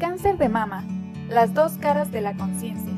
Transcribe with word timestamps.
Cáncer 0.00 0.38
de 0.38 0.48
mama, 0.48 0.82
las 1.28 1.52
dos 1.52 1.72
caras 1.74 2.10
de 2.10 2.22
la 2.22 2.34
conciencia. 2.34 2.90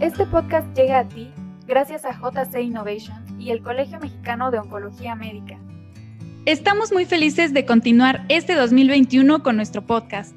Este 0.00 0.26
podcast 0.26 0.66
llega 0.76 0.98
a 0.98 1.08
ti 1.08 1.30
gracias 1.66 2.04
a 2.04 2.12
JC 2.12 2.60
Innovation 2.60 3.24
y 3.40 3.48
el 3.50 3.62
Colegio 3.62 3.98
Mexicano 4.00 4.50
de 4.50 4.58
Oncología 4.58 5.14
Médica. 5.14 5.58
Estamos 6.44 6.92
muy 6.92 7.06
felices 7.06 7.54
de 7.54 7.64
continuar 7.64 8.26
este 8.28 8.54
2021 8.54 9.42
con 9.42 9.56
nuestro 9.56 9.80
podcast. 9.80 10.36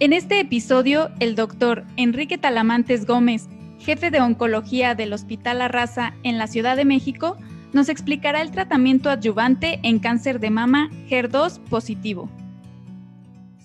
En 0.00 0.12
este 0.12 0.40
episodio, 0.40 1.10
el 1.20 1.36
doctor 1.36 1.84
Enrique 1.96 2.38
Talamantes 2.38 3.06
Gómez, 3.06 3.48
jefe 3.78 4.10
de 4.10 4.20
oncología 4.20 4.96
del 4.96 5.12
Hospital 5.12 5.62
Arrasa 5.62 6.12
en 6.24 6.38
la 6.38 6.48
Ciudad 6.48 6.76
de 6.76 6.84
México, 6.84 7.36
nos 7.72 7.88
explicará 7.88 8.42
el 8.42 8.50
tratamiento 8.50 9.10
adyuvante 9.10 9.78
en 9.84 10.00
cáncer 10.00 10.40
de 10.40 10.50
mama 10.50 10.90
HER2 11.08 11.60
positivo. 11.68 12.28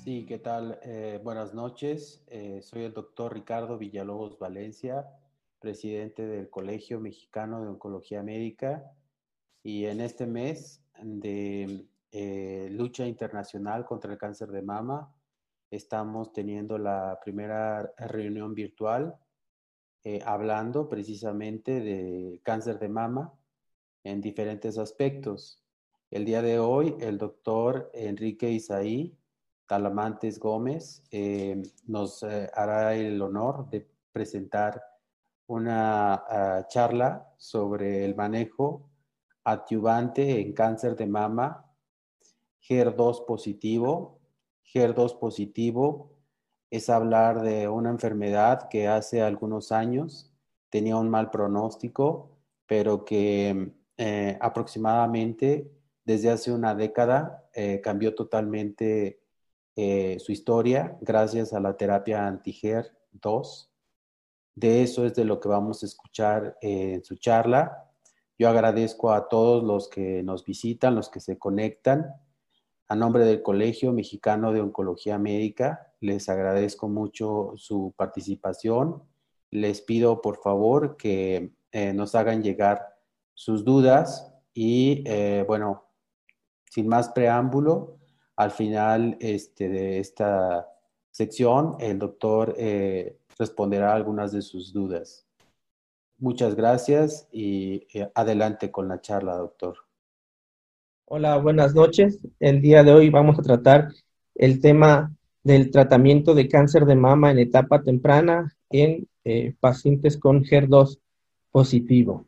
Sí, 0.04 0.26
¿qué 0.26 0.38
tal? 0.38 0.80
Eh, 0.84 1.22
buenas 1.24 1.54
noches. 1.54 2.26
Eh, 2.28 2.62
soy 2.62 2.84
el 2.84 2.94
doctor 2.94 3.34
Ricardo 3.34 3.78
Villalobos 3.78 4.38
Valencia, 4.38 5.08
presidente 5.60 6.28
del 6.28 6.50
Colegio 6.50 7.00
Mexicano 7.00 7.62
de 7.62 7.70
Oncología 7.70 8.22
Médica. 8.22 8.92
Y 9.64 9.86
en 9.86 10.02
este 10.02 10.28
mes 10.28 10.84
de 11.02 11.88
eh, 12.12 12.68
lucha 12.70 13.08
internacional 13.08 13.86
contra 13.86 14.12
el 14.12 14.18
cáncer 14.18 14.50
de 14.50 14.62
mama, 14.62 15.16
estamos 15.72 16.34
teniendo 16.34 16.78
la 16.78 17.18
primera 17.24 17.94
reunión 17.98 18.54
virtual 18.54 19.18
hablando 20.26 20.90
precisamente 20.90 21.80
de 21.80 22.42
cáncer 22.44 22.78
de 22.78 22.90
mama 22.90 23.34
en 24.04 24.20
diferentes 24.20 24.78
aspectos. 24.78 25.64
El 26.12 26.26
día 26.26 26.42
de 26.42 26.60
hoy, 26.60 26.94
el 27.00 27.18
doctor 27.18 27.90
Enrique 27.94 28.52
Isaí 28.52 29.18
Talamantes 29.68 30.40
Gómez 30.40 31.04
eh, 31.12 31.62
nos 31.88 32.24
eh, 32.24 32.50
hará 32.54 32.96
el 32.96 33.22
honor 33.22 33.70
de 33.70 33.88
presentar 34.12 34.82
una 35.48 36.14
ah, 36.14 36.68
charla 36.68 37.34
sobre 37.38 38.06
el 38.06 38.16
manejo 38.16 38.90
adyuvante 39.44 40.40
en 40.40 40.54
cáncer 40.54 40.96
de 40.96 41.08
mama, 41.08 41.66
HER2 42.68 43.26
positivo. 43.26 44.20
HER2 44.74 45.20
positivo 45.20 46.12
es 46.70 46.90
hablar 46.90 47.42
de 47.42 47.68
una 47.68 47.90
enfermedad 47.90 48.70
que 48.70 48.88
hace 48.88 49.22
algunos 49.22 49.72
años 49.72 50.32
tenía 50.70 50.96
un 50.98 51.10
mal 51.10 51.30
pronóstico, 51.30 52.32
pero 52.66 53.04
que 53.06 53.74
eh, 53.98 54.38
aproximadamente 54.42 55.70
desde 56.06 56.32
hace 56.32 56.52
una 56.52 56.74
década 56.76 57.40
cambió 57.84 58.16
totalmente 58.16 59.23
eh, 59.76 60.18
su 60.20 60.32
historia 60.32 60.98
gracias 61.02 61.54
a 61.54 61.60
la 61.60 61.76
terapia 61.76 62.28
anti-HER 62.28 62.92
2. 63.12 63.72
De 64.56 64.84
eso 64.84 65.06
es 65.06 65.16
de 65.16 65.26
lo 65.26 65.40
que 65.40 65.50
vamos 65.50 65.82
a 65.82 65.86
escuchar 65.86 66.58
en 66.62 67.04
su 67.04 67.16
charla. 67.16 67.90
Yo 68.38 68.50
agradezco 68.50 69.12
a 69.12 69.28
todos 69.30 69.64
los 69.64 69.90
que 69.90 70.22
nos 70.24 70.46
visitan, 70.46 70.96
los 70.96 71.10
que 71.10 71.20
se 71.20 71.40
conectan. 71.40 72.14
A 72.88 72.96
nombre 72.96 73.26
del 73.26 73.42
Colegio 73.42 73.94
Mexicano 73.94 74.52
de 74.52 74.62
Oncología 74.62 75.18
Médica, 75.18 75.94
les 76.00 76.30
agradezco 76.30 76.88
mucho 76.88 77.54
su 77.56 77.94
participación. 77.98 79.04
Les 79.50 79.82
pido 79.82 80.22
por 80.22 80.42
favor 80.42 80.98
que 80.98 81.54
eh, 81.72 81.94
nos 81.94 82.14
hagan 82.14 82.44
llegar 82.44 82.94
sus 83.34 83.64
dudas 83.64 84.32
y 84.54 85.04
eh, 85.08 85.44
bueno, 85.48 85.86
sin 86.70 86.88
más 86.88 87.10
preámbulo, 87.10 87.98
al 88.36 88.52
final 88.52 89.18
este, 89.20 89.70
de 89.70 90.00
esta 90.00 90.68
sección, 91.12 91.76
el 91.80 92.00
doctor 92.00 92.56
eh, 92.58 93.18
responderá 93.38 93.94
algunas 93.94 94.32
de 94.32 94.42
sus 94.42 94.74
dudas. 94.74 95.26
Muchas 96.18 96.56
gracias 96.56 97.28
y 97.32 97.88
eh, 97.94 98.10
adelante 98.16 98.72
con 98.72 98.88
la 98.88 99.02
charla, 99.02 99.36
doctor. 99.36 99.78
Hola, 101.06 101.38
buenas 101.38 101.76
noches. 101.76 102.20
El 102.40 102.62
día 102.62 102.84
de 102.84 102.94
hoy 102.94 103.10
vamos 103.10 103.38
a 103.38 103.44
tratar 103.44 103.92
el 104.36 104.62
tema 104.62 105.14
del 105.44 105.70
tratamiento 105.70 106.34
de 106.34 106.48
cáncer 106.48 106.86
de 106.86 106.96
mama 106.96 107.32
en 107.32 107.40
etapa 107.40 107.84
temprana 107.84 108.56
en 108.70 109.08
eh, 109.26 109.54
pacientes 109.60 110.18
con 110.18 110.44
HER2 110.44 111.00
positivo. 111.52 112.26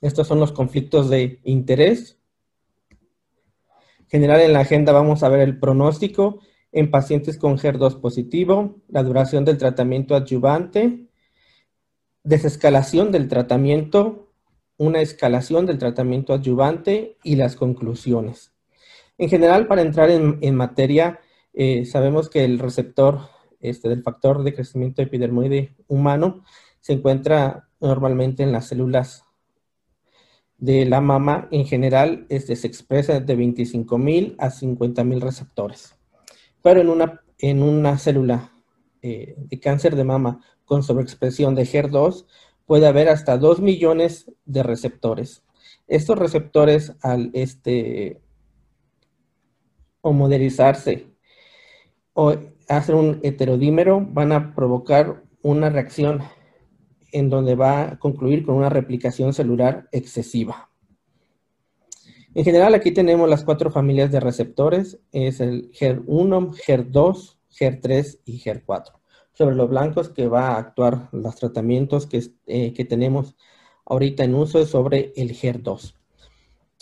Estos 0.00 0.26
son 0.26 0.40
los 0.40 0.52
conflictos 0.52 1.10
de 1.10 1.40
interés 1.44 2.18
general 4.08 4.40
en 4.40 4.52
la 4.52 4.60
agenda 4.60 4.92
vamos 4.92 5.22
a 5.22 5.28
ver 5.28 5.40
el 5.40 5.58
pronóstico 5.58 6.40
en 6.72 6.90
pacientes 6.90 7.38
con 7.38 7.56
HER2 7.56 8.00
positivo, 8.00 8.82
la 8.88 9.02
duración 9.02 9.44
del 9.44 9.58
tratamiento 9.58 10.16
adyuvante, 10.16 11.06
desescalación 12.24 13.12
del 13.12 13.28
tratamiento, 13.28 14.32
una 14.76 15.00
escalación 15.00 15.66
del 15.66 15.78
tratamiento 15.78 16.32
adyuvante 16.34 17.16
y 17.22 17.36
las 17.36 17.54
conclusiones. 17.54 18.52
En 19.18 19.28
general, 19.28 19.68
para 19.68 19.82
entrar 19.82 20.10
en, 20.10 20.56
materia, 20.56 21.20
eh, 21.52 21.84
sabemos 21.84 22.28
que 22.28 22.44
el 22.44 22.58
receptor 22.58 23.20
este, 23.60 23.88
del 23.88 24.02
factor 24.02 24.42
de 24.42 24.54
crecimiento 24.54 25.00
epidermoide 25.00 25.76
humano 25.86 26.44
se 26.80 26.92
encuentra 26.92 27.68
normalmente 27.80 28.42
en 28.42 28.50
las 28.50 28.66
células 28.66 29.24
de 30.58 30.84
la 30.86 31.00
mama 31.00 31.48
en 31.50 31.66
general 31.66 32.26
este, 32.28 32.56
se 32.56 32.66
expresa 32.66 33.20
de 33.20 33.36
25.000 33.36 34.36
a 34.38 34.50
50.000 34.50 35.20
receptores. 35.20 35.96
Pero 36.62 36.80
en 36.80 36.88
una, 36.88 37.22
en 37.38 37.62
una 37.62 37.98
célula 37.98 38.52
eh, 39.02 39.34
de 39.36 39.60
cáncer 39.60 39.96
de 39.96 40.04
mama 40.04 40.40
con 40.64 40.82
sobreexpresión 40.82 41.54
de 41.54 41.62
HER2 41.62 42.26
puede 42.66 42.86
haber 42.86 43.08
hasta 43.08 43.36
2 43.36 43.60
millones 43.60 44.30
de 44.44 44.62
receptores. 44.62 45.44
Estos 45.86 46.18
receptores 46.18 46.96
al 47.02 47.30
este, 47.34 48.22
homoderizarse 50.00 51.08
o 52.14 52.34
hacer 52.68 52.94
un 52.94 53.20
heterodímero 53.22 54.00
van 54.00 54.32
a 54.32 54.54
provocar 54.54 55.22
una 55.42 55.68
reacción 55.68 56.22
en 57.14 57.30
donde 57.30 57.54
va 57.54 57.82
a 57.82 57.98
concluir 57.98 58.44
con 58.44 58.56
una 58.56 58.68
replicación 58.68 59.32
celular 59.32 59.88
excesiva. 59.92 60.68
En 62.34 62.44
general, 62.44 62.74
aquí 62.74 62.90
tenemos 62.90 63.30
las 63.30 63.44
cuatro 63.44 63.70
familias 63.70 64.10
de 64.10 64.18
receptores, 64.18 64.98
es 65.12 65.38
el 65.40 65.70
HER1, 65.70 66.56
HER2, 66.66 67.36
HER3 67.56 68.18
y 68.24 68.40
HER4. 68.40 68.92
Sobre 69.32 69.54
los 69.54 69.70
blancos 69.70 70.08
que 70.10 70.26
va 70.26 70.48
a 70.48 70.58
actuar 70.58 71.08
los 71.12 71.36
tratamientos 71.36 72.08
que, 72.08 72.24
eh, 72.46 72.72
que 72.72 72.84
tenemos 72.84 73.36
ahorita 73.86 74.24
en 74.24 74.34
uso 74.34 74.58
es 74.58 74.70
sobre 74.70 75.12
el 75.14 75.30
HER2. 75.30 75.94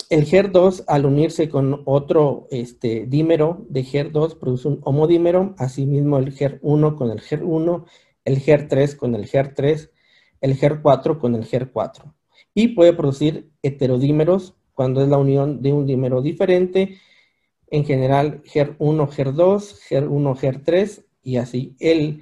El 0.09 0.25
HER2, 0.25 0.83
al 0.87 1.05
unirse 1.05 1.47
con 1.47 1.83
otro 1.85 2.47
este, 2.49 3.05
dímero 3.07 3.63
de 3.69 3.85
HER2, 3.85 4.39
produce 4.39 4.67
un 4.67 4.81
homodímero, 4.83 5.53
asimismo 5.59 6.17
el 6.17 6.35
HER1 6.35 6.95
con 6.95 7.11
el 7.11 7.21
HER1, 7.21 7.85
el 8.25 8.41
HER3 8.41 8.95
con 8.95 9.13
el 9.13 9.29
HER3, 9.29 9.89
el 10.43 10.59
HER4 10.59 11.19
con 11.19 11.35
el 11.35 11.45
HER4 11.45 12.13
y 12.53 12.69
puede 12.69 12.93
producir 12.93 13.49
heterodímeros 13.63 14.55
cuando 14.73 15.01
es 15.01 15.07
la 15.07 15.17
unión 15.17 15.61
de 15.61 15.71
un 15.71 15.87
dímero 15.87 16.21
diferente, 16.21 16.97
en 17.67 17.85
general 17.85 18.43
HER1, 18.43 18.77
HER2, 18.77 19.79
HER1, 19.89 20.35
HER3 20.35 21.05
y 21.23 21.37
así. 21.37 21.75
El 21.79 22.21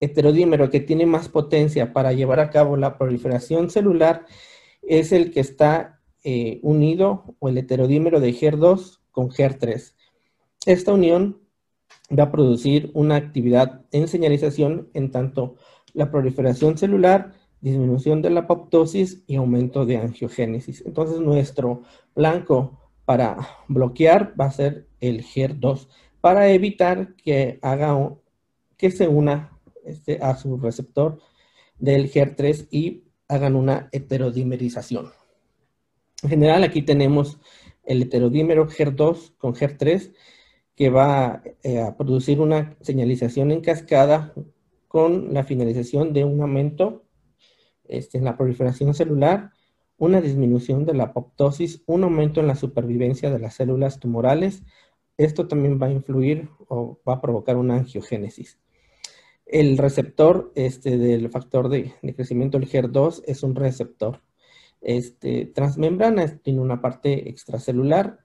heterodímero 0.00 0.70
que 0.70 0.80
tiene 0.80 1.04
más 1.04 1.28
potencia 1.28 1.92
para 1.92 2.12
llevar 2.12 2.40
a 2.40 2.50
cabo 2.50 2.76
la 2.76 2.96
proliferación 2.96 3.68
celular 3.68 4.24
es 4.82 5.12
el 5.12 5.30
que 5.30 5.40
está 5.40 6.00
eh, 6.24 6.60
unido 6.62 7.36
o 7.38 7.48
el 7.50 7.58
heterodímero 7.58 8.18
de 8.20 8.32
HER2 8.32 9.00
con 9.10 9.28
HER3. 9.28 9.94
Esta 10.64 10.92
unión 10.92 11.42
va 12.16 12.24
a 12.24 12.32
producir 12.32 12.90
una 12.94 13.16
actividad 13.16 13.84
en 13.92 14.08
señalización 14.08 14.88
en 14.94 15.10
tanto 15.10 15.56
la 15.92 16.10
proliferación 16.10 16.78
celular 16.78 17.34
disminución 17.60 18.22
de 18.22 18.30
la 18.30 18.40
apoptosis 18.40 19.22
y 19.26 19.36
aumento 19.36 19.84
de 19.84 19.96
angiogénesis. 19.96 20.82
Entonces 20.86 21.20
nuestro 21.20 21.82
blanco 22.14 22.78
para 23.04 23.38
bloquear 23.68 24.34
va 24.38 24.46
a 24.46 24.50
ser 24.50 24.86
el 25.00 25.24
HER2 25.24 25.88
para 26.20 26.50
evitar 26.50 27.14
que 27.16 27.58
haga 27.62 27.96
que 28.76 28.90
se 28.90 29.08
una 29.08 29.58
este, 29.84 30.18
a 30.22 30.36
su 30.36 30.56
receptor 30.58 31.18
del 31.78 32.10
HER3 32.10 32.68
y 32.70 33.04
hagan 33.28 33.56
una 33.56 33.88
heterodimerización. 33.92 35.10
En 36.22 36.30
general 36.30 36.64
aquí 36.64 36.82
tenemos 36.82 37.38
el 37.84 38.02
heterodímero 38.02 38.68
HER2 38.68 39.34
con 39.38 39.54
HER3 39.54 40.12
que 40.74 40.90
va 40.90 41.42
eh, 41.62 41.80
a 41.80 41.96
producir 41.96 42.40
una 42.40 42.76
señalización 42.80 43.50
en 43.50 43.60
cascada 43.60 44.32
con 44.86 45.34
la 45.34 45.44
finalización 45.44 46.12
de 46.12 46.24
un 46.24 46.40
aumento 46.40 47.04
este, 47.88 48.18
en 48.18 48.24
la 48.24 48.36
proliferación 48.36 48.94
celular, 48.94 49.50
una 49.98 50.20
disminución 50.20 50.84
de 50.84 50.94
la 50.94 51.04
apoptosis, 51.04 51.82
un 51.86 52.04
aumento 52.04 52.40
en 52.40 52.46
la 52.46 52.54
supervivencia 52.54 53.30
de 53.30 53.38
las 53.40 53.54
células 53.54 53.98
tumorales, 53.98 54.62
esto 55.16 55.48
también 55.48 55.80
va 55.82 55.88
a 55.88 55.92
influir 55.92 56.48
o 56.68 57.00
va 57.06 57.14
a 57.14 57.20
provocar 57.20 57.56
una 57.56 57.74
angiogénesis. 57.74 58.58
El 59.44 59.78
receptor 59.78 60.52
este, 60.54 60.96
del 60.98 61.30
factor 61.30 61.68
de, 61.68 61.92
crecimiento 62.14 62.58
del 62.58 62.68
HER2 62.68 63.24
es 63.26 63.42
un 63.42 63.56
receptor 63.56 64.22
este, 64.80 65.46
transmembrana, 65.46 66.38
tiene 66.38 66.60
una 66.60 66.80
parte 66.80 67.28
extracelular, 67.28 68.20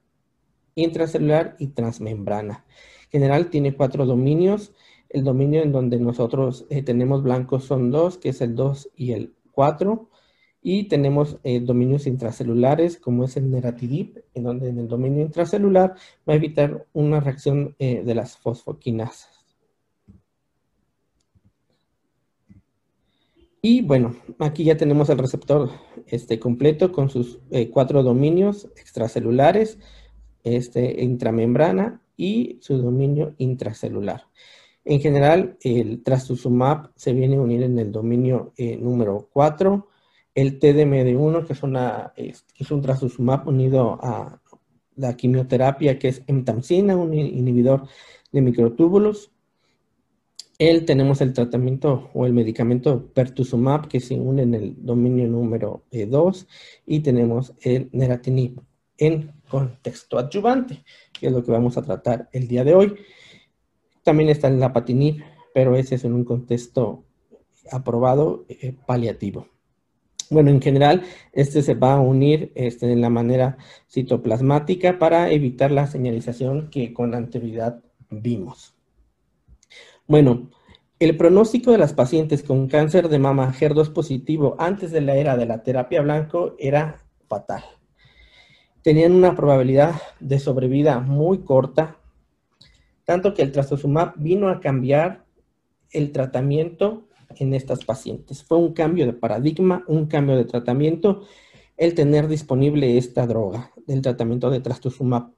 intracelular 0.76 1.56
y 1.58 1.68
transmembrana. 1.68 2.64
En 3.04 3.10
general 3.10 3.50
tiene 3.50 3.74
cuatro 3.74 4.06
dominios. 4.06 4.72
El 5.08 5.24
dominio 5.24 5.62
en 5.62 5.72
donde 5.72 5.98
nosotros 5.98 6.66
eh, 6.70 6.82
tenemos 6.82 7.22
blancos 7.22 7.64
son 7.64 7.90
dos, 7.90 8.18
que 8.18 8.30
es 8.30 8.40
el 8.40 8.54
2 8.54 8.90
y 8.96 9.12
el 9.12 9.34
4. 9.54 10.08
Y 10.62 10.84
tenemos 10.84 11.38
eh, 11.44 11.60
dominios 11.60 12.06
intracelulares, 12.06 12.98
como 12.98 13.24
es 13.24 13.36
el 13.36 13.50
neratidip, 13.50 14.18
en 14.34 14.44
donde 14.44 14.70
en 14.70 14.78
el 14.78 14.88
dominio 14.88 15.22
intracelular 15.22 15.94
va 16.28 16.32
a 16.32 16.36
evitar 16.36 16.86
una 16.94 17.20
reacción 17.20 17.76
eh, 17.78 18.02
de 18.04 18.14
las 18.14 18.38
fosfoquinasas. 18.38 19.44
Y 23.66 23.80
bueno, 23.80 24.14
aquí 24.40 24.62
ya 24.64 24.76
tenemos 24.76 25.08
el 25.08 25.16
receptor 25.16 25.70
este, 26.06 26.38
completo 26.38 26.92
con 26.92 27.08
sus 27.08 27.38
eh, 27.50 27.70
cuatro 27.70 28.02
dominios 28.02 28.68
extracelulares, 28.76 29.78
este, 30.42 31.02
intramembrana 31.02 32.02
y 32.14 32.58
su 32.60 32.76
dominio 32.76 33.34
intracelular. 33.38 34.24
En 34.84 35.00
general, 35.00 35.56
el 35.62 36.02
trastuzumab 36.02 36.90
se 36.96 37.12
viene 37.12 37.36
a 37.36 37.40
unir 37.40 37.62
en 37.62 37.78
el 37.78 37.90
dominio 37.90 38.52
eh, 38.56 38.76
número 38.76 39.28
4, 39.32 39.88
el 40.34 40.58
TDMD1, 40.58 41.46
que 41.46 41.52
es, 41.52 42.70
un 42.70 42.82
trastuzumab 42.82 43.48
unido 43.48 43.98
a 44.02 44.40
la 44.96 45.16
quimioterapia, 45.16 45.98
que 45.98 46.08
es 46.08 46.22
emtamsina, 46.26 46.96
un 46.96 47.14
inhibidor 47.14 47.86
de 48.32 48.42
microtúbulos, 48.42 49.30
él 50.58 50.84
tenemos 50.84 51.20
el 51.20 51.32
tratamiento 51.32 52.10
o 52.14 52.26
el 52.26 52.32
medicamento 52.32 53.06
pertuzumab 53.12 53.88
que 53.88 54.00
se 54.00 54.14
une 54.14 54.42
en 54.42 54.54
el 54.54 54.76
dominio 54.84 55.26
número 55.26 55.84
2 55.90 56.42
eh, 56.42 56.46
y 56.86 57.00
tenemos 57.00 57.52
el 57.62 57.88
neratinib 57.92 58.60
en 58.96 59.32
contexto 59.48 60.18
adyuvante, 60.18 60.84
que 61.12 61.26
es 61.26 61.32
lo 61.32 61.42
que 61.42 61.50
vamos 61.50 61.76
a 61.76 61.82
tratar 61.82 62.28
el 62.32 62.46
día 62.46 62.62
de 62.62 62.74
hoy. 62.74 62.94
También 64.04 64.28
está 64.28 64.48
el 64.48 64.60
lapatinib, 64.60 65.24
pero 65.52 65.74
ese 65.74 65.96
es 65.96 66.04
en 66.04 66.12
un 66.12 66.24
contexto 66.24 67.04
aprobado 67.72 68.44
eh, 68.48 68.76
paliativo. 68.86 69.48
Bueno, 70.30 70.50
en 70.50 70.60
general, 70.60 71.02
este 71.32 71.62
se 71.62 71.74
va 71.74 71.94
a 71.94 72.00
unir 72.00 72.52
este, 72.54 72.90
en 72.90 73.00
la 73.00 73.10
manera 73.10 73.58
citoplasmática 73.88 74.98
para 74.98 75.30
evitar 75.30 75.70
la 75.70 75.86
señalización 75.86 76.70
que 76.70 76.92
con 76.92 77.14
anterioridad 77.14 77.82
vimos. 78.10 78.74
Bueno, 80.06 80.50
el 80.98 81.16
pronóstico 81.16 81.72
de 81.72 81.78
las 81.78 81.92
pacientes 81.92 82.42
con 82.42 82.68
cáncer 82.68 83.08
de 83.08 83.18
mama 83.18 83.52
HER2 83.52 83.92
positivo 83.92 84.56
antes 84.58 84.90
de 84.92 85.00
la 85.00 85.16
era 85.16 85.36
de 85.36 85.46
la 85.46 85.62
terapia 85.62 86.00
blanco 86.02 86.54
era 86.58 87.04
fatal. 87.28 87.64
Tenían 88.82 89.12
una 89.12 89.34
probabilidad 89.34 89.94
de 90.20 90.38
sobrevida 90.38 91.00
muy 91.00 91.38
corta, 91.38 91.98
tanto 93.04 93.34
que 93.34 93.42
el 93.42 93.52
trastuzumab 93.52 94.14
vino 94.16 94.48
a 94.48 94.60
cambiar 94.60 95.24
el 95.90 96.12
tratamiento 96.12 97.08
en 97.36 97.54
estas 97.54 97.84
pacientes. 97.84 98.44
Fue 98.44 98.58
un 98.58 98.72
cambio 98.72 99.06
de 99.06 99.12
paradigma, 99.12 99.84
un 99.86 100.06
cambio 100.06 100.36
de 100.36 100.44
tratamiento, 100.44 101.22
el 101.76 101.94
tener 101.94 102.28
disponible 102.28 102.98
esta 102.98 103.26
droga 103.26 103.72
del 103.86 104.02
tratamiento 104.02 104.50
de 104.50 104.60
trastuzumab. 104.60 105.30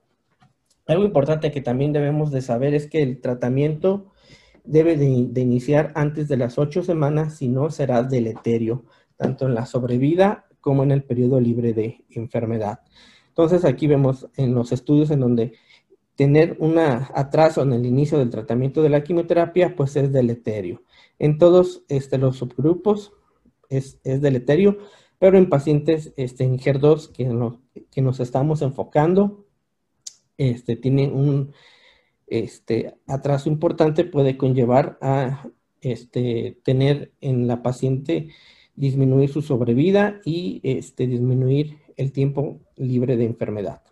Algo 0.87 1.05
importante 1.05 1.51
que 1.51 1.61
también 1.61 1.93
debemos 1.93 2.31
de 2.31 2.43
saber 2.43 2.75
es 2.75 2.87
que 2.87 3.03
el 3.03 3.21
tratamiento 3.21 4.13
debe 4.65 4.97
de, 4.97 5.07
iniciar 5.07 5.93
antes 5.95 6.29
de 6.29 6.37
las 6.37 6.59
ocho 6.59 6.83
semanas, 6.83 7.37
si 7.37 7.49
no 7.49 7.71
será 7.71 8.03
deleterio, 8.03 8.85
tanto 9.17 9.47
en 9.47 9.55
la 9.55 9.67
sobrevida 9.67 10.47
como 10.61 10.83
en 10.83 10.91
el 10.91 11.03
periodo 11.03 11.41
libre 11.41 11.73
de 11.73 12.05
enfermedad. 12.11 12.81
Entonces 13.29 13.65
aquí 13.65 13.87
vemos 13.87 14.29
en 14.37 14.55
los 14.55 14.73
estudios 14.73 15.11
en 15.11 15.21
donde 15.21 15.53
tener 16.17 16.57
un 16.59 16.79
atraso 16.79 17.63
en 17.63 17.73
el 17.73 17.87
inicio 17.87 18.19
del 18.19 18.31
tratamiento 18.31 18.83
de 18.83 18.89
la 18.89 19.05
quimioterapia, 19.05 19.77
pues 19.77 19.97
es 19.97 20.13
deleterio. 20.13 20.83
En 21.19 21.39
todos 21.39 21.85
este, 21.89 22.19
los 22.19 22.37
subgrupos 22.37 23.13
es, 23.69 24.01
deleterio, 24.03 24.79
pero 25.19 25.39
en 25.39 25.49
pacientes 25.49 26.13
este, 26.17 26.45
en 26.45 26.59
HER2 26.59 27.13
que, 27.91 28.03
nos 28.03 28.21
estamos 28.21 28.63
enfocando, 28.63 29.47
este, 30.39 30.81
un 31.11 31.53
este 32.27 32.95
atraso 33.07 33.49
importante 33.49 34.05
puede 34.05 34.37
conllevar 34.37 34.99
a 35.01 35.49
este, 35.81 36.59
tener 36.65 37.13
en 37.21 37.47
la 37.47 37.63
paciente 37.63 38.31
disminuir 38.75 39.31
su 39.31 39.43
sobrevida 39.43 40.21
y 40.25 40.61
disminuir 40.97 41.79
el 41.97 42.13
tiempo 42.13 42.61
libre 42.77 43.17
de 43.17 43.25
enfermedad. 43.25 43.83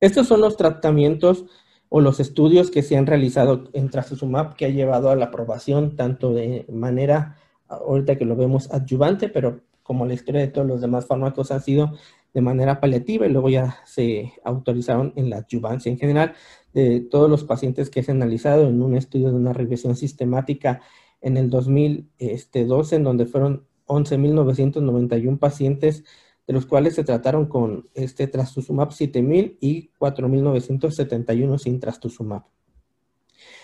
Estos 0.00 0.26
son 0.26 0.40
los 0.40 0.56
tratamientos 0.56 1.46
o 1.88 2.00
los 2.00 2.20
estudios 2.20 2.70
que 2.70 2.82
se 2.82 2.96
han 2.96 3.06
realizado 3.06 3.70
en 3.72 3.90
trastuzumab 3.90 4.56
que 4.56 4.66
ha 4.66 4.70
llevado 4.70 5.10
a 5.10 5.16
la 5.16 5.26
aprobación 5.26 5.96
tanto 5.96 6.32
de 6.32 6.66
manera, 6.68 7.36
ahorita 7.68 8.16
que 8.16 8.24
lo 8.24 8.36
vemos 8.36 8.70
adyuvante, 8.72 9.28
pero 9.28 9.60
como 9.82 10.04
la 10.04 10.14
historia 10.14 10.40
de 10.40 10.48
todos 10.48 10.66
los 10.66 10.80
demás 10.80 11.06
fármacos 11.06 11.52
han 11.52 11.62
sido 11.62 11.92
de 12.34 12.40
manera 12.42 12.80
paliativa 12.80 13.26
y 13.26 13.30
luego 13.30 13.48
ya 13.48 13.78
se 13.86 14.32
autorizaron 14.44 15.12
en 15.16 15.30
la 15.30 15.38
adyuvancia 15.38 15.90
en 15.90 15.98
general 15.98 16.34
de 16.74 17.00
todos 17.00 17.30
los 17.30 17.44
pacientes 17.44 17.88
que 17.88 18.02
se 18.02 18.10
han 18.10 18.20
analizado 18.20 18.68
en 18.68 18.82
un 18.82 18.94
estudio 18.94 19.30
de 19.30 19.36
una 19.36 19.54
revisión 19.54 19.96
sistemática 19.96 20.82
en 21.22 21.36
el 21.38 21.48
2012, 21.48 22.96
en 22.96 23.04
donde 23.04 23.26
fueron 23.26 23.66
11.991 23.86 25.38
pacientes, 25.38 26.04
de 26.46 26.54
los 26.54 26.66
cuales 26.66 26.94
se 26.94 27.04
trataron 27.04 27.46
con 27.46 27.88
este 27.94 28.26
trastuzumab 28.28 28.92
7000 28.92 29.58
y 29.60 29.90
4.971 29.98 31.58
sin 31.58 31.80
trastuzumab. 31.80 32.44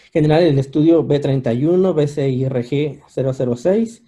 En 0.07 0.23
general, 0.25 0.43
el 0.43 0.59
estudio 0.59 1.07
B31, 1.07 1.95
BCIRG 1.95 3.03
006 3.09 4.03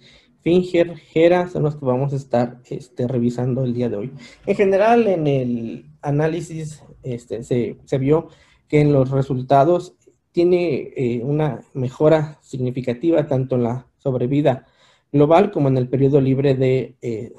Finger, 0.45 0.95
Gera, 0.97 1.47
son 1.47 1.63
los 1.63 1.75
que 1.75 1.85
vamos 1.85 2.13
a 2.13 2.17
estar 2.17 2.61
este, 2.69 3.07
revisando 3.07 3.63
el 3.63 3.73
día 3.73 3.89
de 3.89 3.95
hoy. 3.95 4.11
En 4.45 4.55
general, 4.55 5.07
en 5.07 5.25
el 5.25 5.85
análisis 6.03 6.83
este, 7.01 7.43
se, 7.43 7.97
vio 7.97 8.27
que 8.67 8.79
en 8.79 8.93
los 8.93 9.09
resultados 9.09 9.95
tiene 10.31 10.93
eh, 10.95 11.21
una 11.23 11.61
mejora 11.73 12.37
significativa 12.43 13.25
tanto 13.25 13.55
en 13.55 13.63
la 13.63 13.87
sobrevida 13.97 14.67
global 15.11 15.49
como 15.49 15.67
en 15.69 15.77
el 15.77 15.89
periodo 15.89 16.21
libre 16.21 16.53
de, 16.53 16.95
eh, 17.01 17.33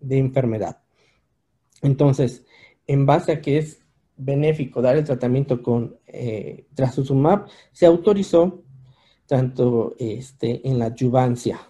de 0.00 0.18
enfermedad. 0.18 0.82
Entonces, 1.82 2.44
en 2.86 3.06
base 3.06 3.32
a 3.32 3.40
que 3.40 3.58
es 3.58 3.84
benéfico 4.16 4.80
dar 4.80 4.96
el 4.96 5.04
tratamiento 5.04 5.62
con 5.62 5.98
eh, 6.06 6.66
trastuzumab, 6.74 7.46
se 7.72 7.86
autorizó 7.86 8.62
tanto 9.26 9.94
este, 9.98 10.66
en 10.68 10.78
la 10.78 10.86
adyuvancia 10.86 11.60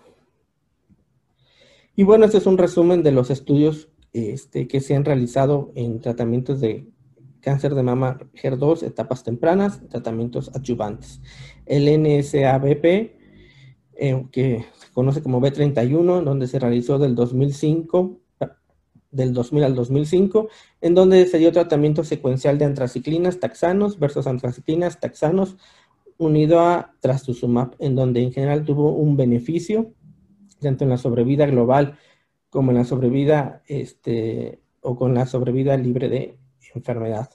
y 1.99 2.02
bueno, 2.02 2.26
este 2.26 2.37
es 2.37 2.47
un 2.47 2.59
resumen 2.59 3.02
de 3.02 3.11
los 3.11 3.30
estudios 3.30 3.88
este, 4.12 4.68
que 4.68 4.80
se 4.80 4.95
han 4.95 5.06
realizado 5.06 5.73
en 5.75 6.00
tratamientos 6.00 6.61
de 6.61 6.90
cáncer 7.40 7.75
de 7.75 7.83
mama 7.83 8.18
HER2, 8.35 8.83
etapas 8.83 9.25
tempranas, 9.25 9.80
tratamientos 9.88 10.50
adyuvantes. 10.54 11.23
El 11.64 11.87
NSABP, 11.87 13.15
eh, 13.98 14.26
que 14.30 14.64
se 14.74 14.92
conoce 14.92 15.22
como 15.22 15.40
B31, 15.40 16.22
donde 16.22 16.46
se 16.46 16.58
realizó 16.58 16.98
del 16.98 17.14
2005, 17.14 18.20
del 19.10 19.32
2000 19.32 19.64
al 19.64 19.74
2005, 19.74 20.48
en 20.80 20.94
donde 20.94 21.26
se 21.26 21.38
dio 21.38 21.52
tratamiento 21.52 22.04
secuencial 22.04 22.58
de 22.58 22.66
antraciclinas, 22.66 23.40
taxanos 23.40 23.98
versus 23.98 24.26
antraciclinas, 24.26 25.00
taxanos, 25.00 25.56
unido 26.18 26.60
a 26.60 26.94
trastuzumab, 27.00 27.74
en 27.78 27.94
donde 27.94 28.22
en 28.22 28.32
general 28.32 28.64
tuvo 28.64 28.92
un 28.92 29.16
beneficio 29.16 29.92
tanto 30.60 30.84
en 30.84 30.90
la 30.90 30.98
sobrevida 30.98 31.46
global 31.46 31.98
como 32.50 32.70
en 32.70 32.78
la 32.78 32.84
sobrevida 32.84 33.62
este, 33.66 34.60
o 34.80 34.96
con 34.96 35.14
la 35.14 35.26
sobrevida 35.26 35.76
libre 35.76 36.08
de 36.08 36.38
enfermedad. 36.74 37.30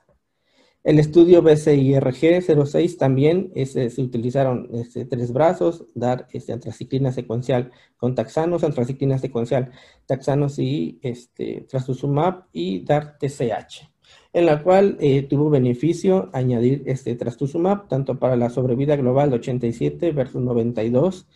El 0.83 0.97
estudio 0.97 1.43
BCIRG 1.43 2.41
06 2.65 2.97
también 2.97 3.51
este, 3.53 3.91
se 3.91 4.01
utilizaron 4.01 4.67
este, 4.73 5.05
tres 5.05 5.31
brazos, 5.31 5.85
dar 5.93 6.27
este, 6.33 6.53
antraciclina 6.53 7.11
secuencial 7.11 7.71
con 7.97 8.15
taxanos, 8.15 8.63
antraciclina 8.63 9.19
secuencial, 9.19 9.71
taxanos 10.07 10.57
y 10.57 10.97
este, 11.03 11.67
trastuzumab 11.69 12.45
y 12.51 12.83
dar 12.83 13.19
TCH, 13.19 13.91
en 14.33 14.47
la 14.47 14.63
cual 14.63 14.97
eh, 14.99 15.21
tuvo 15.21 15.51
beneficio 15.51 16.31
añadir 16.33 16.81
este 16.87 17.15
trastuzumab 17.15 17.87
tanto 17.87 18.17
para 18.17 18.35
la 18.35 18.49
sobrevida 18.49 18.95
global 18.95 19.29
de 19.29 19.35
87 19.35 20.11
versus 20.13 20.41
92 20.41 21.27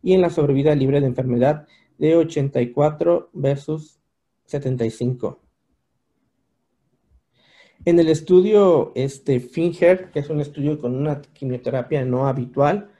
y 0.00 0.12
en 0.12 0.20
la 0.20 0.30
sobrevida 0.30 0.76
libre 0.76 1.00
de 1.00 1.08
enfermedad 1.08 1.66
de 1.98 2.14
84 2.14 3.30
versus 3.32 3.98
75. 4.44 5.41
En 7.84 7.98
el 7.98 8.08
estudio 8.08 8.92
este, 8.94 9.40
Finger, 9.40 10.10
que 10.12 10.20
es 10.20 10.30
un 10.30 10.40
estudio 10.40 10.78
con 10.78 10.94
una 10.94 11.20
quimioterapia 11.20 12.04
no 12.04 12.28
habitual, 12.28 12.92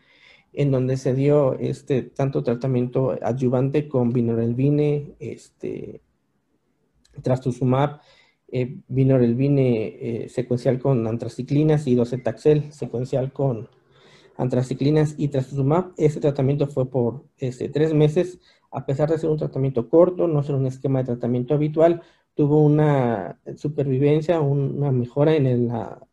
en 0.52 0.72
donde 0.72 0.96
se 0.96 1.14
dio 1.14 1.56
este, 1.58 2.02
tanto 2.02 2.42
tratamiento 2.42 3.16
adyuvante 3.22 3.88
con 3.88 4.12
vinorelvine, 4.12 5.14
este, 5.20 6.02
trastuzumab, 7.22 8.00
eh, 8.48 8.76
vinorelvine 8.88 9.86
eh, 10.24 10.28
secuencial 10.28 10.80
con 10.80 11.06
antraciclinas 11.06 11.86
y 11.86 11.94
docetaxel 11.94 12.72
secuencial 12.72 13.32
con 13.32 13.68
antraciclinas 14.36 15.14
y 15.16 15.28
trastuzumab. 15.28 15.92
Ese 15.96 16.18
tratamiento 16.20 16.66
fue 16.66 16.90
por 16.90 17.24
este, 17.38 17.68
tres 17.68 17.94
meses, 17.94 18.40
a 18.72 18.84
pesar 18.84 19.08
de 19.10 19.18
ser 19.18 19.30
un 19.30 19.38
tratamiento 19.38 19.88
corto, 19.88 20.26
no 20.26 20.42
ser 20.42 20.56
un 20.56 20.66
esquema 20.66 20.98
de 20.98 21.06
tratamiento 21.06 21.54
habitual, 21.54 22.02
tuvo 22.34 22.62
una 22.62 23.40
supervivencia, 23.56 24.40
una 24.40 24.90
mejora 24.90 25.34
en 25.34 25.46
el, 25.46 25.70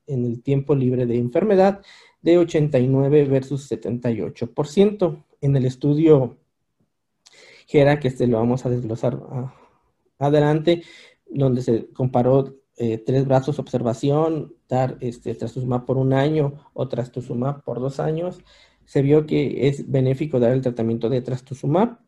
en 0.08 0.26
el 0.26 0.42
tiempo 0.42 0.76
libre 0.76 1.06
de 1.06 1.18
enfermedad 1.18 1.82
de 2.22 2.38
89 2.38 3.26
versus 3.26 3.72
78%. 3.72 5.24
En 5.42 5.56
el 5.56 5.66
estudio 5.66 6.38
GERA, 7.68 8.00
que 8.00 8.10
este 8.10 8.28
lo 8.28 8.38
vamos 8.38 8.66
a 8.66 8.70
desglosar 8.70 9.22
ah, 9.30 9.54
adelante, 10.18 10.84
donde 11.30 11.62
se 11.62 11.88
comparó 11.94 12.56
eh, 12.76 12.98
tres 12.98 13.26
brazos 13.26 13.60
observación, 13.60 14.56
dar 14.68 14.98
este, 15.02 15.36
trastuzumab 15.36 15.86
por 15.86 15.98
un 15.98 16.14
año 16.14 16.70
o 16.74 16.88
trastuzumab 16.88 17.64
por 17.64 17.80
dos 17.80 18.00
años, 18.00 18.40
se 18.86 19.02
vio 19.02 19.26
que 19.26 19.68
es 19.68 19.90
benéfico 19.90 20.40
dar 20.40 20.52
el 20.52 20.62
tratamiento 20.62 21.10
de 21.10 21.22
trastuzumab. 21.22 22.00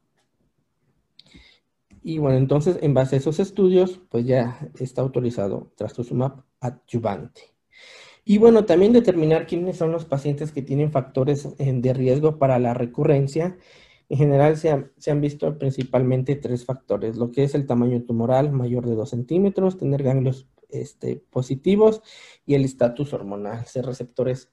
Y 2.03 2.17
bueno, 2.17 2.37
entonces 2.37 2.79
en 2.81 2.93
base 2.93 3.15
a 3.15 3.19
esos 3.19 3.39
estudios, 3.39 4.01
pues 4.09 4.25
ya 4.25 4.71
está 4.79 5.01
autorizado 5.01 5.71
trastuzumab 5.75 6.43
adyuvante. 6.59 7.51
Y 8.23 8.37
bueno, 8.37 8.65
también 8.65 8.93
determinar 8.93 9.47
quiénes 9.47 9.77
son 9.77 9.91
los 9.91 10.05
pacientes 10.05 10.51
que 10.51 10.61
tienen 10.61 10.91
factores 10.91 11.47
eh, 11.57 11.73
de 11.73 11.93
riesgo 11.93 12.37
para 12.37 12.59
la 12.59 12.73
recurrencia. 12.73 13.57
En 14.09 14.17
general 14.17 14.57
se, 14.57 14.69
han 14.69 15.21
visto 15.21 15.57
principalmente 15.57 16.35
tres 16.35 16.65
factores, 16.65 17.15
lo 17.17 17.31
que 17.31 17.43
es 17.43 17.55
el 17.55 17.65
tamaño 17.65 18.03
tumoral 18.03 18.51
mayor 18.51 18.85
de 18.85 18.95
2 18.95 19.09
centímetros, 19.09 19.77
tener 19.77 20.03
ganglios 20.03 20.47
este, 20.69 21.23
positivos 21.29 22.01
y 22.45 22.55
el 22.55 22.65
estatus 22.65 23.13
hormonal, 23.13 23.65
ser 23.65 23.85
receptores 23.85 24.51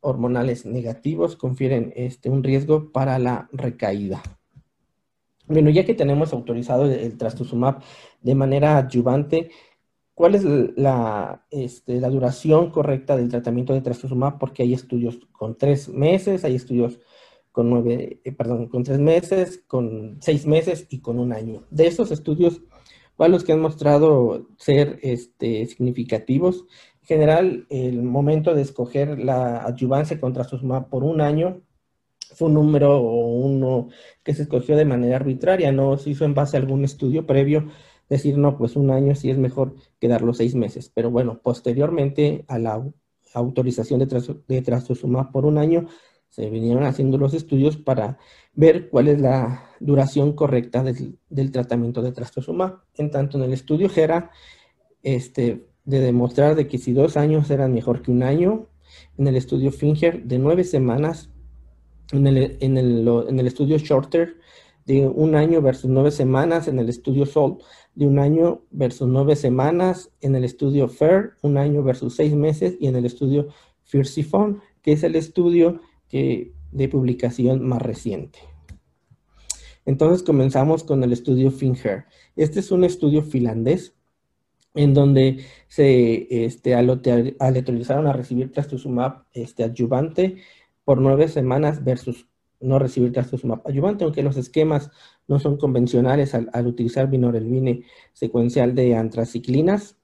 hormonales 0.00 0.66
negativos 0.66 1.36
confieren 1.36 1.92
este, 1.96 2.30
un 2.30 2.42
riesgo 2.42 2.92
para 2.92 3.18
la 3.18 3.48
recaída. 3.52 4.22
Bueno, 5.48 5.70
ya 5.70 5.84
que 5.84 5.94
tenemos 5.94 6.32
autorizado 6.34 6.84
el 6.84 7.16
trastuzumab 7.16 7.82
de 8.20 8.34
manera 8.34 8.76
adyuvante, 8.76 9.50
¿cuál 10.12 10.34
es 10.34 10.44
la, 10.44 11.46
este, 11.50 12.00
la 12.00 12.10
duración 12.10 12.70
correcta 12.70 13.16
del 13.16 13.30
tratamiento 13.30 13.72
de 13.72 13.80
trastuzumab? 13.80 14.38
Porque 14.38 14.62
hay 14.62 14.74
estudios 14.74 15.18
con 15.32 15.56
tres 15.56 15.88
meses, 15.88 16.44
hay 16.44 16.54
estudios 16.54 17.00
con 17.50 17.70
nueve, 17.70 18.20
eh, 18.24 18.32
perdón, 18.32 18.68
con 18.68 18.84
tres 18.84 18.98
meses, 18.98 19.64
con 19.66 20.18
seis 20.20 20.46
meses 20.46 20.86
y 20.90 21.00
con 21.00 21.18
un 21.18 21.32
año. 21.32 21.64
De 21.70 21.86
esos 21.86 22.10
estudios, 22.10 22.60
¿cuáles 23.16 23.32
los 23.32 23.44
que 23.44 23.52
han 23.52 23.60
mostrado 23.60 24.48
ser 24.58 24.98
este, 25.02 25.66
significativos? 25.66 26.66
En 27.00 27.06
general, 27.06 27.66
el 27.70 28.02
momento 28.02 28.54
de 28.54 28.62
escoger 28.62 29.18
la 29.18 29.64
adyuvancia 29.64 30.20
contra 30.20 30.42
trastuzumab 30.42 30.90
por 30.90 31.04
un 31.04 31.22
año 31.22 31.62
fue 32.38 32.48
un 32.48 32.54
número 32.54 33.00
o 33.00 33.26
uno 33.26 33.88
que 34.22 34.32
se 34.32 34.42
escogió 34.42 34.76
de 34.76 34.84
manera 34.84 35.16
arbitraria, 35.16 35.72
no 35.72 35.98
se 35.98 36.10
hizo 36.10 36.24
en 36.24 36.34
base 36.34 36.56
a 36.56 36.60
algún 36.60 36.84
estudio 36.84 37.26
previo, 37.26 37.68
decir, 38.08 38.38
no, 38.38 38.56
pues 38.56 38.76
un 38.76 38.90
año 38.90 39.16
sí 39.16 39.28
es 39.28 39.38
mejor 39.38 39.74
que 39.98 40.06
dar 40.06 40.22
los 40.22 40.36
seis 40.36 40.54
meses. 40.54 40.90
Pero 40.94 41.10
bueno, 41.10 41.40
posteriormente 41.42 42.44
a 42.46 42.58
la 42.58 42.88
autorización 43.34 43.98
de, 43.98 44.62
trastuzumab 44.62 45.32
por 45.32 45.46
un 45.46 45.58
año, 45.58 45.88
se 46.28 46.48
vinieron 46.48 46.84
haciendo 46.84 47.18
los 47.18 47.34
estudios 47.34 47.76
para 47.76 48.18
ver 48.54 48.88
cuál 48.88 49.08
es 49.08 49.20
la 49.20 49.64
duración 49.80 50.34
correcta 50.34 50.84
del, 50.84 51.52
tratamiento 51.52 52.02
de 52.02 52.12
trastuzumab. 52.12 52.82
En 52.94 53.10
tanto, 53.10 53.36
en 53.38 53.44
el 53.44 53.52
estudio 53.52 53.88
GERA, 53.88 54.30
este, 55.02 55.66
de 55.84 55.98
demostrar 55.98 56.54
de 56.54 56.68
que 56.68 56.78
si 56.78 56.92
dos 56.92 57.16
años 57.16 57.50
eran 57.50 57.74
mejor 57.74 58.00
que 58.00 58.12
un 58.12 58.22
año, 58.22 58.68
en 59.16 59.26
el 59.26 59.34
estudio 59.34 59.72
FINGER, 59.72 60.22
de 60.22 60.38
nueve 60.38 60.62
semanas 60.62 61.30
en 62.12 62.26
el, 62.26 62.56
en 62.60 63.38
el, 63.38 63.46
estudio 63.46 63.78
Shorter 63.78 64.36
de 64.86 65.06
un 65.06 65.34
año 65.34 65.60
versus 65.60 65.90
nueve 65.90 66.10
semanas, 66.10 66.68
en 66.68 66.78
el 66.78 66.88
estudio 66.88 67.26
SOL 67.26 67.58
de 67.94 68.06
un 68.06 68.18
año 68.18 68.62
versus 68.70 69.08
nueve 69.08 69.36
semanas, 69.36 70.10
en 70.20 70.34
el 70.34 70.44
estudio 70.44 70.88
FAIR 70.88 71.32
un 71.42 71.58
año 71.58 71.82
versus 71.82 72.16
seis 72.16 72.34
meses 72.34 72.76
y 72.80 72.86
en 72.86 72.96
el 72.96 73.04
estudio 73.04 73.48
FIRSIFON, 73.84 74.62
que 74.82 74.92
es 74.92 75.02
el 75.02 75.16
estudio 75.16 75.80
que, 76.08 76.54
de 76.72 76.88
publicación 76.88 77.66
más 77.66 77.82
reciente. 77.82 78.38
Entonces 79.84 80.22
comenzamos 80.22 80.84
con 80.84 81.02
el 81.02 81.12
estudio 81.12 81.50
FINGER. 81.50 82.04
Este 82.36 82.60
es 82.60 82.70
un 82.70 82.84
estudio 82.84 83.22
finlandés 83.22 83.94
en 84.74 84.94
donde 84.94 85.44
se 85.66 86.44
este, 86.44 86.74
aleatorizaron 86.74 88.06
a 88.06 88.12
recibir 88.12 88.52
trastuzumab 88.52 89.24
este, 89.32 89.64
adyuvante 89.64 90.36
por 90.88 91.02
nueve 91.02 91.28
semanas 91.28 91.84
versus 91.84 92.26
no 92.60 92.78
recibir 92.78 93.12
trastuzumab 93.12 93.60
ayudante, 93.66 94.04
aunque 94.04 94.22
los 94.22 94.38
esquemas 94.38 94.90
no 95.26 95.38
son 95.38 95.58
convencionales 95.58 96.34
al, 96.34 96.66
utilizar 96.66 97.10
vinorelvine 97.10 97.84
secuencial 98.14 98.74
de 98.74 98.96
antraciclinas. 98.96 99.98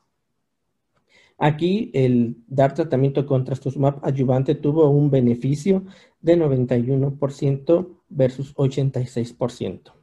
Aquí 1.38 1.90
el 1.94 2.36
dar 2.48 2.74
tratamiento 2.74 3.24
con 3.24 3.44
trastuzumab 3.44 4.00
ayudante 4.02 4.56
tuvo 4.56 4.90
un 4.90 5.10
beneficio 5.10 5.86
de 6.20 6.36
91% 6.36 7.88
versus 8.10 8.54
86%, 8.54 9.94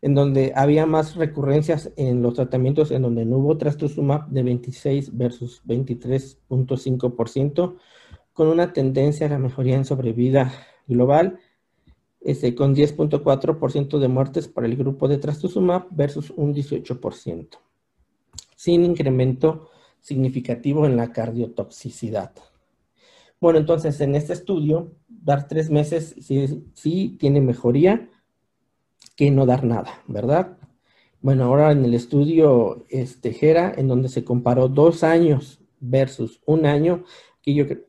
en 0.00 0.14
donde 0.14 0.54
había 0.56 0.86
más 0.86 1.16
recurrencias 1.16 1.92
en 1.96 2.22
los 2.22 2.32
tratamientos 2.32 2.92
en 2.92 3.02
donde 3.02 3.26
no 3.26 3.36
hubo 3.36 3.58
trastuzumab 3.58 4.26
de 4.28 4.42
26 4.42 5.18
versus 5.18 5.62
23.5%, 5.66 7.76
con 8.34 8.48
una 8.48 8.72
tendencia 8.72 9.26
a 9.26 9.30
la 9.30 9.38
mejoría 9.38 9.76
en 9.76 9.86
sobrevida 9.86 10.52
global, 10.86 11.38
este, 12.20 12.54
con 12.54 12.74
10.4% 12.74 13.98
de 13.98 14.08
muertes 14.08 14.48
para 14.48 14.66
el 14.66 14.76
grupo 14.76 15.08
de 15.08 15.18
trastuzumab 15.18 15.86
versus 15.90 16.30
un 16.30 16.54
18%, 16.54 17.48
sin 18.56 18.84
incremento 18.84 19.70
significativo 20.00 20.84
en 20.84 20.96
la 20.96 21.12
cardiotoxicidad. 21.12 22.32
Bueno, 23.40 23.58
entonces 23.58 24.00
en 24.00 24.14
este 24.14 24.32
estudio, 24.32 24.92
dar 25.06 25.48
tres 25.48 25.70
meses 25.70 26.14
sí, 26.18 27.16
tiene 27.18 27.40
mejoría 27.40 28.10
que 29.16 29.30
no 29.30 29.46
dar 29.46 29.64
nada, 29.64 30.02
¿verdad? 30.06 30.58
Bueno, 31.20 31.44
ahora 31.44 31.72
en 31.72 31.84
el 31.84 31.94
estudio 31.94 32.84
este, 32.88 33.32
GERA, 33.32 33.72
en 33.76 33.88
donde 33.88 34.08
se 34.08 34.24
comparó 34.24 34.68
dos 34.68 35.04
años 35.04 35.60
versus 35.78 36.40
un 36.46 36.66
año, 36.66 37.04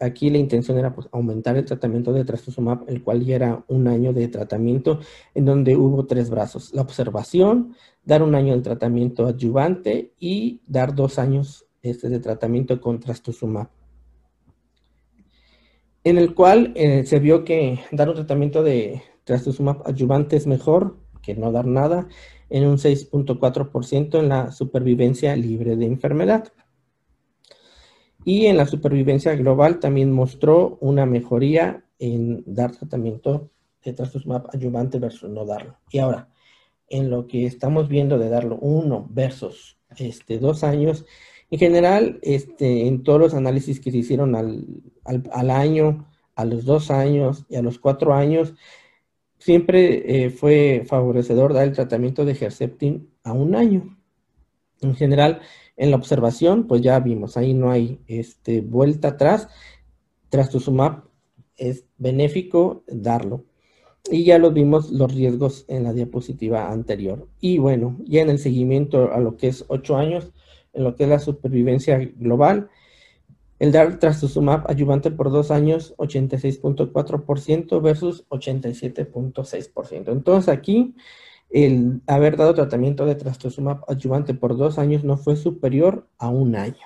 Aquí, 0.01 0.29
la 0.29 0.37
intención 0.37 0.77
era 0.77 0.93
pues, 0.93 1.07
aumentar 1.11 1.55
el 1.55 1.63
tratamiento 1.63 2.11
de 2.11 2.25
trastuzumab, 2.25 2.83
el 2.87 3.01
cual 3.01 3.23
ya 3.23 3.35
era 3.35 3.65
un 3.69 3.87
año 3.87 4.11
de 4.11 4.27
tratamiento, 4.27 4.99
en 5.33 5.45
donde 5.45 5.77
hubo 5.77 6.05
tres 6.05 6.29
brazos. 6.29 6.73
La 6.73 6.81
observación, 6.81 7.73
dar 8.03 8.21
un 8.21 8.35
año 8.35 8.53
de 8.55 8.61
tratamiento 8.61 9.27
adyuvante 9.27 10.13
y 10.19 10.61
dar 10.67 10.93
dos 10.93 11.19
años 11.19 11.65
este, 11.81 12.09
de 12.09 12.19
tratamiento 12.19 12.81
con 12.81 12.99
trastuzumab. 12.99 13.69
En 16.03 16.17
el 16.17 16.35
cual 16.35 16.73
eh, 16.75 17.05
se 17.05 17.19
vio 17.19 17.45
que 17.45 17.79
dar 17.91 18.09
un 18.09 18.15
tratamiento 18.15 18.61
de 18.61 19.01
trastuzumab 19.23 19.87
adyuvante 19.87 20.35
es 20.35 20.47
mejor 20.47 20.97
que 21.21 21.33
no 21.33 21.51
dar 21.51 21.65
nada, 21.65 22.07
en 22.49 22.67
un 22.67 22.77
6.4% 22.77 24.19
en 24.19 24.29
la 24.29 24.51
supervivencia 24.51 25.35
libre 25.35 25.75
de 25.75 25.85
enfermedad. 25.85 26.53
Y 28.25 28.47
en 28.47 28.57
la 28.57 28.65
supervivencia 28.65 29.35
global 29.35 29.79
también 29.79 30.11
mostró 30.11 30.79
una 30.81 31.05
mejoría 31.05 31.85
en 31.99 32.43
dar 32.47 32.71
tratamiento 32.75 33.51
de 33.83 33.93
trastuzumab 33.93 34.49
ayudante 34.51 34.97
versus 34.97 35.29
no 35.29 35.45
darlo. 35.45 35.77
Y 35.91 35.99
ahora, 35.99 36.27
en 36.89 37.11
lo 37.11 37.27
que 37.27 37.45
estamos 37.45 37.87
viendo 37.87 38.17
de 38.17 38.29
darlo 38.29 38.57
uno 38.57 39.07
versus 39.11 39.77
este, 39.95 40.39
dos 40.39 40.63
años, 40.63 41.05
en 41.51 41.59
general, 41.59 42.19
este, 42.23 42.87
en 42.87 43.03
todos 43.03 43.19
los 43.19 43.33
análisis 43.35 43.79
que 43.79 43.91
se 43.91 43.97
hicieron 43.97 44.35
al, 44.35 44.65
al, 45.03 45.49
año, 45.51 46.07
a 46.35 46.45
los 46.45 46.65
dos 46.65 46.89
años 46.89 47.45
y 47.47 47.57
a 47.57 47.61
los 47.61 47.77
cuatro 47.77 48.15
años, 48.15 48.55
siempre 49.37 50.25
eh, 50.25 50.29
fue 50.31 50.83
favorecedor 50.87 51.53
dar 51.53 51.67
el 51.67 51.73
tratamiento 51.73 52.25
de 52.25 52.31
Herceptin 52.33 53.07
a 53.23 53.33
un 53.33 53.53
año. 53.55 53.95
En 54.81 54.95
general, 54.95 55.41
en 55.77 55.91
la 55.91 55.97
observación, 55.97 56.67
pues 56.67 56.81
ya 56.81 56.99
vimos, 56.99 57.37
ahí 57.37 57.53
no 57.53 57.71
hay 57.71 57.99
este, 58.07 58.61
vuelta 58.61 59.09
atrás. 59.09 59.49
Trastuzumab 60.29 61.03
es 61.57 61.85
benéfico 61.97 62.83
darlo. 62.87 63.45
Y 64.11 64.23
ya 64.23 64.37
lo 64.37 64.51
vimos 64.51 64.91
los 64.91 65.13
riesgos 65.13 65.65
en 65.67 65.83
la 65.83 65.91
diapositiva 65.91 66.71
anterior. 66.71 67.27
Y 67.39 67.57
bueno, 67.57 67.97
ya 68.05 68.21
en 68.21 68.29
el 68.29 68.37
seguimiento 68.37 69.11
a 69.11 69.19
lo 69.19 69.35
que 69.35 69.47
es 69.47 69.65
ocho 69.67 69.97
años, 69.97 70.31
en 70.73 70.83
lo 70.83 70.95
que 70.95 71.03
es 71.03 71.09
la 71.09 71.19
supervivencia 71.19 71.97
global, 71.97 72.69
El 73.57 73.71
dar 73.71 73.99
trastuzumab 73.99 74.69
ayudante 74.69 75.11
por 75.11 75.31
dos 75.31 75.49
años, 75.49 75.95
86.4% 75.97 77.81
versus 77.81 78.27
87.6%. 78.27 80.11
Entonces 80.11 80.49
aquí, 80.49 80.93
el 81.55 82.01
haber 82.05 82.35
dado 82.35 82.53
tratamiento 82.53 83.05
de 83.05 83.15
trastuzumab 83.15 83.85
ayudante 83.87 84.33
por 84.33 84.57
dos 84.57 84.77
años 84.77 85.05
no 85.05 85.15
fue 85.15 85.37
superior 85.37 86.05
a 86.17 86.27
un 86.27 86.57
año 86.57 86.85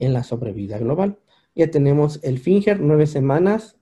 en 0.00 0.12
la 0.12 0.24
sobrevida 0.24 0.78
global. 0.78 1.20
Ya 1.54 1.70
tenemos 1.70 2.18
el 2.24 2.40
Finger, 2.40 2.80
nueve 2.80 3.06
semanas, 3.06 3.76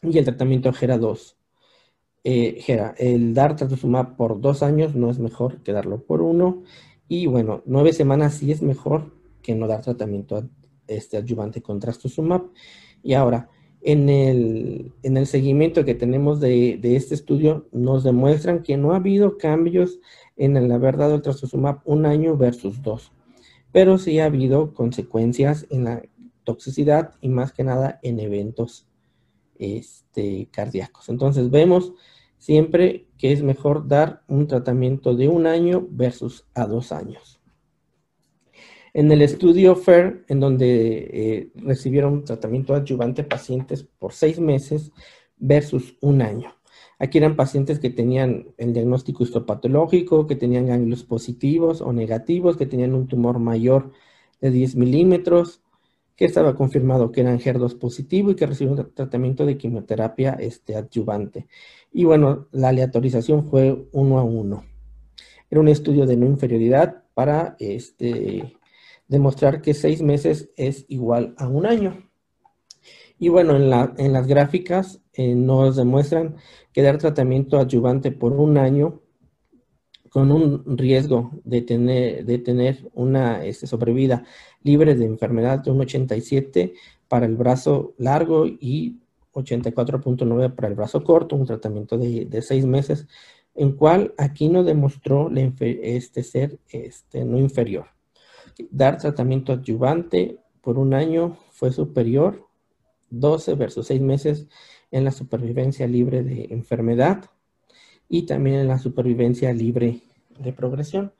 y 0.00 0.16
el 0.16 0.24
tratamiento 0.24 0.72
GERA 0.72 0.96
2. 0.96 1.36
Eh, 2.22 2.60
GERA, 2.60 2.94
el 2.98 3.34
dar 3.34 3.56
trastuzumab 3.56 4.14
por 4.16 4.40
dos 4.40 4.62
años 4.62 4.94
no 4.94 5.10
es 5.10 5.18
mejor 5.18 5.60
que 5.64 5.72
darlo 5.72 6.04
por 6.04 6.22
uno. 6.22 6.62
Y 7.08 7.26
bueno, 7.26 7.64
nueve 7.66 7.92
semanas 7.92 8.34
sí 8.34 8.52
es 8.52 8.62
mejor 8.62 9.12
que 9.42 9.56
no 9.56 9.66
dar 9.66 9.82
tratamiento 9.82 10.48
este, 10.86 11.16
adyuvante 11.16 11.62
con 11.62 11.80
trastuzumab. 11.80 12.44
Y 13.02 13.14
ahora, 13.14 13.50
en 13.80 14.08
el, 14.08 14.92
en 15.02 15.16
el 15.16 15.26
seguimiento 15.26 15.84
que 15.84 15.94
tenemos 15.94 16.40
de, 16.40 16.78
de, 16.80 16.96
este 16.96 17.14
estudio, 17.14 17.68
nos 17.72 18.04
demuestran 18.04 18.62
que 18.62 18.76
no 18.76 18.92
ha 18.92 18.96
habido 18.96 19.38
cambios 19.38 20.00
en 20.36 20.56
el 20.56 20.70
haber 20.72 20.96
dado 20.96 21.16
el 21.16 21.22
trastuzumab 21.22 21.80
un 21.84 22.06
año 22.06 22.36
versus 22.36 22.82
dos, 22.82 23.12
pero 23.72 23.98
sí 23.98 24.18
ha 24.18 24.26
habido 24.26 24.74
consecuencias 24.74 25.66
en 25.70 25.84
la 25.84 26.02
toxicidad 26.44 27.14
y 27.20 27.28
más 27.28 27.52
que 27.52 27.64
nada 27.64 28.00
en 28.02 28.20
eventos 28.20 28.86
este, 29.58 30.48
cardíacos. 30.50 31.08
Entonces 31.08 31.50
vemos 31.50 31.92
siempre 32.38 33.06
que 33.18 33.32
es 33.32 33.42
mejor 33.42 33.86
dar 33.86 34.22
un 34.28 34.46
tratamiento 34.46 35.14
de 35.14 35.28
un 35.28 35.46
año 35.46 35.86
versus 35.90 36.46
a 36.54 36.66
dos 36.66 36.92
años. 36.92 37.37
En 38.98 39.12
el 39.12 39.22
estudio 39.22 39.76
FAIR, 39.76 40.24
en 40.26 40.40
donde 40.40 41.08
eh, 41.12 41.52
recibieron 41.54 42.24
tratamiento 42.24 42.74
adyuvante 42.74 43.22
pacientes 43.22 43.84
por 43.84 44.12
seis 44.12 44.40
meses 44.40 44.90
versus 45.36 45.96
un 46.00 46.20
año. 46.20 46.56
Aquí 46.98 47.18
eran 47.18 47.36
pacientes 47.36 47.78
que 47.78 47.90
tenían 47.90 48.48
el 48.56 48.72
diagnóstico 48.72 49.22
histopatológico, 49.22 50.26
que 50.26 50.34
tenían 50.34 50.66
ganglios 50.66 51.04
positivos 51.04 51.80
o 51.80 51.92
negativos, 51.92 52.56
que 52.56 52.66
tenían 52.66 52.92
un 52.92 53.06
tumor 53.06 53.38
mayor 53.38 53.92
de 54.40 54.50
10 54.50 54.74
milímetros, 54.74 55.62
que 56.16 56.24
estaba 56.24 56.56
confirmado 56.56 57.12
que 57.12 57.20
eran 57.20 57.38
HER2 57.38 57.78
positivo 57.78 58.32
y 58.32 58.34
que 58.34 58.46
recibieron 58.46 58.92
tratamiento 58.94 59.46
de 59.46 59.56
quimioterapia 59.56 60.32
este, 60.40 60.74
adyuvante. 60.74 61.46
Y 61.92 62.02
bueno, 62.02 62.48
la 62.50 62.70
aleatorización 62.70 63.48
fue 63.48 63.86
uno 63.92 64.18
a 64.18 64.24
uno. 64.24 64.64
Era 65.48 65.60
un 65.60 65.68
estudio 65.68 66.04
de 66.04 66.16
no 66.16 66.26
inferioridad 66.26 67.04
para 67.14 67.54
este, 67.60 68.58
demostrar 69.08 69.62
que 69.62 69.74
seis 69.74 70.02
meses 70.02 70.50
es 70.56 70.84
igual 70.88 71.34
a 71.38 71.48
un 71.48 71.66
año. 71.66 72.08
Y 73.18 73.30
bueno, 73.30 73.56
en, 73.56 74.12
las 74.12 74.26
gráficas 74.26 75.00
eh, 75.14 75.34
nos 75.34 75.74
demuestran 75.76 76.36
que 76.72 76.82
dar 76.82 76.98
tratamiento 76.98 77.58
adyuvante 77.58 78.12
por 78.12 78.32
un 78.32 78.58
año 78.58 79.00
con 80.10 80.30
un 80.30 80.78
riesgo 80.78 81.32
de 81.44 81.62
tener, 81.62 82.24
de 82.24 82.38
tener 82.38 82.88
una 82.94 83.44
este, 83.44 83.66
sobrevida 83.66 84.24
libre 84.62 84.94
de 84.94 85.04
enfermedad 85.04 85.58
de 85.58 85.70
un 85.70 85.80
87 85.80 86.74
para 87.08 87.26
el 87.26 87.36
brazo 87.36 87.94
largo 87.98 88.46
y 88.46 89.00
84.9 89.32 90.54
para 90.54 90.68
el 90.68 90.74
brazo 90.74 91.02
corto, 91.02 91.36
un 91.36 91.46
tratamiento 91.46 91.98
de, 91.98 92.42
seis 92.42 92.64
meses, 92.64 93.06
en 93.54 93.72
cual 93.72 94.14
aquí 94.16 94.48
no 94.48 94.62
demostró 94.64 95.30
este 95.30 96.22
ser 96.22 96.58
este, 96.70 97.24
no 97.24 97.38
inferior 97.38 97.97
dar 98.70 98.98
tratamiento 98.98 99.52
adyuvante 99.52 100.38
por 100.60 100.78
un 100.78 100.94
año 100.94 101.36
fue 101.50 101.72
superior 101.72 102.46
12 103.10 103.54
versus 103.54 103.86
6 103.86 104.00
meses 104.00 104.48
en 104.90 105.04
la 105.04 105.12
supervivencia 105.12 105.86
libre 105.86 106.22
de 106.22 106.48
enfermedad 106.50 107.24
y 108.08 108.26
también 108.26 108.56
en 108.56 108.68
la 108.68 108.78
supervivencia 108.78 109.52
libre 109.52 110.00
de 110.38 110.52
progresión, 110.52 111.12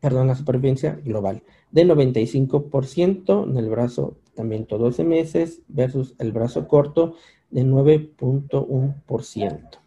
perdón, 0.00 0.28
la 0.28 0.34
supervivencia 0.34 1.00
global, 1.04 1.42
de 1.70 1.84
95% 1.84 3.48
en 3.48 3.56
el 3.56 3.70
brazo 3.70 4.18
tratamiento 4.24 4.78
12 4.78 5.04
meses 5.04 5.62
versus 5.68 6.14
el 6.18 6.32
brazo 6.32 6.68
corto 6.68 7.14
de 7.50 7.64
9.1%. 7.64 9.78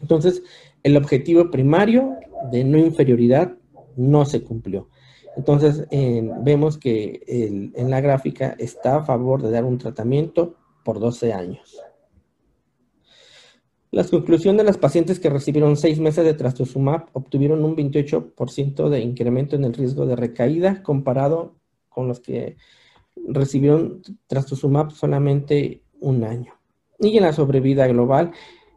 Entonces, 0.00 0.42
el 0.82 0.96
objetivo 0.96 1.50
primario 1.50 2.16
de 2.50 2.64
no 2.64 2.78
inferioridad 2.78 3.54
no 3.96 4.24
se 4.24 4.42
cumplió. 4.42 4.88
Entonces, 5.36 5.86
vemos 5.90 6.78
que 6.78 7.22
en 7.74 7.90
la 7.90 8.00
gráfica 8.00 8.56
está 8.58 8.96
a 8.96 9.04
favor 9.04 9.42
de 9.42 9.50
dar 9.50 9.64
un 9.64 9.78
tratamiento 9.78 10.56
por 10.84 10.98
12 10.98 11.32
años. 11.32 11.80
Las 13.92 14.10
conclusiones 14.10 14.58
de 14.58 14.64
las 14.64 14.78
pacientes 14.78 15.18
que 15.18 15.30
recibieron 15.30 15.76
6 15.76 15.98
meses 15.98 16.24
de 16.24 16.34
trastuzumab 16.34 17.06
obtuvieron 17.12 17.64
un 17.64 17.74
28% 17.74 18.88
de 18.88 19.00
incremento 19.00 19.56
en 19.56 19.64
el 19.64 19.74
riesgo 19.74 20.06
de 20.06 20.14
recaída 20.14 20.82
comparado 20.84 21.56
con 21.88 22.06
los 22.06 22.20
que 22.20 22.56
recibieron 23.26 24.02
trastuzumab 24.28 24.92
solamente 24.92 25.82
un 25.98 26.22
año. 26.22 26.54
Y 27.00 27.16
en 27.16 27.24
la 27.24 27.32
sobrevida 27.32 27.88
global, 27.88 28.30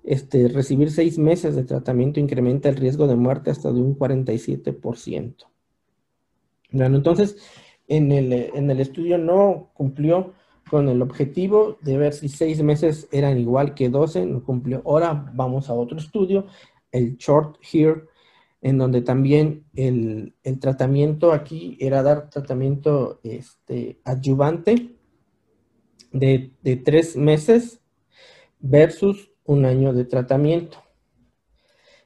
este, 0.04 0.48
recibir 0.48 0.90
6 0.90 1.20
meses 1.20 1.56
de 1.56 1.64
tratamiento 1.64 2.20
incrementa 2.20 2.70
el 2.70 2.76
riesgo 2.76 3.06
de 3.06 3.16
muerte 3.16 3.52
hasta 3.52 3.72
de 3.72 3.82
un 3.82 3.98
47%. 3.98 5.53
Bueno, 6.74 6.98
entonces, 6.98 7.38
en 7.88 8.12
el, 8.12 8.34
en 8.34 8.70
el 8.72 8.80
estudio 8.80 9.20
no 9.20 9.70
cumplió 9.76 10.34
con 10.70 10.90
el 10.90 11.04
objetivo 11.04 11.78
de 11.82 11.98
ver 12.00 12.14
si 12.14 12.30
seis 12.30 12.64
meses 12.64 13.08
eran 13.12 13.38
igual 13.38 13.76
que 13.76 13.90
12, 13.90 14.26
no 14.26 14.44
cumplió. 14.44 14.82
Ahora 14.84 15.32
vamos 15.36 15.70
a 15.70 15.74
otro 15.76 16.00
estudio, 16.00 16.48
el 16.92 17.16
Short 17.18 17.58
Here, 17.62 18.06
en 18.62 18.80
donde 18.80 19.02
también 19.02 19.66
el, 19.76 20.34
el 20.44 20.60
tratamiento 20.60 21.32
aquí 21.32 21.78
era 21.80 22.02
dar 22.02 22.32
tratamiento 22.32 23.20
este, 23.24 24.00
adyuvante 24.04 24.96
de, 26.12 26.54
de 26.64 26.76
tres 26.78 27.16
meses 27.16 27.82
versus 28.60 29.32
un 29.44 29.66
año 29.66 29.94
de 29.94 30.06
tratamiento, 30.06 30.80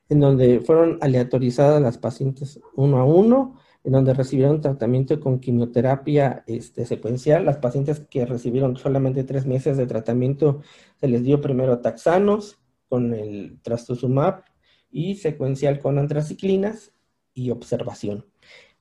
en 0.09 0.19
donde 0.19 0.59
fueron 0.59 0.97
aleatorizadas 0.99 1.81
las 1.81 1.97
pacientes 1.97 2.59
uno 2.75 2.97
a 2.97 3.05
uno 3.05 3.55
en 3.87 3.93
donde 3.93 4.13
recibieron 4.13 4.59
tratamiento 4.59 5.17
con 5.21 5.39
quimioterapia 5.39 6.43
este, 6.45 6.85
secuencial. 6.85 7.45
Las 7.45 7.55
pacientes 7.55 8.01
que 8.01 8.25
recibieron 8.25 8.75
solamente 8.75 9.23
tres 9.23 9.45
meses 9.45 9.77
de 9.77 9.87
tratamiento 9.87 10.61
se 10.99 11.07
les 11.07 11.23
dio 11.23 11.39
primero 11.39 11.79
taxanos 11.79 12.59
con 12.89 13.13
el 13.13 13.61
trastuzumab 13.61 14.43
y 14.91 15.15
secuencial 15.15 15.79
con 15.79 15.99
antraciclinas 15.99 16.91
y 17.33 17.49
observación. 17.49 18.25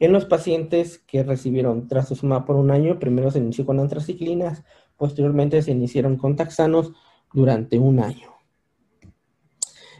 En 0.01 0.11
los 0.11 0.25
pacientes 0.25 0.99
que 0.99 1.23
recibieron 1.23 1.87
trastuzumab 1.87 2.45
por 2.45 2.57
un 2.57 2.73
año, 2.73 2.99
primero 2.99 3.31
se 3.31 3.39
inició 3.39 3.65
con 3.65 3.79
antraciclinas, 3.79 4.65
posteriormente 4.97 5.63
se 5.63 5.71
iniciaron 5.71 6.17
con 6.17 6.35
taxanos 6.35 6.91
durante 7.33 7.79
un 7.79 8.01
año. 8.01 8.31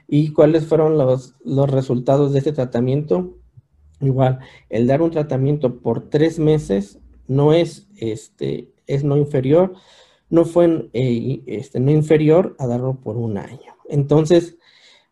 ¿Y 0.09 0.33
cuáles 0.33 0.67
fueron 0.67 0.99
los, 0.99 1.37
los 1.45 1.71
resultados 1.71 2.33
de 2.33 2.41
este 2.41 2.53
tratamiento? 2.53 3.37
Igual, 4.01 4.41
el 4.69 4.87
dar 4.87 5.03
un 5.03 5.11
tratamiento 5.11 5.79
por 5.79 6.11
tres 6.11 6.39
meses 6.39 6.99
no 7.29 7.53
es, 7.53 7.89
este, 7.97 8.71
es 8.87 9.05
no 9.05 9.17
inferior, 9.17 9.75
no 10.29 10.45
fue 10.45 10.91
eh, 10.93 11.43
este, 11.47 11.81
no 11.81 11.91
inferior 11.91 12.57
a 12.59 12.67
darlo 12.67 13.01
por 13.01 13.17
un 13.17 13.39
año. 13.39 13.77
Entonces, 13.89 14.59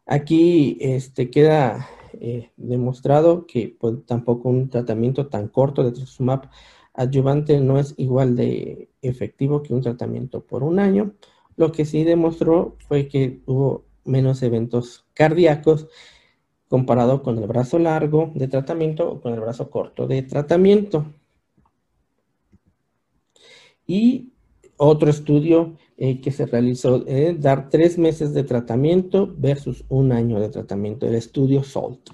aquí 0.06 0.76
este, 0.80 1.30
queda 1.30 1.88
eh, 2.20 2.50
demostrado 2.56 3.46
que 3.46 3.76
pues, 3.78 4.04
tampoco 4.06 4.48
un 4.48 4.68
tratamiento 4.68 5.28
tan 5.28 5.48
corto 5.48 5.82
de 5.82 5.92
trastuzumab 5.92 6.50
adyuvante 6.94 7.60
no 7.60 7.78
es 7.78 7.94
igual 7.96 8.36
de 8.36 8.88
efectivo 9.02 9.62
que 9.62 9.74
un 9.74 9.82
tratamiento 9.82 10.44
por 10.44 10.62
un 10.62 10.78
año. 10.78 11.14
Lo 11.56 11.72
que 11.72 11.84
sí 11.84 12.04
demostró 12.04 12.76
fue 12.86 13.08
que 13.08 13.40
hubo 13.46 13.84
menos 14.04 14.42
eventos 14.42 15.04
cardíacos 15.14 15.88
comparado 16.74 17.22
con 17.22 17.38
el 17.38 17.46
brazo 17.46 17.78
largo 17.78 18.32
de 18.34 18.48
tratamiento 18.48 19.08
o 19.08 19.20
con 19.20 19.32
el 19.32 19.38
brazo 19.38 19.70
corto 19.70 20.08
de 20.08 20.22
tratamiento. 20.22 21.06
Y 23.86 24.32
otro 24.76 25.08
estudio 25.08 25.76
eh, 25.96 26.20
que 26.20 26.32
se 26.32 26.46
realizó, 26.46 27.06
es 27.06 27.40
dar 27.40 27.70
tres 27.70 27.96
meses 27.96 28.34
de 28.34 28.42
tratamiento 28.42 29.32
versus 29.38 29.84
un 29.88 30.10
año 30.10 30.40
de 30.40 30.48
tratamiento, 30.48 31.06
el 31.06 31.14
estudio 31.14 31.62
SALT. 31.62 32.10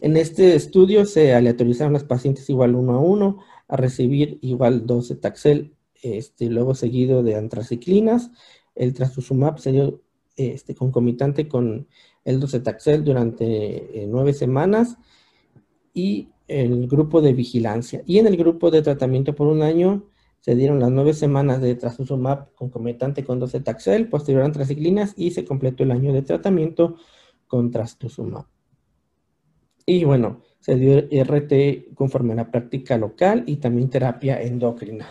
En 0.00 0.16
este 0.16 0.56
estudio 0.56 1.06
se 1.06 1.32
aleatorizaron 1.32 1.92
las 1.92 2.02
pacientes 2.02 2.50
igual 2.50 2.74
uno 2.74 2.94
a 2.94 2.98
uno 2.98 3.44
a 3.68 3.76
recibir 3.76 4.40
igual 4.42 4.86
12 4.86 5.14
taxel, 5.14 5.76
este, 6.02 6.50
luego 6.50 6.74
seguido 6.74 7.22
de 7.22 7.36
antraciclinas. 7.36 8.32
El 8.74 8.92
trastuzumab 8.92 9.60
se 9.60 9.70
dio 9.70 10.02
este, 10.34 10.74
concomitante 10.74 11.46
con 11.46 11.86
el 12.24 12.40
docetaxel 12.40 13.04
durante 13.04 14.02
eh, 14.02 14.06
nueve 14.08 14.32
semanas 14.32 14.96
y 15.92 16.28
el 16.48 16.88
grupo 16.88 17.20
de 17.20 17.32
vigilancia. 17.32 18.02
Y 18.06 18.18
en 18.18 18.26
el 18.26 18.36
grupo 18.36 18.70
de 18.70 18.82
tratamiento 18.82 19.34
por 19.34 19.46
un 19.46 19.62
año 19.62 20.04
se 20.40 20.54
dieron 20.54 20.78
las 20.78 20.90
nueve 20.90 21.14
semanas 21.14 21.60
de 21.62 21.74
trastuzumab 21.74 22.54
concomitante 22.54 23.24
con 23.24 23.38
docetaxel, 23.38 24.08
posterior 24.08 24.42
antraciclinas 24.42 25.14
y 25.16 25.30
se 25.30 25.44
completó 25.44 25.84
el 25.84 25.90
año 25.92 26.12
de 26.12 26.22
tratamiento 26.22 26.96
con 27.46 27.70
trastuzumab. 27.70 28.46
Y 29.86 30.04
bueno, 30.04 30.42
se 30.60 30.76
dio 30.76 30.98
RT 30.98 31.94
conforme 31.94 32.32
a 32.32 32.36
la 32.36 32.50
práctica 32.50 32.96
local 32.96 33.44
y 33.46 33.56
también 33.56 33.90
terapia 33.90 34.40
endocrina. 34.40 35.06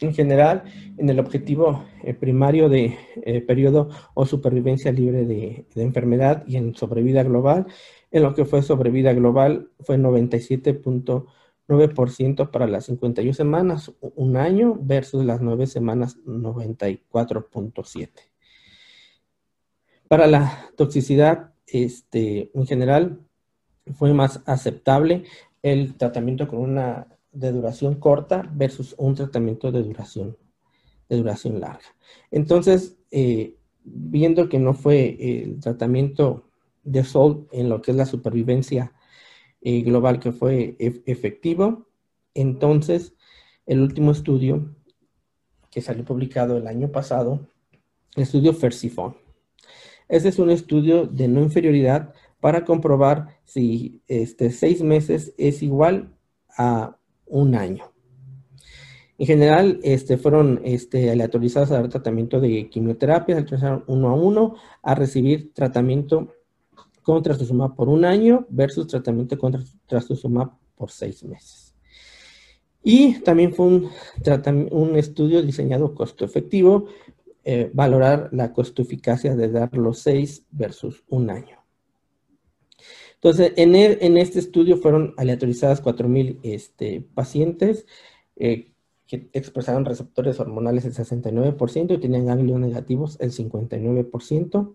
En 0.00 0.14
general, 0.14 0.64
en 0.96 1.10
el 1.10 1.18
objetivo 1.18 1.84
eh, 2.04 2.14
primario 2.14 2.68
de 2.68 2.96
eh, 3.22 3.40
periodo 3.40 3.88
o 4.14 4.26
supervivencia 4.26 4.92
libre 4.92 5.24
de, 5.24 5.66
enfermedad 5.76 6.44
y 6.46 6.56
en 6.56 6.74
sobrevida 6.74 7.22
global, 7.24 7.66
en 8.10 8.22
lo 8.22 8.34
que 8.34 8.44
fue 8.44 8.62
sobrevida 8.62 9.12
global 9.12 9.70
fue 9.80 9.98
97.5 9.98 11.26
9% 11.68 12.50
para 12.50 12.66
las 12.66 12.86
51 12.86 13.34
semanas, 13.34 13.92
un 14.00 14.38
año, 14.38 14.74
versus 14.80 15.22
las 15.24 15.42
9 15.42 15.66
semanas, 15.66 16.16
94.7. 16.24 18.08
Para 20.08 20.26
la 20.26 20.70
toxicidad, 20.76 21.52
este, 21.66 22.50
en 22.54 22.66
general, 22.66 23.20
fue 23.92 24.14
más 24.14 24.42
aceptable 24.46 25.24
el 25.62 25.94
tratamiento 25.96 26.48
con 26.48 26.60
una 26.60 27.06
de 27.32 27.52
duración 27.52 27.96
corta 27.96 28.48
versus 28.52 28.94
un 28.98 29.14
tratamiento 29.14 29.70
de 29.70 29.82
duración, 29.82 30.36
de 31.08 31.16
duración 31.16 31.60
larga. 31.60 31.94
Entonces, 32.30 32.98
eh, 33.10 33.56
viendo 33.84 34.48
que 34.48 34.58
no 34.58 34.74
fue 34.74 35.16
el 35.42 35.60
tratamiento 35.60 36.50
de 36.82 37.04
SOL 37.04 37.48
en 37.52 37.68
lo 37.68 37.82
que 37.82 37.90
es 37.90 37.96
la 37.96 38.06
supervivencia 38.06 38.92
eh, 39.60 39.82
global 39.82 40.20
que 40.20 40.32
fue 40.32 40.76
efectivo. 40.78 41.88
Entonces, 42.34 43.14
el 43.66 43.80
último 43.80 44.12
estudio 44.12 44.74
que 45.70 45.82
salió 45.82 46.04
publicado 46.04 46.56
el 46.56 46.66
año 46.66 46.90
pasado, 46.90 47.46
el 48.16 48.22
estudio 48.22 48.54
Fersifon. 48.54 49.16
Este 50.08 50.30
es 50.30 50.38
un 50.38 50.50
estudio 50.50 51.06
de 51.06 51.28
no 51.28 51.40
inferioridad 51.42 52.14
para 52.40 52.64
comprobar 52.64 53.40
si 53.44 54.02
este, 54.06 54.50
seis 54.50 54.82
meses 54.82 55.34
es 55.36 55.62
igual 55.62 56.16
a 56.56 56.97
un 57.30 57.54
año. 57.54 57.92
En 59.18 59.26
general, 59.26 59.80
este, 59.82 60.16
fueron 60.16 60.60
este, 60.64 61.10
aleatorizados 61.10 61.72
a 61.72 61.74
dar 61.74 61.88
tratamiento 61.88 62.40
de 62.40 62.68
quimioterapia, 62.70 63.44
se 63.46 63.56
uno 63.88 64.08
a 64.08 64.14
uno 64.14 64.54
a 64.82 64.94
recibir 64.94 65.52
tratamiento 65.52 66.34
con 67.02 67.22
trastuzumab 67.22 67.74
por 67.74 67.88
un 67.88 68.04
año 68.04 68.46
versus 68.48 68.86
tratamiento 68.86 69.36
con 69.36 69.64
trastuzumab 69.86 70.52
por 70.76 70.90
seis 70.90 71.24
meses. 71.24 71.74
Y 72.82 73.20
también 73.20 73.52
fue 73.52 73.66
un, 73.66 73.90
un 74.70 74.96
estudio 74.96 75.42
diseñado 75.42 75.94
costo 75.94 76.24
efectivo, 76.24 76.86
eh, 77.44 77.70
valorar 77.72 78.28
la 78.32 78.52
costo 78.52 78.82
eficacia 78.82 79.34
de 79.34 79.50
dar 79.50 79.76
los 79.76 79.98
seis 79.98 80.44
versus 80.50 81.02
un 81.08 81.30
año. 81.30 81.57
Entonces, 83.20 83.52
en, 83.56 83.74
e, 83.74 83.98
en 84.00 84.16
este 84.16 84.38
estudio 84.38 84.76
fueron 84.76 85.14
aleatorizadas 85.16 85.82
4.000 85.82 86.38
este, 86.42 87.00
pacientes 87.14 87.84
eh, 88.36 88.72
que 89.08 89.28
expresaron 89.32 89.84
receptores 89.84 90.38
hormonales 90.38 90.84
el 90.84 90.94
69% 90.94 91.94
y 91.94 91.98
tenían 91.98 92.26
ganglios 92.26 92.60
negativos 92.60 93.16
el 93.20 93.32
59%. 93.32 94.74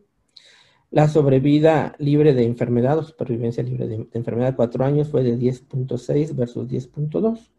La 0.91 1.07
sobrevida 1.07 1.95
libre 1.99 2.33
de 2.33 2.43
enfermedad 2.43 2.97
o 2.97 3.03
supervivencia 3.03 3.63
libre 3.63 3.87
de, 3.87 4.07
enfermedad 4.11 4.49
de 4.49 4.55
cuatro 4.55 4.83
años 4.83 5.09
fue 5.09 5.23
de 5.23 5.37
10.6 5.37 6.35
versus 6.35 6.67
10.2, 6.67 7.49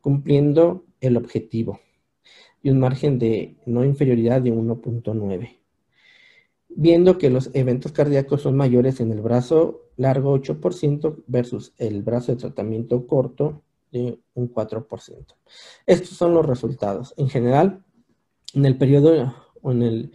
cumpliendo 0.00 0.84
el 1.00 1.16
objetivo 1.16 1.80
y 2.62 2.70
un 2.70 2.80
margen 2.80 3.18
de 3.18 3.56
no 3.64 3.84
inferioridad 3.84 4.42
de 4.42 4.52
1.9. 4.52 5.56
Viendo 6.76 7.18
que 7.18 7.30
los 7.30 7.50
eventos 7.52 7.92
cardíacos 7.92 8.42
son 8.42 8.56
mayores 8.56 9.00
en 9.00 9.12
el 9.12 9.20
brazo 9.20 9.82
largo 9.96 10.34
8% 10.34 11.24
versus 11.26 11.74
el 11.78 12.02
brazo 12.02 12.32
de 12.32 12.38
tratamiento 12.38 13.06
corto 13.06 13.62
de 13.92 14.18
un 14.34 14.52
4%. 14.52 15.36
Estos 15.86 16.10
son 16.10 16.34
los 16.34 16.44
resultados. 16.46 17.14
En 17.16 17.28
general, 17.28 17.82
en 18.54 18.66
el 18.66 18.78
periodo 18.78 19.34
o 19.62 19.72
en 19.72 19.82
el 19.82 20.12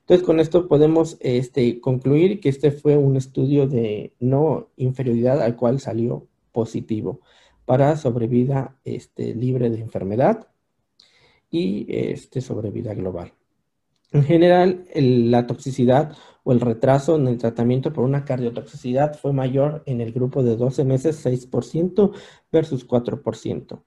Entonces, 0.00 0.24
con 0.24 0.38
esto 0.38 0.68
podemos 0.68 1.16
este, 1.20 1.80
concluir 1.80 2.40
que 2.40 2.48
este 2.48 2.70
fue 2.70 2.96
un 2.96 3.16
estudio 3.16 3.66
de 3.66 4.14
no 4.20 4.68
inferioridad 4.76 5.42
al 5.42 5.56
cual 5.56 5.80
salió 5.80 6.28
positivo 6.52 7.20
para 7.66 7.96
sobrevida 7.96 8.76
este, 8.84 9.34
libre 9.34 9.70
de 9.70 9.80
enfermedad 9.80 10.46
y 11.50 11.86
este, 11.88 12.40
sobrevida 12.40 12.94
global. 12.94 13.32
En 14.12 14.22
general, 14.22 14.86
la 14.94 15.46
toxicidad 15.46 16.16
o 16.44 16.52
el 16.52 16.60
retraso 16.60 17.16
en 17.16 17.26
el 17.26 17.36
tratamiento 17.38 17.92
por 17.92 18.04
una 18.04 18.24
cardiotoxicidad 18.24 19.18
fue 19.18 19.32
mayor 19.32 19.82
en 19.84 20.00
el 20.00 20.12
grupo 20.12 20.42
de 20.42 20.56
12 20.56 20.84
meses, 20.84 21.26
6% 21.26 22.12
versus 22.50 22.88
4%. 22.88 23.82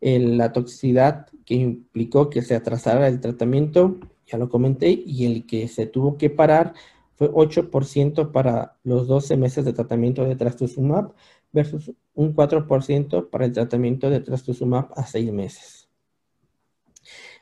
La 0.00 0.52
toxicidad 0.52 1.26
que 1.44 1.54
implicó 1.54 2.30
que 2.30 2.42
se 2.42 2.54
atrasara 2.54 3.08
el 3.08 3.20
tratamiento, 3.20 3.98
ya 4.26 4.38
lo 4.38 4.48
comenté, 4.48 4.90
y 4.90 5.26
el 5.26 5.46
que 5.46 5.68
se 5.68 5.86
tuvo 5.86 6.16
que 6.16 6.30
parar 6.30 6.74
fue 7.16 7.30
8% 7.30 8.30
para 8.30 8.76
los 8.84 9.08
12 9.08 9.36
meses 9.36 9.64
de 9.64 9.72
tratamiento 9.72 10.24
de 10.24 10.36
trastuzumab 10.36 11.14
versus 11.52 11.92
un 12.14 12.34
4% 12.34 13.30
para 13.30 13.44
el 13.46 13.52
tratamiento 13.52 14.10
de 14.10 14.20
trastuzumab 14.20 14.90
a 14.94 15.04
6 15.06 15.32
meses. 15.32 15.88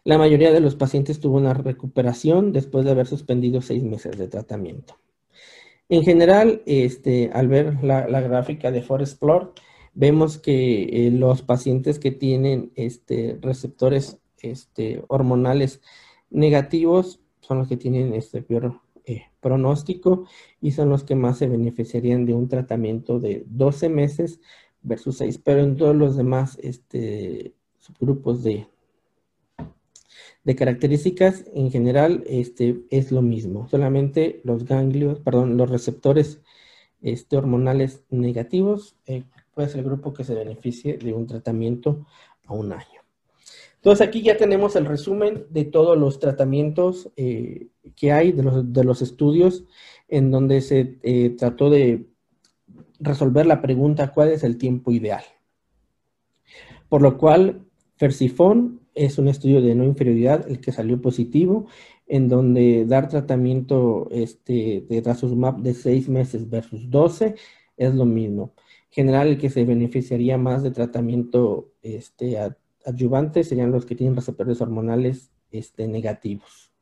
La 0.07 0.19
mayoría 0.19 0.53
de 0.53 0.61
los 0.61 0.77
pacientes 0.77 1.19
tuvo 1.19 1.37
una 1.37 1.53
recuperación 1.53 2.53
después 2.53 2.85
de 2.85 2.92
haber 2.92 3.09
suspendido 3.09 3.61
seis 3.61 3.83
meses 3.83 4.16
de 4.16 4.29
tratamiento. 4.29 5.01
En 5.88 6.05
general, 6.05 6.62
este, 6.64 7.29
al 7.33 7.49
ver 7.49 7.83
la, 7.83 8.21
gráfica 8.21 8.71
de 8.71 8.83
Forest 8.83 9.19
Plot, 9.19 9.61
vemos 9.97 10.39
que 10.39 11.07
eh, 11.07 11.11
los 11.11 11.43
pacientes 11.43 11.99
que 11.99 12.13
tienen 12.13 12.71
este, 12.77 13.39
receptores 13.41 14.19
este, 14.39 15.03
hormonales 15.09 15.81
negativos 16.31 17.21
son 17.41 17.59
los 17.59 17.69
que 17.69 17.79
tienen 17.79 18.13
este 18.13 18.43
peor 18.43 18.81
eh, 19.07 19.23
pronóstico 19.41 20.27
y 20.61 20.73
son 20.73 20.91
los 20.91 21.03
que 21.03 21.15
más 21.15 21.39
se 21.39 21.49
beneficiarían 21.49 22.27
de 22.27 22.35
un 22.35 22.49
tratamiento 22.49 23.19
de 23.19 23.45
12 23.47 23.89
meses 23.89 24.41
versus 24.83 25.17
6, 25.17 25.39
pero 25.43 25.61
en 25.63 25.77
todos 25.77 25.97
los 25.97 26.17
demás 26.17 26.59
este, 26.63 27.55
subgrupos 27.79 28.43
de, 28.43 28.69
de 30.45 30.57
características, 30.57 31.45
en 31.55 31.71
general, 31.71 32.23
este, 32.27 32.83
es 32.91 33.13
lo 33.13 33.23
mismo. 33.23 33.67
Solamente 33.69 34.43
los 34.45 34.67
ganglios, 34.67 35.21
perdón, 35.21 35.57
los 35.57 35.71
receptores 35.71 36.43
este, 37.01 37.37
hormonales 37.37 38.05
negativos 38.11 38.97
eh, 39.07 39.25
puede 39.57 39.71
ser 39.71 39.79
el 39.79 39.87
grupo 39.87 40.12
que 40.12 40.23
se 40.23 40.35
beneficie 40.35 40.99
de 40.99 41.14
un 41.14 41.27
tratamiento 41.27 42.07
a 42.45 42.53
un 42.53 42.73
año. 42.73 43.01
Entonces 43.77 44.07
aquí 44.07 44.21
ya 44.21 44.37
tenemos 44.37 44.77
el 44.77 44.85
resumen 44.85 45.47
de 45.49 45.64
todos 45.64 45.97
los 45.97 46.21
tratamientos 46.21 47.11
eh, 47.16 47.69
que 47.97 48.12
hay, 48.12 48.33
de 48.33 48.42
los, 48.42 48.71
de 48.71 48.85
los, 48.85 49.01
estudios 49.01 49.64
en 50.09 50.31
donde 50.31 50.61
se 50.61 50.99
eh, 51.03 51.31
trató 51.31 51.71
de 51.71 52.07
resolver 53.01 53.47
la 53.47 53.62
pregunta 53.62 54.12
cuál 54.12 54.29
es 54.29 54.45
el 54.45 54.59
tiempo 54.59 54.92
ideal. 54.92 55.25
Por 56.90 57.01
lo 57.01 57.16
cual, 57.16 57.64
Fersifón 57.97 58.83
es 58.95 59.16
un 59.16 59.27
estudio 59.27 59.62
de 59.62 59.75
no 59.75 59.85
inferioridad, 59.85 60.47
el 60.51 60.61
que 60.61 60.71
salió 60.71 61.01
positivo, 61.01 61.66
en 62.07 62.29
donde 62.29 62.85
dar 62.85 63.09
tratamiento 63.09 64.09
este, 64.11 64.85
de 64.87 65.01
trastuzumab 65.01 65.61
de 65.62 65.73
6 65.73 66.11
meses 66.11 66.51
versus 66.51 66.90
12 66.90 67.37
es 67.79 67.95
lo 67.95 68.05
mismo. 68.05 68.53
En 68.97 69.05
general, 69.05 69.29
el 69.29 69.39
que 69.39 69.51
se 69.51 69.67
beneficiaría 69.67 70.39
más 70.39 70.63
de 70.63 70.71
tratamiento 70.71 71.71
este, 71.83 72.39
adyuvante 72.83 73.45
serían 73.45 73.71
los 73.71 73.85
que 73.85 73.95
tienen 73.95 74.17
receptores 74.17 74.63
hormonales 74.63 75.31
este, 75.51 75.87
negativos. 75.87 76.73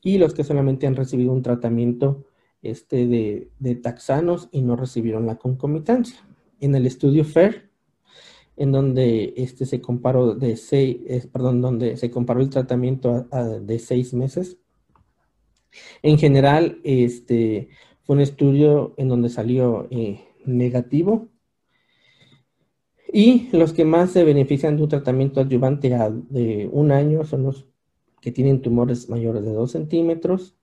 Y 0.00 0.18
los 0.18 0.32
que 0.32 0.44
solamente 0.44 0.86
han 0.86 0.94
recibido 0.94 1.32
un 1.32 1.42
tratamiento 1.42 2.24
este, 2.62 3.08
de, 3.08 3.50
de 3.58 3.74
taxanos 3.74 4.48
y 4.52 4.62
no 4.62 4.76
recibieron 4.76 5.26
la 5.26 5.38
concomitancia. 5.38 6.24
En 6.60 6.76
el 6.76 6.86
estudio 6.86 7.24
FAIR, 7.24 7.68
en 8.56 8.70
donde 8.70 9.34
este 9.36 9.66
se 9.66 9.80
comparó 9.80 10.36
de 10.36 10.56
seis, 10.56 11.26
perdón, 11.32 11.60
donde 11.60 11.96
se 11.96 12.12
comparó 12.12 12.42
el 12.42 12.50
tratamiento 12.50 13.26
de 13.60 13.78
seis 13.80 14.14
meses 14.14 14.58
En 16.00 16.16
general, 16.16 16.80
este 16.84 17.70
fue 18.02 18.14
un 18.14 18.22
estudio 18.22 18.94
en 18.98 19.08
donde 19.08 19.30
salió 19.30 19.88
eh, 19.90 20.20
negativo. 20.44 21.28
Y 23.12 23.48
los 23.52 23.72
que 23.72 23.84
más 23.84 24.10
se 24.10 24.24
benefician 24.24 24.76
de 24.76 24.84
un 24.84 24.88
tratamiento 24.88 25.40
adyuvante 25.40 25.90
de 26.30 26.68
un 26.72 26.92
año 26.92 27.24
son 27.24 27.42
los 27.44 27.66
que 28.20 28.32
tienen 28.32 28.62
tumores 28.62 29.08
mayores 29.10 29.44
de 29.44 29.52
2 29.52 29.70
centímetros 29.70 30.56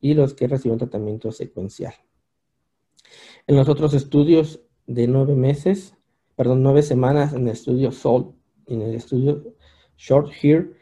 y 0.00 0.14
los 0.14 0.34
que 0.34 0.46
reciben 0.46 0.78
tratamiento 0.78 1.32
secuencial. 1.32 1.94
En 3.46 3.56
los 3.56 3.68
otros 3.68 3.94
estudios 3.94 4.60
de 4.86 5.08
nueve 5.08 5.34
meses, 5.34 5.96
perdón, 6.36 6.62
nueve 6.62 6.82
semanas 6.82 7.32
en 7.32 7.42
el 7.42 7.54
estudio 7.54 7.90
SOLT 7.90 8.34
y 8.66 8.74
en 8.74 8.82
el 8.82 8.94
estudio 8.94 9.54
Short 9.96 10.30
Here, 10.40 10.72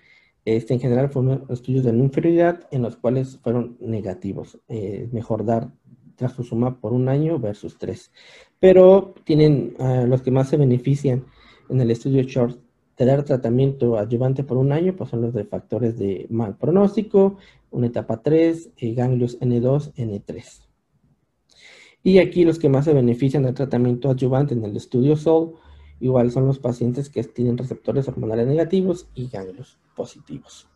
este, 0.45 0.75
en 0.75 0.81
general 0.81 1.09
fueron 1.11 1.45
estudios 1.49 1.85
de 1.85 1.91
inferioridad 1.91 2.69
en 2.71 2.83
los 2.83 2.97
cuales 2.97 3.39
fueron 3.39 3.77
negativos. 3.81 4.61
Eh, 4.69 5.09
mejor 5.13 5.45
dar 5.45 5.73
trastuzumab 6.17 6.81
por 6.81 6.93
un 6.93 7.09
año 7.09 7.39
versus 7.39 7.79
tres. 7.79 8.13
Pero 8.59 9.15
tienen 9.25 9.75
ah, 9.79 10.05
los 10.09 10.23
que 10.23 10.31
más 10.31 10.49
se 10.49 10.57
benefician 10.57 11.25
en 11.69 11.81
el 11.81 11.91
estudio 11.91 12.23
Short 12.23 12.59
de 12.97 13.05
dar 13.05 13.25
tratamiento 13.25 13.99
adyuvante 13.99 14.43
por 14.43 14.57
un 14.57 14.73
año, 14.73 14.97
pues 14.97 15.11
son 15.11 15.21
los 15.21 15.35
de 15.35 15.45
factores 15.45 15.99
de 15.99 16.27
mal 16.31 16.57
pronóstico, 16.57 17.37
una 17.71 17.89
etapa 17.89 18.23
3, 18.23 18.71
eh, 18.79 18.95
ganglios 18.95 19.39
N2, 19.41 19.93
N3. 19.95 20.63
Y 22.03 22.19
aquí 22.19 22.45
los 22.45 22.59
que 22.59 22.69
más 22.69 22.85
se 22.85 22.95
benefician 22.95 23.43
del 23.43 23.55
tratamiento 23.55 24.09
adyuvante 24.09 24.55
en 24.55 24.65
el 24.65 24.77
estudio 24.77 25.17
SOL, 25.17 25.57
igual 26.01 26.31
son 26.31 26.47
los 26.47 26.59
pacientes 26.59 27.11
que 27.11 27.23
tienen 27.25 27.59
receptores 27.59 28.09
hormonales 28.09 28.47
negativos 28.47 29.09
y 29.15 29.29
ganglios 29.29 29.79
positivos. 29.95 30.69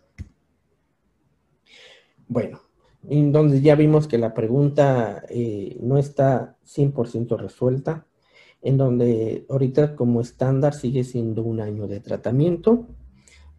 Bueno, 2.27 2.61
en 3.09 3.33
donde 3.33 3.61
ya 3.61 3.75
vimos 3.75 4.07
que 4.07 4.19
la 4.19 4.35
pregunta 4.35 5.23
eh, 5.29 5.79
no 5.81 5.99
está 5.99 6.57
100% 6.67 7.39
resuelta, 7.39 8.07
en 8.63 8.77
donde 8.77 9.47
ahorita 9.49 9.97
como 9.97 10.21
estándar 10.21 10.75
sigue 10.75 11.05
siendo 11.05 11.43
un 11.43 11.61
año 11.61 11.87
de 11.87 12.01
tratamiento, 12.01 12.87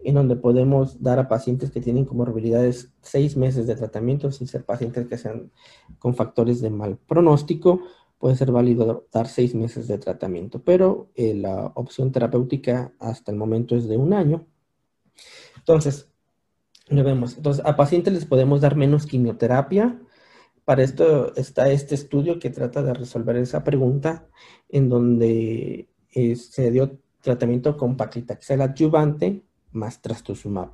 en 0.03 0.15
donde 0.15 0.35
podemos 0.35 1.01
dar 1.01 1.19
a 1.19 1.27
pacientes 1.27 1.71
que 1.71 1.81
tienen 1.81 2.05
comorbilidades 2.05 2.91
seis 3.01 3.37
meses 3.37 3.67
de 3.67 3.75
tratamiento, 3.75 4.31
sin 4.31 4.47
ser 4.47 4.63
pacientes 4.63 5.07
que 5.07 5.17
sean 5.17 5.51
con 5.99 6.15
factores 6.15 6.61
de 6.61 6.69
mal 6.69 6.97
pronóstico, 6.97 7.81
puede 8.17 8.35
ser 8.35 8.51
válido 8.51 9.07
dar 9.11 9.27
seis 9.27 9.55
meses 9.55 9.87
de 9.87 9.97
tratamiento, 9.97 10.61
pero 10.63 11.09
eh, 11.15 11.33
la 11.33 11.71
opción 11.75 12.11
terapéutica 12.11 12.93
hasta 12.99 13.31
el 13.31 13.37
momento 13.37 13.75
es 13.75 13.87
de 13.87 13.97
un 13.97 14.13
año. 14.13 14.45
Entonces, 15.57 16.10
lo 16.89 17.03
vemos. 17.03 17.37
Entonces, 17.37 17.63
a 17.65 17.75
pacientes 17.75 18.13
les 18.13 18.25
podemos 18.25 18.61
dar 18.61 18.75
menos 18.75 19.05
quimioterapia. 19.05 19.99
Para 20.65 20.83
esto 20.83 21.35
está 21.35 21.71
este 21.71 21.95
estudio 21.95 22.39
que 22.39 22.49
trata 22.49 22.83
de 22.83 22.93
resolver 22.93 23.35
esa 23.37 23.63
pregunta, 23.63 24.27
en 24.69 24.89
donde 24.89 25.89
eh, 26.13 26.35
se 26.35 26.71
dio 26.71 26.99
tratamiento 27.21 27.77
con 27.77 27.97
paclitaxel 27.97 28.61
adyuvante 28.61 29.43
más 29.71 30.01
trastuzumab. 30.01 30.71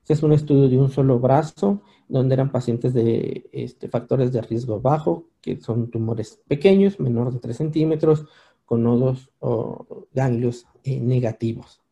Este 0.00 0.14
es 0.14 0.22
un 0.22 0.32
estudio 0.32 0.68
de 0.68 0.78
un 0.78 0.90
solo 0.90 1.18
brazo, 1.18 1.82
donde 2.08 2.34
eran 2.34 2.50
pacientes 2.50 2.94
de 2.94 3.48
este, 3.52 3.88
factores 3.88 4.32
de 4.32 4.40
riesgo 4.40 4.80
bajo, 4.80 5.26
que 5.42 5.60
son 5.60 5.90
tumores 5.90 6.40
pequeños, 6.48 6.98
menor 6.98 7.32
de 7.32 7.40
3 7.40 7.56
centímetros, 7.56 8.24
con 8.64 8.84
nodos 8.84 9.30
o 9.38 10.06
ganglios 10.12 10.66
eh, 10.84 11.00
negativos, 11.00 11.82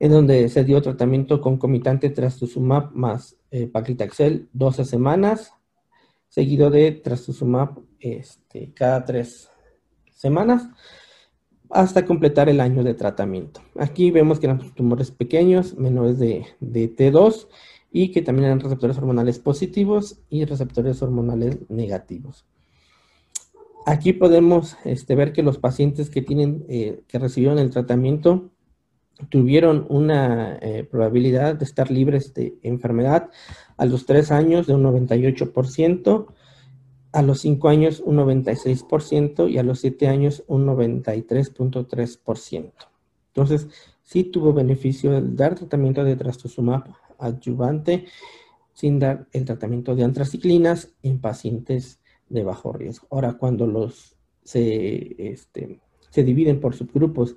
en 0.00 0.10
donde 0.10 0.48
se 0.48 0.64
dio 0.64 0.80
tratamiento 0.80 1.42
concomitante 1.42 2.08
trastuzumab 2.08 2.90
más 2.94 3.36
eh, 3.50 3.66
paclitaxel 3.66 4.48
12 4.54 4.86
semanas, 4.86 5.52
seguido 6.28 6.70
de 6.70 6.92
trastuzumab 6.92 7.78
este, 8.00 8.72
cada 8.72 9.04
3 9.04 9.50
semanas, 10.10 10.68
hasta 11.68 12.06
completar 12.06 12.48
el 12.48 12.60
año 12.60 12.82
de 12.82 12.94
tratamiento. 12.94 13.60
Aquí 13.78 14.10
vemos 14.10 14.40
que 14.40 14.46
eran 14.46 14.72
tumores 14.74 15.10
pequeños, 15.10 15.76
menores 15.76 16.18
de, 16.18 16.46
T2, 16.60 17.48
y 17.92 18.10
que 18.10 18.22
también 18.22 18.46
eran 18.46 18.60
receptores 18.60 18.96
hormonales 18.96 19.38
positivos 19.38 20.18
y 20.30 20.46
receptores 20.46 21.02
hormonales 21.02 21.58
negativos. 21.68 22.46
Aquí 23.84 24.14
podemos 24.14 24.76
este, 24.84 25.14
ver 25.14 25.32
que 25.32 25.42
los 25.42 25.58
pacientes 25.58 26.08
que, 26.08 26.22
tienen, 26.22 26.64
eh, 26.68 27.02
que 27.06 27.18
recibieron 27.18 27.58
el 27.58 27.70
tratamiento 27.70 28.50
tuvieron 29.28 29.86
una 29.88 30.58
eh, 30.60 30.86
probabilidad 30.90 31.56
de 31.56 31.64
estar 31.64 31.90
libres 31.90 32.32
de 32.34 32.54
enfermedad 32.62 33.30
a 33.76 33.84
los 33.84 34.06
tres 34.06 34.30
años 34.30 34.66
de 34.66 34.74
un 34.74 34.84
98%, 34.84 36.26
a 37.12 37.22
los 37.22 37.40
5 37.40 37.68
años 37.68 38.02
un 38.04 38.18
96% 38.18 39.50
y 39.50 39.58
a 39.58 39.62
los 39.62 39.80
7 39.80 40.08
años 40.08 40.44
un 40.46 40.66
93.3%. 40.66 42.72
Entonces, 43.28 43.68
sí 44.02 44.24
tuvo 44.24 44.52
beneficio 44.52 45.16
el 45.16 45.36
dar 45.36 45.54
tratamiento 45.54 46.04
de 46.04 46.16
trastuzumab 46.16 46.84
adyuvante 47.18 48.06
sin 48.72 48.98
dar 48.98 49.26
el 49.32 49.44
tratamiento 49.44 49.94
de 49.94 50.04
antraciclinas 50.04 50.92
en 51.02 51.20
pacientes 51.20 52.00
de 52.28 52.44
bajo 52.44 52.72
riesgo. 52.72 53.06
Ahora, 53.10 53.34
cuando 53.34 53.66
los 53.66 54.16
se, 54.44 55.32
este, 55.32 55.80
se 56.08 56.24
dividen 56.24 56.60
por 56.60 56.74
subgrupos, 56.74 57.36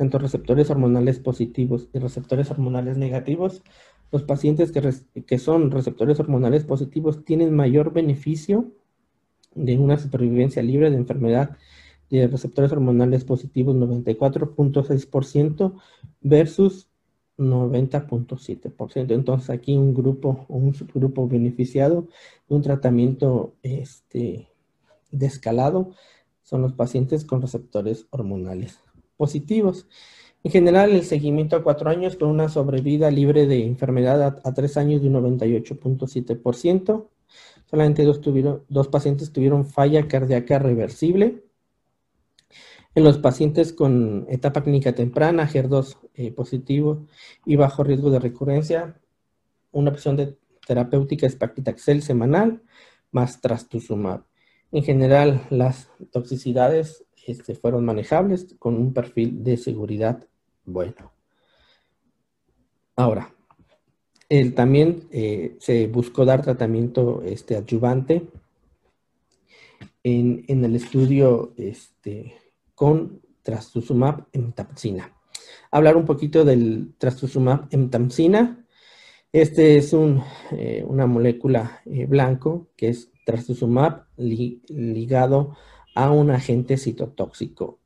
tanto 0.00 0.18
receptores 0.18 0.70
hormonales 0.70 1.18
positivos 1.18 1.90
y 1.92 1.98
receptores 1.98 2.50
hormonales 2.50 2.96
negativos, 2.96 3.62
los 4.10 4.22
pacientes 4.22 4.72
que, 4.72 5.38
son 5.38 5.70
receptores 5.70 6.18
hormonales 6.18 6.64
positivos 6.64 7.22
tienen 7.26 7.54
mayor 7.54 7.92
beneficio 7.92 8.72
de 9.54 9.76
una 9.76 9.98
supervivencia 9.98 10.62
libre 10.62 10.90
de 10.90 10.96
enfermedad 10.96 11.58
de 12.08 12.26
receptores 12.28 12.72
hormonales 12.72 13.24
positivos 13.24 13.76
94.6% 13.76 15.74
versus 16.22 16.88
90.7%. 17.36 19.10
Entonces 19.10 19.50
aquí 19.50 19.76
un 19.76 19.92
grupo 19.92 20.46
o 20.48 20.56
un 20.56 20.72
subgrupo 20.72 21.28
beneficiado 21.28 22.08
de 22.48 22.54
un 22.54 22.62
tratamiento 22.62 23.52
este, 23.62 24.48
de 25.10 25.26
escalado 25.26 25.90
son 26.42 26.62
los 26.62 26.72
pacientes 26.72 27.26
con 27.26 27.42
receptores 27.42 28.06
hormonales 28.08 28.80
positivos. 29.20 29.86
En 30.42 30.50
general, 30.50 30.92
el 30.92 31.04
seguimiento 31.04 31.54
a 31.54 31.62
cuatro 31.62 31.90
años 31.90 32.16
con 32.16 32.28
una 32.30 32.48
sobrevida 32.48 33.10
libre 33.10 33.46
de 33.46 33.66
enfermedad 33.66 34.40
a, 34.42 34.54
tres 34.54 34.78
años 34.78 35.02
de 35.02 35.08
un 35.08 35.14
98.7%. 35.14 37.06
Solamente 37.66 38.02
dos, 38.04 38.22
tuvieron, 38.22 38.64
dos 38.70 38.88
pacientes 38.88 39.30
tuvieron 39.30 39.66
falla 39.66 40.08
cardíaca 40.08 40.58
reversible. 40.58 41.44
En 42.94 43.04
los 43.04 43.18
pacientes 43.18 43.74
con 43.74 44.26
etapa 44.30 44.62
clínica 44.62 44.94
temprana, 44.94 45.46
HER2 45.46 45.98
eh, 46.14 46.32
positivo 46.32 47.06
y 47.44 47.56
bajo 47.56 47.84
riesgo 47.84 48.10
de 48.10 48.20
recurrencia, 48.20 48.98
una 49.70 49.90
opción 49.90 50.38
terapéutica 50.66 51.26
es 51.26 51.36
paclitaxel 51.36 52.00
semanal 52.02 52.62
más 53.12 53.42
trastuzumab. 53.42 54.24
En 54.72 54.82
general, 54.82 55.46
las 55.50 55.90
toxicidades 56.10 57.04
este, 57.26 57.54
fueron 57.54 57.84
manejables 57.84 58.54
con 58.58 58.76
un 58.76 58.92
perfil 58.92 59.42
de 59.44 59.56
seguridad 59.56 60.26
bueno. 60.64 61.12
Ahora, 62.96 63.32
también 64.54 65.08
eh, 65.10 65.56
se 65.58 65.88
buscó 65.88 66.24
dar 66.24 66.42
tratamiento 66.42 67.22
este, 67.24 67.56
adyuvante 67.56 68.28
en, 70.04 70.44
el 70.64 70.76
estudio 70.76 71.52
este, 71.56 72.34
con 72.74 73.20
trastuzumab 73.42 74.26
emtamsina. 74.32 75.12
Hablar 75.70 75.96
un 75.96 76.04
poquito 76.04 76.44
del 76.44 76.94
trastuzumab 76.98 77.66
emtamsina. 77.70 78.64
Este 79.32 79.76
es 79.76 79.92
eh, 80.52 80.84
una 80.86 81.06
molécula 81.06 81.80
eh, 81.86 82.06
blanco 82.06 82.68
que 82.76 82.88
es 82.88 83.10
trastuzumab 83.24 84.06
ligado 84.16 85.50
a 85.50 85.79
un 85.94 86.30
agente 86.30 86.76
citotóxico 86.76 87.78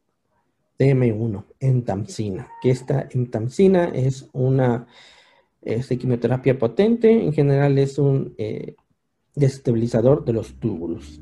DM1, 0.79 1.45
entamsina, 1.61 2.49
que 2.63 2.71
esta 2.71 3.09
entamsina 3.13 3.87
es 3.87 4.29
una 4.33 4.87
quimioterapia 5.63 6.59
potente 6.59 7.11
en 7.11 7.33
general 7.33 7.79
es 7.79 7.99
un 7.99 8.35
eh, 8.39 8.77
desestabilizador 9.35 10.25
de 10.25 10.33
los 10.33 10.55
túbulos. 10.61 11.21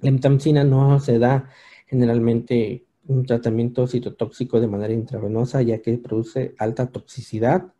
La 0.00 0.10
entamsina 0.10 0.64
no 0.64 1.00
se 1.00 1.18
da 1.18 1.48
generalmente 1.86 2.86
un 3.06 3.24
tratamiento 3.24 3.86
citotóxico 3.86 4.60
de 4.60 4.68
manera 4.68 4.92
intravenosa 4.92 5.62
ya 5.62 5.80
que 5.80 5.96
produce 5.98 6.54
alta 6.58 6.90
toxicidad, 6.90 7.72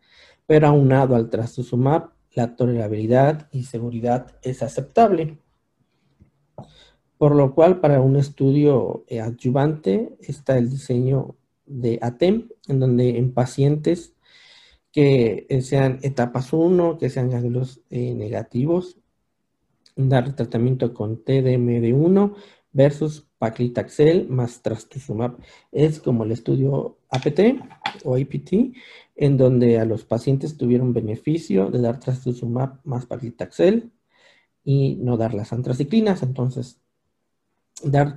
pero 0.46 0.68
aunado 0.68 1.14
al 1.14 1.28
trastuzumab, 1.28 2.10
la 2.34 2.56
tolerabilidad 2.56 3.48
y 3.52 3.64
seguridad 3.64 4.38
es 4.42 4.62
aceptable. 4.62 5.38
Por 7.18 7.34
lo 7.34 7.54
cual, 7.54 7.80
para 7.80 8.00
un 8.00 8.16
estudio 8.16 9.04
eh, 9.08 9.20
adyuvante 9.20 10.16
está 10.20 10.56
el 10.56 10.70
diseño 10.70 11.36
de 11.66 11.98
ATEM, 12.00 12.48
en 12.68 12.80
donde 12.80 13.18
en 13.18 13.34
pacientes 13.34 14.14
que 14.92 15.46
eh, 15.48 15.62
sean 15.62 15.98
etapas 16.02 16.52
1, 16.52 16.98
que 16.98 17.10
sean 17.10 17.30
ganglios 17.30 17.80
eh, 17.90 18.14
negativos, 18.14 18.98
dar 19.96 20.34
tratamiento 20.36 20.94
con 20.94 21.24
TDMD1 21.24 22.34
versus 22.72 23.26
paclitaxel 23.38 24.28
más 24.28 24.62
trastuzumab. 24.62 25.38
Es 25.72 26.00
como 26.00 26.24
el 26.24 26.32
estudio 26.32 26.98
APT 27.10 27.40
o 28.04 28.16
APT, 28.16 28.74
en 29.16 29.36
donde 29.36 29.78
a 29.78 29.84
los 29.84 30.04
pacientes 30.04 30.56
tuvieron 30.56 30.92
beneficio 30.92 31.70
de 31.70 31.80
dar 31.80 31.98
trastuzumab 31.98 32.80
más 32.84 33.06
paclitaxel 33.06 33.92
y 34.64 34.96
no 34.96 35.16
dar 35.16 35.34
las 35.34 35.52
antraciclinas. 35.52 36.22
Entonces, 36.22 36.80
dar, 37.82 38.16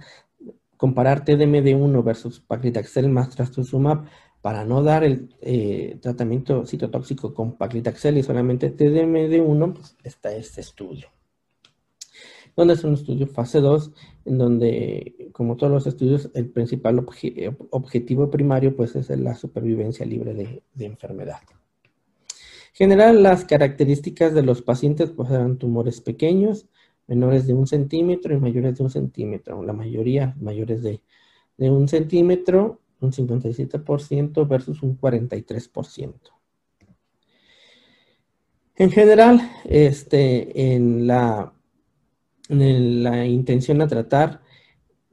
comparar 0.77 1.25
TDMD1 1.25 2.03
versus 2.03 2.39
paclitaxel 2.39 3.09
más 3.09 3.29
trastuzumab 3.29 4.05
para 4.41 4.65
no 4.65 4.81
dar 4.83 5.03
el 5.03 5.35
eh, 5.41 5.99
tratamiento 6.01 6.65
citotóxico 6.65 7.33
con 7.33 7.57
paclitaxel 7.57 8.17
y 8.17 8.23
solamente 8.23 8.75
TDMD1, 8.75 9.73
pues 9.73 9.95
está 10.03 10.33
este 10.33 10.61
estudio 10.61 11.07
donde 12.55 12.73
es 12.73 12.83
un 12.83 12.93
estudio 12.93 13.27
fase 13.27 13.59
2, 13.59 13.91
en 14.25 14.37
donde, 14.37 15.29
como 15.31 15.55
todos 15.55 15.71
los 15.71 15.87
estudios, 15.87 16.29
el 16.33 16.49
principal 16.49 17.05
objetivo 17.69 18.29
primario 18.29 18.75
pues, 18.75 18.95
es 18.95 19.09
la 19.09 19.35
supervivencia 19.35 20.05
libre 20.05 20.33
de, 20.33 20.85
enfermedad. 20.85 21.39
En 22.73 22.89
general, 22.89 23.23
las 23.23 23.45
características 23.45 24.33
de 24.33 24.43
los 24.43 24.61
pacientes 24.61 25.11
pues, 25.11 25.29
eran 25.29 25.57
tumores 25.57 26.01
pequeños, 26.01 26.67
menores 27.11 27.45
de 27.45 27.53
un 27.53 27.67
centímetro 27.67 28.33
y 28.33 28.39
mayores 28.39 28.77
de 28.77 28.83
un 28.83 28.89
centímetro. 28.89 29.63
La 29.63 29.73
mayoría 29.73 30.35
mayores 30.39 30.81
de, 30.81 31.01
de 31.57 31.69
un 31.69 31.87
centímetro, 31.87 32.79
un 33.01 33.11
57% 33.11 34.47
versus 34.47 34.81
un 34.81 34.99
43%. 34.99 36.13
En 38.77 38.91
general, 38.91 39.51
este, 39.65 40.73
en 40.73 41.05
la 41.05 41.53
la 42.51 43.25
intención 43.25 43.81
a 43.81 43.87
tratar 43.87 44.41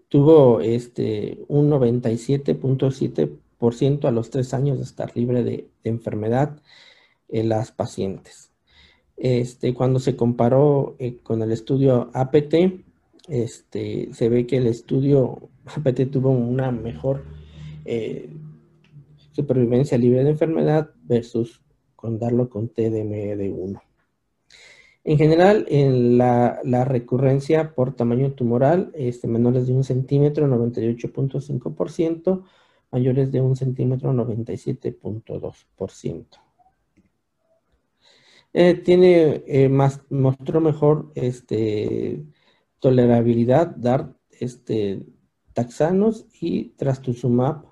tuvo 0.09 0.61
este, 0.61 1.39
un 1.49 1.71
97.7% 1.71 4.09
a 4.09 4.11
los 4.11 4.31
tres 4.31 4.55
años 4.55 4.79
de 4.79 4.85
estar 4.85 5.17
libre 5.17 5.45
de, 5.45 5.69
enfermedad 5.85 6.61
en 7.29 7.49
las 7.49 7.71
pacientes. 7.73 8.48
Este, 9.19 9.75
cuando 9.75 9.99
se 9.99 10.15
comparó 10.15 10.95
eh, 11.01 11.17
con 11.23 11.43
el 11.43 11.51
estudio 11.51 12.11
APT, 12.15 12.55
este, 13.29 14.11
se 14.13 14.29
ve 14.29 14.47
que 14.47 14.59
el 14.59 14.69
estudio 14.69 15.51
APT 15.67 16.09
tuvo 16.11 16.31
una 16.31 16.71
mejor 16.71 17.25
eh, 17.85 18.31
supervivencia 19.33 19.99
libre 19.99 20.23
de 20.23 20.31
enfermedad 20.31 20.91
versus 21.05 21.61
con 21.97 22.21
darlo 22.21 22.49
con 22.49 22.73
TDMD1. 22.73 23.83
En 25.05 25.19
general, 25.19 25.67
en 25.69 26.19
la, 26.19 26.61
recurrencia 26.85 27.75
por 27.75 27.95
tamaño 27.95 28.33
tumoral, 28.33 28.93
este, 28.95 29.27
menores 29.27 29.67
de 29.67 29.73
un 29.73 29.83
centímetro, 29.83 30.47
98.5%, 30.47 32.45
mayores 32.93 33.33
de 33.33 33.41
un 33.41 33.57
centímetro, 33.57 34.13
97.2%. 34.13 36.48
Eh, 38.53 38.75
tiene 38.75 39.45
eh, 39.47 39.69
más, 39.69 40.03
mostró 40.11 40.61
mejor 40.61 41.13
este, 41.15 42.25
tolerabilidad 42.79 43.69
dar 43.77 44.17
este, 44.31 45.03
taxanos 45.53 46.27
y 46.41 46.71
trastuzumab 46.71 47.67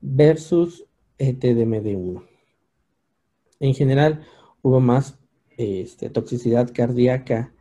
versus 0.00 0.86
TDMD1. 1.18 2.26
En 3.58 3.74
general, 3.74 4.24
hubo 4.62 4.80
más 4.80 5.18
este, 5.56 6.08
toxicidad 6.08 6.72
cardíaca 6.72 7.52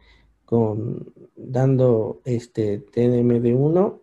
con 0.45 1.13
dando 1.35 2.21
este 2.25 2.85
TDMD1 2.85 4.01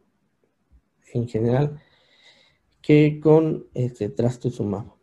en 1.15 1.29
general 1.29 1.81
que 2.83 3.21
con 3.21 3.67
este 3.75 4.09
trastuzumab. 4.11 4.96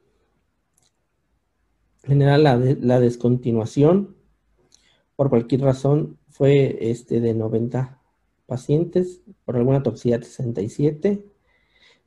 En 2.04 2.10
general, 2.10 2.44
la, 2.44 3.00
descontinuación 3.00 4.18
por 5.16 5.30
cualquier 5.30 5.62
razón 5.62 6.20
fue 6.30 6.90
este 6.92 7.22
de 7.22 7.34
90 7.34 8.02
pacientes, 8.46 9.22
por 9.46 9.56
alguna 9.56 9.84
toxicidad 9.84 10.22
67 10.22 11.26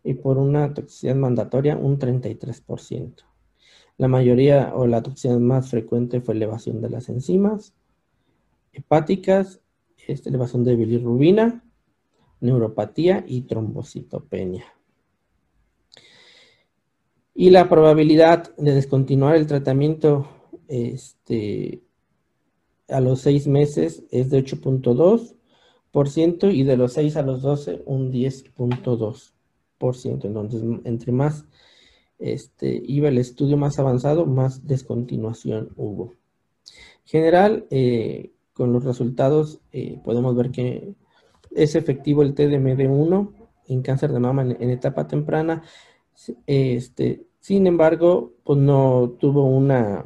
y 0.04 0.14
por 0.14 0.36
una 0.36 0.74
toxicidad 0.74 1.16
mandatoria 1.16 1.78
un 1.78 1.98
33%. 1.98 3.24
La 3.96 4.08
mayoría 4.08 4.72
o 4.74 4.86
la 4.86 5.02
toxicidad 5.02 5.38
más 5.38 5.70
frecuente 5.70 6.20
fue 6.20 6.34
elevación 6.34 6.82
de 6.82 6.90
las 6.90 7.08
enzimas 7.08 7.74
hepáticas, 8.74 9.62
este, 10.06 10.28
elevación 10.28 10.62
de 10.62 10.76
bilirrubina, 10.76 11.64
neuropatía 12.40 13.24
y 13.26 13.42
trombocitopenia. 13.42 14.75
Y 17.38 17.50
la 17.50 17.68
probabilidad 17.68 18.56
de 18.56 18.72
descontinuar 18.72 19.36
el 19.36 19.46
tratamiento 19.46 20.26
este, 20.68 21.82
a 22.88 23.00
los 23.00 23.20
seis 23.20 23.46
meses 23.46 24.04
es 24.10 24.30
de 24.30 24.42
8.2% 24.42 26.54
y 26.54 26.62
de 26.62 26.78
los 26.78 26.94
6 26.94 27.14
a 27.16 27.22
los 27.22 27.42
12 27.42 27.82
un 27.84 28.10
10.2%. 28.10 30.24
Entonces, 30.24 30.62
entre 30.84 31.12
más 31.12 31.44
este, 32.18 32.82
iba 32.86 33.08
el 33.08 33.18
estudio 33.18 33.58
más 33.58 33.78
avanzado, 33.78 34.24
más 34.24 34.66
descontinuación 34.66 35.74
hubo. 35.76 36.14
En 37.04 37.04
general, 37.04 37.66
eh, 37.70 38.32
con 38.54 38.72
los 38.72 38.84
resultados 38.84 39.60
eh, 39.72 40.00
podemos 40.02 40.34
ver 40.34 40.50
que 40.50 40.94
es 41.54 41.74
efectivo 41.74 42.22
el 42.22 42.34
TDMD1 42.34 43.34
en 43.68 43.82
cáncer 43.82 44.12
de 44.12 44.20
mama 44.20 44.42
en, 44.42 44.70
etapa 44.70 45.06
temprana. 45.06 45.62
Este, 46.46 47.26
sin 47.40 47.66
embargo, 47.66 48.34
pues 48.44 48.58
no 48.58 49.16
tuvo 49.20 49.46
una, 49.46 50.04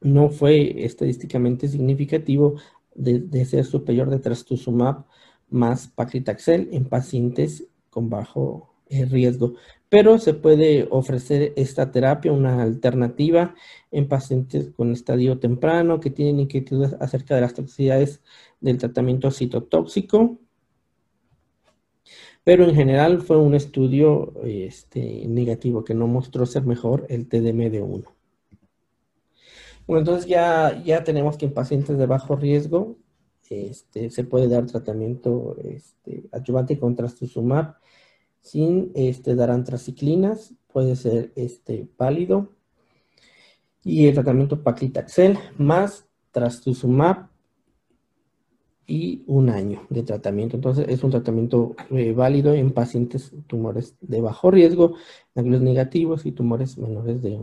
no 0.00 0.30
fue 0.30 0.84
estadísticamente 0.84 1.68
significativo 1.68 2.56
de, 2.94 3.44
ser 3.44 3.64
superior 3.64 4.10
de 4.10 4.18
trastuzumab 4.18 5.04
más 5.48 5.88
paclitaxel 5.88 6.68
en 6.72 6.84
pacientes 6.86 7.66
con 7.90 8.10
bajo 8.10 8.74
eh, 8.88 9.04
riesgo 9.06 9.54
pero 9.92 10.18
se 10.18 10.32
puede 10.32 10.88
ofrecer 10.90 11.52
esta 11.54 11.90
terapia, 11.90 12.32
una 12.32 12.62
alternativa 12.62 13.54
en 13.90 14.08
pacientes 14.08 14.70
con 14.70 14.90
estadio 14.90 15.38
temprano 15.38 16.00
que 16.00 16.08
tienen 16.08 16.40
inquietudes 16.40 16.96
acerca 16.98 17.34
de 17.34 17.42
las 17.42 17.52
toxicidades 17.52 18.22
del 18.62 18.78
tratamiento 18.78 19.30
citotóxico. 19.30 20.38
Pero 22.44 22.64
en 22.64 22.74
general 22.74 23.22
fue 23.22 23.36
un 23.36 23.54
estudio 23.54 24.34
este, 24.44 25.26
negativo 25.28 25.84
que 25.84 25.94
no 25.94 26.06
mostró 26.06 26.44
ser 26.46 26.64
mejor 26.64 27.06
el 27.08 27.28
TDMD1. 27.28 28.04
Bueno, 29.86 30.00
entonces 30.00 30.26
ya, 30.26 30.82
ya 30.84 31.04
tenemos 31.04 31.36
que 31.36 31.46
en 31.46 31.54
pacientes 31.54 31.98
de 31.98 32.06
bajo 32.06 32.36
riesgo 32.36 32.96
este, 33.52 34.10
se 34.10 34.24
puede 34.24 34.48
dar 34.48 34.66
tratamiento 34.66 35.56
este, 35.62 36.24
adyuvante 36.32 36.78
con 36.78 36.96
trastuzumab 36.96 37.76
sin 38.40 38.90
este, 38.94 39.34
dar 39.34 39.50
antraciclinas, 39.50 40.54
puede 40.72 40.96
ser 40.96 41.32
este, 41.36 41.86
pálido. 41.96 42.50
Y 43.84 44.06
el 44.06 44.14
tratamiento 44.14 44.62
paclitaxel 44.62 45.38
más 45.58 46.06
trastuzumab 46.30 47.28
y 48.86 49.22
un 49.26 49.50
año 49.50 49.86
de 49.90 50.02
tratamiento. 50.02 50.56
Entonces 50.56 50.86
es 50.88 51.02
un 51.04 51.10
tratamiento 51.10 51.74
eh, 51.90 52.12
válido 52.12 52.52
en 52.54 52.72
pacientes 52.72 53.32
tumores 53.46 53.96
de 54.00 54.20
bajo 54.20 54.50
riesgo, 54.50 54.94
ganglios 55.34 55.62
negativos 55.62 56.26
y 56.26 56.32
tumores 56.32 56.78
menores 56.78 57.22
de, 57.22 57.38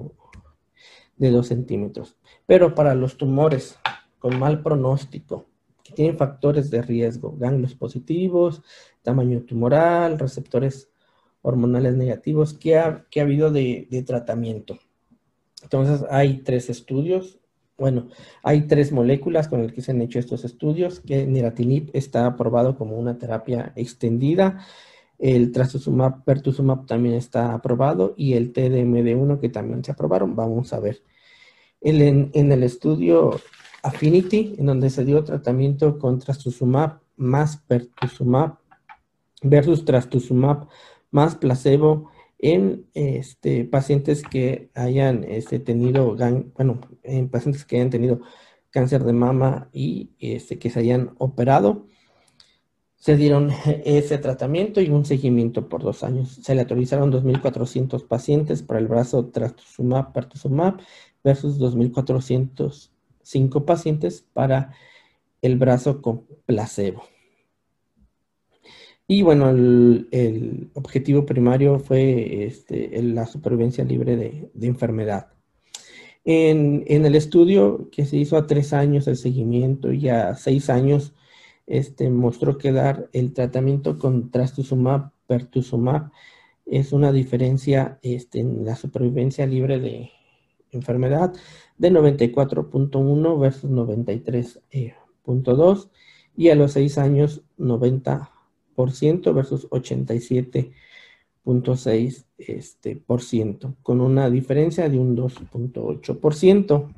de 1.17 1.31
2 1.31 1.47
centímetros. 1.47 2.17
Pero 2.45 2.75
para 2.75 2.95
los 2.95 3.17
tumores 3.17 3.77
con 4.19 4.37
mal 4.37 4.61
pronóstico, 4.61 5.45
que 5.83 5.93
tienen 5.93 6.17
factores 6.17 6.69
de 6.69 6.81
riesgo, 6.81 7.35
ganglios 7.37 7.73
positivos, 7.73 8.61
tamaño 9.01 9.41
tumoral, 9.41 10.19
receptores 10.19 10.91
hormonales 11.41 11.95
negativos 11.95 12.53
que 12.53 12.77
ha, 12.77 13.05
que 13.09 13.21
ha 13.21 13.23
habido 13.23 13.51
de, 13.51 14.03
tratamiento. 14.05 14.77
Entonces 15.63 16.05
hay 16.09 16.41
tres 16.43 16.69
estudios, 16.69 17.39
bueno, 17.79 18.07
hay 18.43 18.67
tres 18.67 18.91
moléculas 18.91 19.47
con 19.47 19.63
las 19.63 19.71
que 19.71 19.81
se 19.81 19.91
han 19.91 20.01
hecho 20.01 20.19
estos 20.19 20.45
estudios, 20.45 20.99
que 20.99 21.25
neratinib 21.25 21.89
está 21.93 22.25
aprobado 22.25 22.77
como 22.77 22.97
una 22.97 23.17
terapia 23.17 23.71
extendida, 23.75 24.65
el 25.17 25.51
trastuzumab, 25.51 26.23
pertuzumab 26.23 26.85
también 26.85 27.15
está 27.15 27.53
aprobado 27.53 28.13
y 28.17 28.33
el 28.33 28.53
TDMD1 28.53 29.39
que 29.39 29.49
también 29.49 29.83
se 29.83 29.91
aprobaron, 29.91 30.35
vamos 30.35 30.71
a 30.73 30.79
ver. 30.79 31.01
en, 31.81 32.31
en, 32.33 32.51
el 32.51 32.63
estudio 32.63 33.39
Affinity, 33.83 34.55
en 34.57 34.65
donde 34.65 34.89
se 34.89 35.05
dio 35.05 35.23
tratamiento 35.23 35.99
con 35.99 36.19
trastuzumab 36.19 36.99
más 37.17 37.57
pertuzumab 37.57 38.57
versus 39.41 39.85
trastuzumab 39.85 40.67
más 41.11 41.35
placebo 41.35 42.11
en 42.39 42.87
este, 42.93 43.65
pacientes 43.65 44.23
que 44.23 44.71
hayan 44.73 45.25
este, 45.25 45.59
tenido, 45.59 46.15
bueno, 46.55 46.79
en 47.03 47.29
pacientes 47.29 47.65
que 47.65 47.75
hayan 47.75 47.89
tenido 47.89 48.21
cáncer 48.71 49.03
de 49.03 49.13
mama 49.13 49.69
y 49.73 50.11
este, 50.19 50.57
que 50.57 50.69
se 50.69 50.79
hayan 50.79 51.11
operado. 51.17 51.87
Se 52.95 53.17
dieron 53.17 53.51
ese 53.85 54.17
tratamiento 54.17 54.81
y 54.81 54.89
un 54.89 55.05
seguimiento 55.05 55.69
por 55.69 55.83
dos 55.83 56.03
años. 56.03 56.39
Se 56.41 56.55
le 56.55 56.61
autorizaron 56.61 57.11
2.400 57.11 58.07
pacientes 58.07 58.63
para 58.63 58.79
el 58.79 58.87
brazo 58.87 59.27
trastuzumab, 59.27 60.13
pertuzumab 60.13 60.81
versus 61.23 61.59
2.405 61.59 63.65
pacientes 63.65 64.25
para 64.33 64.73
el 65.41 65.57
brazo 65.57 66.01
con 66.01 66.25
placebo. 66.45 67.03
Y 69.11 69.23
bueno, 69.23 69.49
el, 69.49 70.69
objetivo 70.75 71.25
primario 71.25 71.79
fue 71.79 72.45
este, 72.45 73.01
la 73.01 73.25
supervivencia 73.25 73.83
libre 73.83 74.15
de, 74.15 74.51
enfermedad. 74.61 75.29
En, 76.23 76.83
el 76.87 77.15
estudio 77.15 77.89
que 77.91 78.05
se 78.05 78.17
hizo 78.17 78.37
a 78.37 78.45
tres 78.45 78.71
años 78.71 79.07
el 79.07 79.17
seguimiento 79.17 79.91
y 79.91 80.09
a 80.09 80.35
seis 80.35 80.69
años, 80.69 81.15
este, 81.65 82.11
mostró 82.11 82.59
que 82.59 82.71
dar 82.71 83.09
el 83.11 83.33
tratamiento 83.33 83.97
con 83.97 84.29
trastuzumab, 84.29 85.09
pertuzumab, 85.25 86.11
es 86.67 86.93
una 86.93 87.11
diferencia 87.11 87.97
este, 88.03 88.41
en 88.41 88.63
la 88.63 88.75
supervivencia 88.75 89.47
libre 89.47 89.79
de 89.79 90.11
enfermedad 90.71 91.33
de 91.79 91.91
94.1 91.91 93.39
versus 93.39 93.71
93.2 93.71 94.59
eh, 94.69 94.93
y 96.37 96.49
a 96.49 96.55
los 96.55 96.73
seis 96.73 96.99
años 96.99 97.41
90 97.57 98.33
versus 99.33 99.69
87.6%, 99.69 102.25
este, 102.37 102.95
por 102.95 103.21
ciento, 103.21 103.75
con 103.83 103.99
una 104.01 104.29
diferencia 104.29 104.89
de 104.89 104.97
un 104.97 105.15
2.8%. 105.17 106.93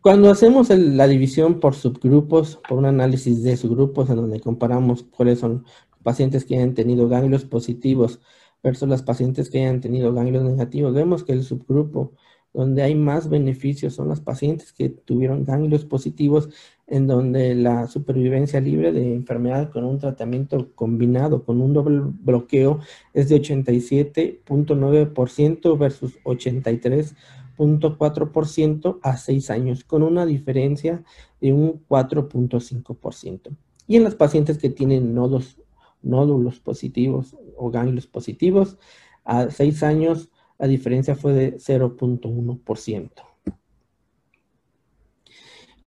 Cuando 0.00 0.30
hacemos 0.30 0.68
la 0.70 1.08
división 1.08 1.60
por 1.60 1.74
subgrupos, 1.74 2.60
por 2.68 2.78
un 2.78 2.86
análisis 2.86 3.42
de 3.42 3.56
subgrupos 3.56 4.08
en 4.10 4.16
donde 4.16 4.40
comparamos 4.40 5.02
cuáles 5.02 5.40
son 5.40 5.64
los 5.90 6.00
pacientes 6.02 6.44
que 6.44 6.56
hayan 6.56 6.74
tenido 6.74 7.08
ganglios 7.08 7.44
positivos 7.44 8.20
versus 8.62 8.88
los 8.88 9.02
pacientes 9.02 9.50
que 9.50 9.60
hayan 9.60 9.80
tenido 9.80 10.12
ganglios 10.12 10.44
negativos, 10.44 10.94
vemos 10.94 11.24
que 11.24 11.32
el 11.32 11.42
subgrupo 11.42 12.12
donde 12.52 12.82
hay 12.82 12.94
más 12.94 13.28
beneficios 13.28 13.94
son 13.94 14.08
los 14.08 14.20
pacientes 14.20 14.72
que 14.72 14.88
tuvieron 14.88 15.44
ganglios 15.44 15.84
positivos, 15.84 16.48
en 16.88 17.06
donde 17.06 17.54
la 17.54 17.86
supervivencia 17.86 18.60
libre 18.60 18.90
de 18.92 19.14
enfermedad 19.14 19.70
con 19.70 19.84
un 19.84 19.98
tratamiento 19.98 20.72
combinado 20.74 21.44
con 21.44 21.60
un 21.60 21.74
doble 21.74 22.00
bloqueo 22.02 22.80
es 23.12 23.28
de 23.28 23.42
87.9% 23.42 25.78
versus 25.78 26.18
83.4% 26.24 28.98
a 29.02 29.18
6 29.18 29.50
años, 29.50 29.84
con 29.84 30.02
una 30.02 30.24
diferencia 30.24 31.04
de 31.40 31.52
un 31.52 31.84
4.5%. 31.86 33.54
Y 33.86 33.96
en 33.96 34.04
los 34.04 34.14
pacientes 34.14 34.56
que 34.58 34.70
tienen 34.70 35.14
nodos, 35.14 35.60
nódulos 36.02 36.60
positivos 36.60 37.36
o 37.56 37.70
ganglios 37.70 38.06
positivos, 38.06 38.78
a 39.24 39.50
6 39.50 39.82
años 39.82 40.30
la 40.58 40.66
diferencia 40.66 41.14
fue 41.14 41.34
de 41.34 41.58
0.1%. 41.58 43.27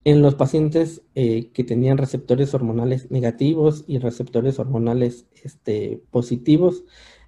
En 0.03 0.23
los 0.23 0.33
pacientes 0.33 1.03
eh, 1.13 1.51
que 1.53 1.63
tenían 1.63 1.99
receptores 1.99 2.53
hormonales 2.55 3.11
negativos 3.11 3.83
y 3.87 3.99
receptores 3.99 4.57
hormonales 4.57 5.27
este, 5.43 6.01
positivos, 6.09 6.83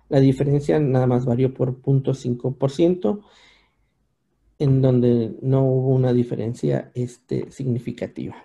la 0.10 0.20
diferencia 0.20 0.80
nada 0.80 1.06
más 1.06 1.26
varió 1.26 1.54
por 1.54 1.82
0.5%, 1.82 3.22
en 4.58 4.82
donde 4.82 5.36
no 5.42 5.64
hubo 5.66 5.90
una 5.90 6.14
diferencia 6.14 6.92
este, 6.96 7.52
significativa. 7.52 8.36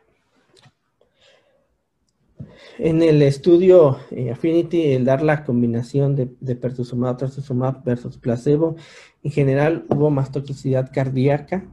En 2.78 3.02
el 3.02 3.22
estudio 3.22 3.98
eh, 4.10 4.30
Affinity, 4.30 4.92
el 4.92 5.04
dar 5.04 5.22
la 5.22 5.44
combinación 5.44 6.14
de, 6.14 6.30
de 6.40 6.54
pertuzumab, 6.54 7.16
trastuzumab 7.16 7.82
versus 7.82 8.18
placebo, 8.18 8.76
en 9.22 9.30
general 9.30 9.86
hubo 9.88 10.10
más 10.10 10.30
toxicidad 10.30 10.90
cardíaca, 10.92 11.66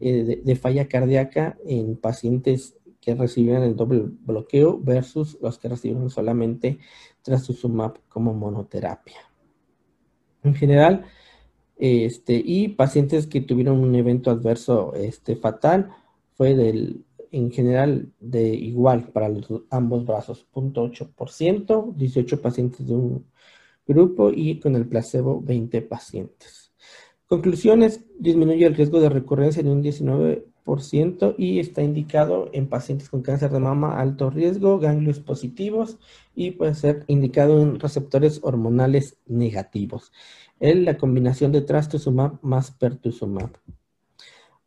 eh, 0.00 0.42
de, 0.44 0.56
falla 0.56 0.88
cardíaca 0.88 1.56
en 1.66 1.96
pacientes 1.96 2.76
que 3.00 3.14
recibían 3.14 3.62
el 3.62 3.76
doble 3.76 4.04
bloqueo 4.04 4.78
versus 4.80 5.38
los 5.40 5.58
que 5.58 5.68
recibieron 5.68 6.10
solamente 6.10 6.78
trastuzumab 7.22 8.00
como 8.08 8.34
monoterapia. 8.34 9.20
En 10.42 10.54
general, 10.54 11.04
este, 11.76 12.40
y 12.44 12.68
pacientes 12.68 13.26
que 13.26 13.40
tuvieron 13.40 13.78
un 13.78 13.94
evento 13.94 14.30
adverso 14.30 14.94
este, 14.94 15.36
fatal 15.36 15.90
fue 16.34 16.54
del 16.54 17.04
en 17.32 17.50
general 17.50 18.12
de 18.20 18.54
igual 18.54 19.08
para 19.12 19.28
los, 19.28 19.46
ambos 19.70 20.06
brazos, 20.06 20.46
0.8%, 20.54 21.94
18 21.94 22.40
pacientes 22.40 22.86
de 22.86 22.94
un 22.94 23.26
grupo 23.86 24.30
y 24.30 24.58
con 24.58 24.74
el 24.76 24.86
placebo 24.86 25.40
20 25.42 25.82
pacientes. 25.82 26.65
Conclusiones, 27.28 28.04
disminuye 28.20 28.66
el 28.66 28.76
riesgo 28.76 29.00
de 29.00 29.08
recurrencia 29.08 29.60
en 29.60 29.68
un 29.68 29.82
19% 29.82 31.34
y 31.36 31.58
está 31.58 31.82
indicado 31.82 32.50
en 32.52 32.68
pacientes 32.68 33.08
con 33.08 33.22
cáncer 33.22 33.50
de 33.50 33.58
mama 33.58 34.00
alto 34.00 34.30
riesgo, 34.30 34.78
ganglios 34.78 35.18
positivos 35.18 35.98
y 36.36 36.52
puede 36.52 36.76
ser 36.76 37.04
indicado 37.08 37.60
en 37.60 37.80
receptores 37.80 38.38
hormonales 38.42 39.18
negativos. 39.26 40.12
En 40.60 40.84
la 40.84 40.96
combinación 40.96 41.50
de 41.50 41.62
trastuzumab 41.62 42.38
más 42.42 42.70
pertuzumab. 42.70 43.58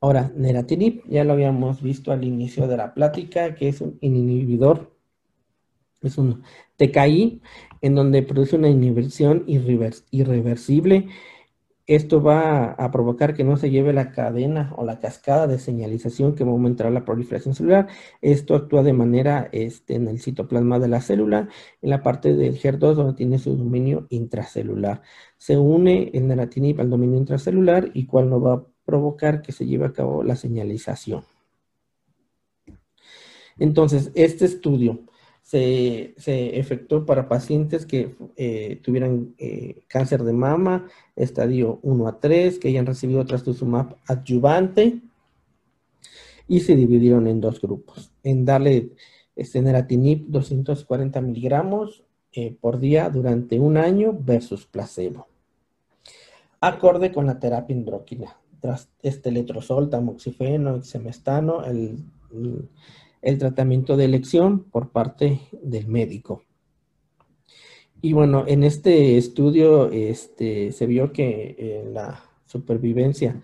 Ahora, 0.02 0.32
neratinib, 0.36 1.04
ya 1.08 1.24
lo 1.24 1.34
habíamos 1.34 1.82
visto 1.82 2.12
al 2.12 2.26
inicio 2.26 2.68
de 2.68 2.76
la 2.76 2.94
plática, 2.94 3.56
que 3.56 3.70
es 3.70 3.80
un 3.80 3.98
inhibidor, 4.02 4.94
es 6.02 6.18
un 6.18 6.44
TKI, 6.76 7.42
en 7.82 7.96
donde 7.96 8.22
produce 8.24 8.58
una 8.58 8.70
inhibición 8.70 9.46
irreversible. 10.12 11.08
Esto 11.90 12.22
va 12.22 12.74
a 12.74 12.92
provocar 12.92 13.34
que 13.34 13.44
no 13.44 13.58
se 13.58 13.72
lleve 13.72 13.94
la 13.94 14.12
cadena 14.12 14.72
o 14.78 14.86
la 14.86 15.00
cascada 15.00 15.48
de 15.48 15.58
señalización 15.58 16.36
que 16.36 16.44
va 16.44 16.52
a 16.52 16.54
aumentar 16.54 16.92
la 16.92 17.04
proliferación 17.04 17.56
celular. 17.56 17.88
Esto 18.22 18.54
actúa 18.54 18.84
de 18.84 18.94
manera 18.94 19.50
este, 19.54 19.96
en 19.96 20.08
el 20.08 20.20
citoplasma 20.20 20.78
de 20.78 20.88
la 20.88 21.02
célula, 21.02 21.50
en 21.82 21.90
la 21.90 22.04
parte 22.04 22.36
del 22.36 22.60
HER2 22.60 22.94
donde 22.94 23.14
tiene 23.16 23.40
su 23.40 23.56
dominio 23.56 24.06
intracelular. 24.10 25.02
Se 25.38 25.58
une 25.58 26.12
el 26.14 26.28
neratinib 26.28 26.80
al 26.80 26.92
dominio 26.92 27.18
intracelular 27.18 27.90
y 27.96 28.06
cual 28.06 28.30
no 28.30 28.40
va 28.40 28.54
a 28.54 28.64
provocar 28.86 29.42
que 29.42 29.52
se 29.52 29.66
lleve 29.66 29.88
a 29.88 29.94
cabo 29.94 30.22
la 30.22 30.36
señalización. 30.36 31.24
Entonces, 33.58 34.12
este 34.14 34.46
estudio 34.46 35.09
se, 35.50 36.14
efectuó 36.60 37.08
para 37.08 37.28
pacientes 37.28 37.88
que 37.88 38.16
eh, 38.36 38.80
tuvieran 38.84 39.34
eh, 39.40 39.82
cáncer 39.88 40.24
de 40.24 40.34
mama, 40.34 40.88
estadio 41.16 41.80
1 41.82 42.08
a 42.08 42.20
3, 42.20 42.60
que 42.60 42.68
hayan 42.68 42.86
recibido 42.86 43.26
trastuzumab 43.26 43.96
adyuvante, 44.06 45.00
y 46.48 46.60
se 46.60 46.76
dividieron 46.76 47.26
en 47.26 47.42
dos 47.42 47.60
grupos, 47.60 48.12
en 48.22 48.46
darle 48.46 48.92
este 49.36 49.60
neratinib 49.64 50.28
240 50.28 51.20
miligramos 51.22 52.04
eh, 52.32 52.56
por 52.62 52.80
día 52.80 53.10
durante 53.10 53.60
un 53.60 53.78
año 53.78 54.16
versus 54.20 54.68
placebo, 54.68 55.26
acorde 56.62 57.12
con 57.12 57.26
la 57.26 57.40
terapia 57.40 57.76
hidroquina 57.76 58.38
este 59.02 59.32
letrozol, 59.32 59.90
tamoxifeno, 59.90 60.84
semestano, 60.84 61.64
el, 61.64 61.98
el 62.34 62.70
tratamiento 63.22 63.98
de 63.98 64.06
elección 64.06 64.64
por 64.64 64.92
parte 64.92 65.42
del 65.62 65.88
médico. 65.88 66.44
Y 68.02 68.14
bueno, 68.14 68.46
en 68.48 68.64
este 68.64 69.18
estudio 69.18 69.92
este, 69.92 70.72
se 70.72 70.86
vio 70.86 71.12
que 71.12 71.58
eh, 71.58 71.84
la 71.92 72.24
supervivencia 72.46 73.42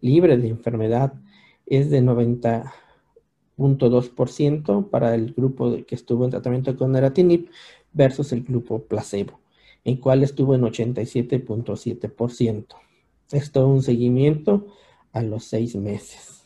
libre 0.00 0.38
de 0.38 0.48
enfermedad 0.48 1.12
es 1.66 1.90
de 1.90 2.00
90.2% 2.02 4.88
para 4.88 5.14
el 5.14 5.34
grupo 5.34 5.76
que 5.86 5.94
estuvo 5.94 6.24
en 6.24 6.30
tratamiento 6.30 6.74
con 6.76 6.92
neratinib 6.92 7.50
versus 7.92 8.32
el 8.32 8.44
grupo 8.44 8.84
placebo, 8.84 9.40
en 9.84 9.98
cual 9.98 10.22
estuvo 10.22 10.54
en 10.54 10.62
87.7%. 10.62 12.76
Esto 13.30 13.60
es 13.60 13.66
un 13.66 13.82
seguimiento 13.82 14.68
a 15.12 15.20
los 15.20 15.44
seis 15.44 15.76
meses. 15.76 16.37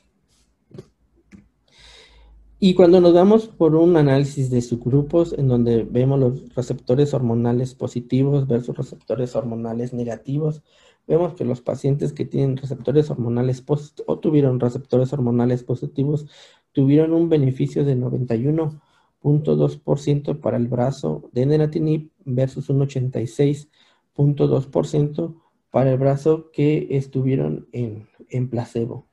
Y 2.65 2.75
cuando 2.75 3.01
nos 3.01 3.13
vamos 3.13 3.49
por 3.49 3.75
un 3.75 3.97
análisis 3.97 4.49
de 4.49 4.63
subgrupos 4.63 5.35
en 5.37 5.49
donde 5.49 5.83
vemos 5.83 6.21
los 6.21 6.55
receptores 6.55 7.13
hormonales 7.13 7.75
positivos 7.75 8.47
versus 8.47 8.77
receptores 8.77 9.35
hormonales 9.35 9.93
negativos, 9.93 10.63
vemos 11.09 11.35
que 11.35 11.45
los 11.45 11.61
pacientes 11.61 12.13
que 12.13 12.25
tienen 12.25 12.57
receptores 12.57 13.11
hormonales 13.11 13.65
o 14.07 14.19
tuvieron 14.21 14.61
receptores 14.61 15.13
hormonales 15.13 15.65
positivos 15.65 16.29
tuvieron 16.71 17.15
un 17.15 17.29
beneficio 17.29 17.85
de 17.85 17.97
91.2% 17.97 20.41
para 20.41 20.57
el 20.57 20.69
brazo 20.69 21.29
de 21.33 21.47
neratinib 21.47 22.13
versus 22.25 22.71
un 22.71 22.83
86.2% 22.83 25.35
para 25.73 25.91
el 25.91 25.99
brazo 25.99 26.53
que 26.53 26.87
estuvieron 26.93 27.67
en, 27.73 28.07
placebo. 28.51 29.09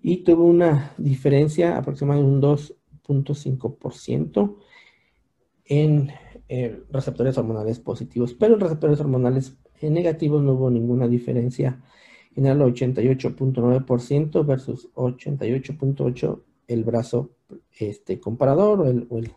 Y 0.00 0.18
tuvo 0.18 0.44
una 0.44 0.94
diferencia 0.96 1.76
aproximadamente 1.76 2.32
un 2.32 2.40
2 2.40 2.77
3.5% 3.08 4.56
en 5.64 6.10
eh, 6.48 6.82
receptores 6.90 7.36
hormonales 7.38 7.80
positivos, 7.80 8.34
pero 8.34 8.54
en 8.54 8.60
receptores 8.60 9.00
hormonales 9.00 9.56
eh, 9.80 9.90
negativos 9.90 10.42
no 10.42 10.52
hubo 10.52 10.70
ninguna 10.70 11.08
diferencia 11.08 11.82
en 12.36 12.46
el 12.46 12.58
88.9% 12.60 14.46
versus 14.46 14.88
88.8% 14.94 16.42
el 16.68 16.84
brazo 16.84 17.30
este, 17.78 18.20
comparador 18.20 18.80
o 18.80 18.84
el, 18.90 19.06
o 19.08 19.18
el, 19.18 19.32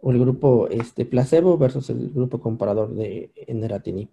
o 0.00 0.10
el 0.12 0.18
grupo 0.20 0.68
este, 0.68 1.04
placebo 1.04 1.58
versus 1.58 1.90
el 1.90 2.10
grupo 2.10 2.40
comparador 2.40 2.94
de 2.94 3.32
eneratinib. 3.34 4.08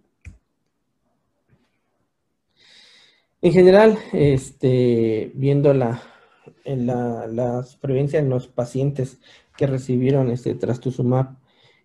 En 3.40 3.52
general, 3.52 3.98
este, 4.12 5.30
viendo 5.34 5.72
la, 5.74 6.02
en 6.64 6.86
la, 6.86 7.62
supervivencia 7.62 8.18
en 8.18 8.28
los 8.28 8.48
pacientes 8.48 9.20
que 9.56 9.66
recibieron 9.66 10.30
este 10.30 10.54
trastuzumab 10.54 11.36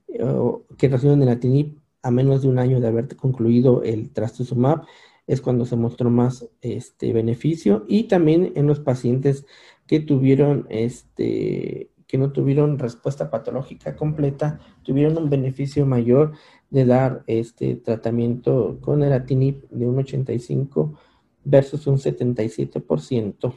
eh, 0.08 0.24
o 0.24 0.66
que 0.78 0.88
recibieron 0.88 1.20
neratinib 1.20 1.80
a 2.02 2.12
menos 2.12 2.42
de 2.42 2.48
un 2.48 2.60
año 2.60 2.80
de 2.80 2.88
haber 2.88 3.16
concluido 3.16 3.84
el 3.84 4.12
trastuzumab, 4.12 4.86
es 5.28 5.42
cuando 5.42 5.66
se 5.66 5.76
mostró 5.76 6.10
más 6.10 6.48
este 6.62 7.14
beneficio 7.14 7.86
y 7.88 8.04
también 8.04 8.54
en 8.56 8.68
los 8.68 8.80
pacientes 8.80 9.46
que 9.86 10.00
tuvieron 10.00 10.66
este 10.70 11.92
que 12.08 12.18
no 12.18 12.32
tuvieron 12.32 12.80
respuesta 12.80 13.30
patológica 13.30 13.96
completa, 13.96 14.60
tuvieron 14.82 15.16
un 15.20 15.30
beneficio 15.30 15.86
mayor 15.86 16.32
de 16.72 16.86
dar 16.86 17.24
este 17.28 17.76
tratamiento 17.76 18.80
con 18.82 19.02
neratinib 19.02 19.70
de 19.70 19.86
un 19.86 20.00
85 20.00 20.98
versus 21.44 21.86
un 21.86 21.98
77%. 21.98 23.54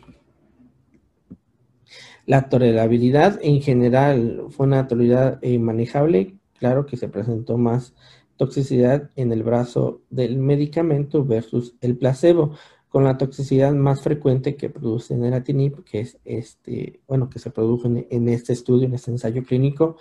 La 2.27 2.49
tolerabilidad 2.49 3.41
en 3.43 3.61
general 3.61 4.45
fue 4.51 4.67
una 4.67 4.87
tolerabilidad 4.87 5.39
eh, 5.43 5.59
manejable. 5.59 6.37
Claro 6.59 6.87
que 6.87 6.97
se 6.97 7.09
presentó 7.09 7.59
más 7.59 7.95
toxicidad 8.37 9.11
en 9.17 9.33
el 9.33 9.43
brazo 9.43 10.01
del 10.11 10.37
medicamento 10.37 11.25
versus 11.25 11.75
el 11.81 11.97
placebo, 11.97 12.55
con 12.89 13.05
la 13.05 13.17
toxicidad 13.17 13.73
más 13.73 14.03
frecuente 14.03 14.55
que 14.55 14.69
produce 14.69 15.17
neratinib, 15.17 15.83
que 15.85 16.01
es 16.01 16.19
este, 16.25 17.01
bueno, 17.09 17.31
que 17.31 17.39
se 17.39 17.51
produjo 17.51 17.89
en, 17.89 18.29
este 18.29 18.53
estudio, 18.53 18.87
en 18.87 18.95
este 18.95 19.11
ensayo 19.11 19.43
clínico, 19.45 19.97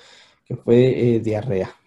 que 0.45 0.57
fue 0.57 1.15
eh, 1.15 1.19
diarrea. 1.21 1.80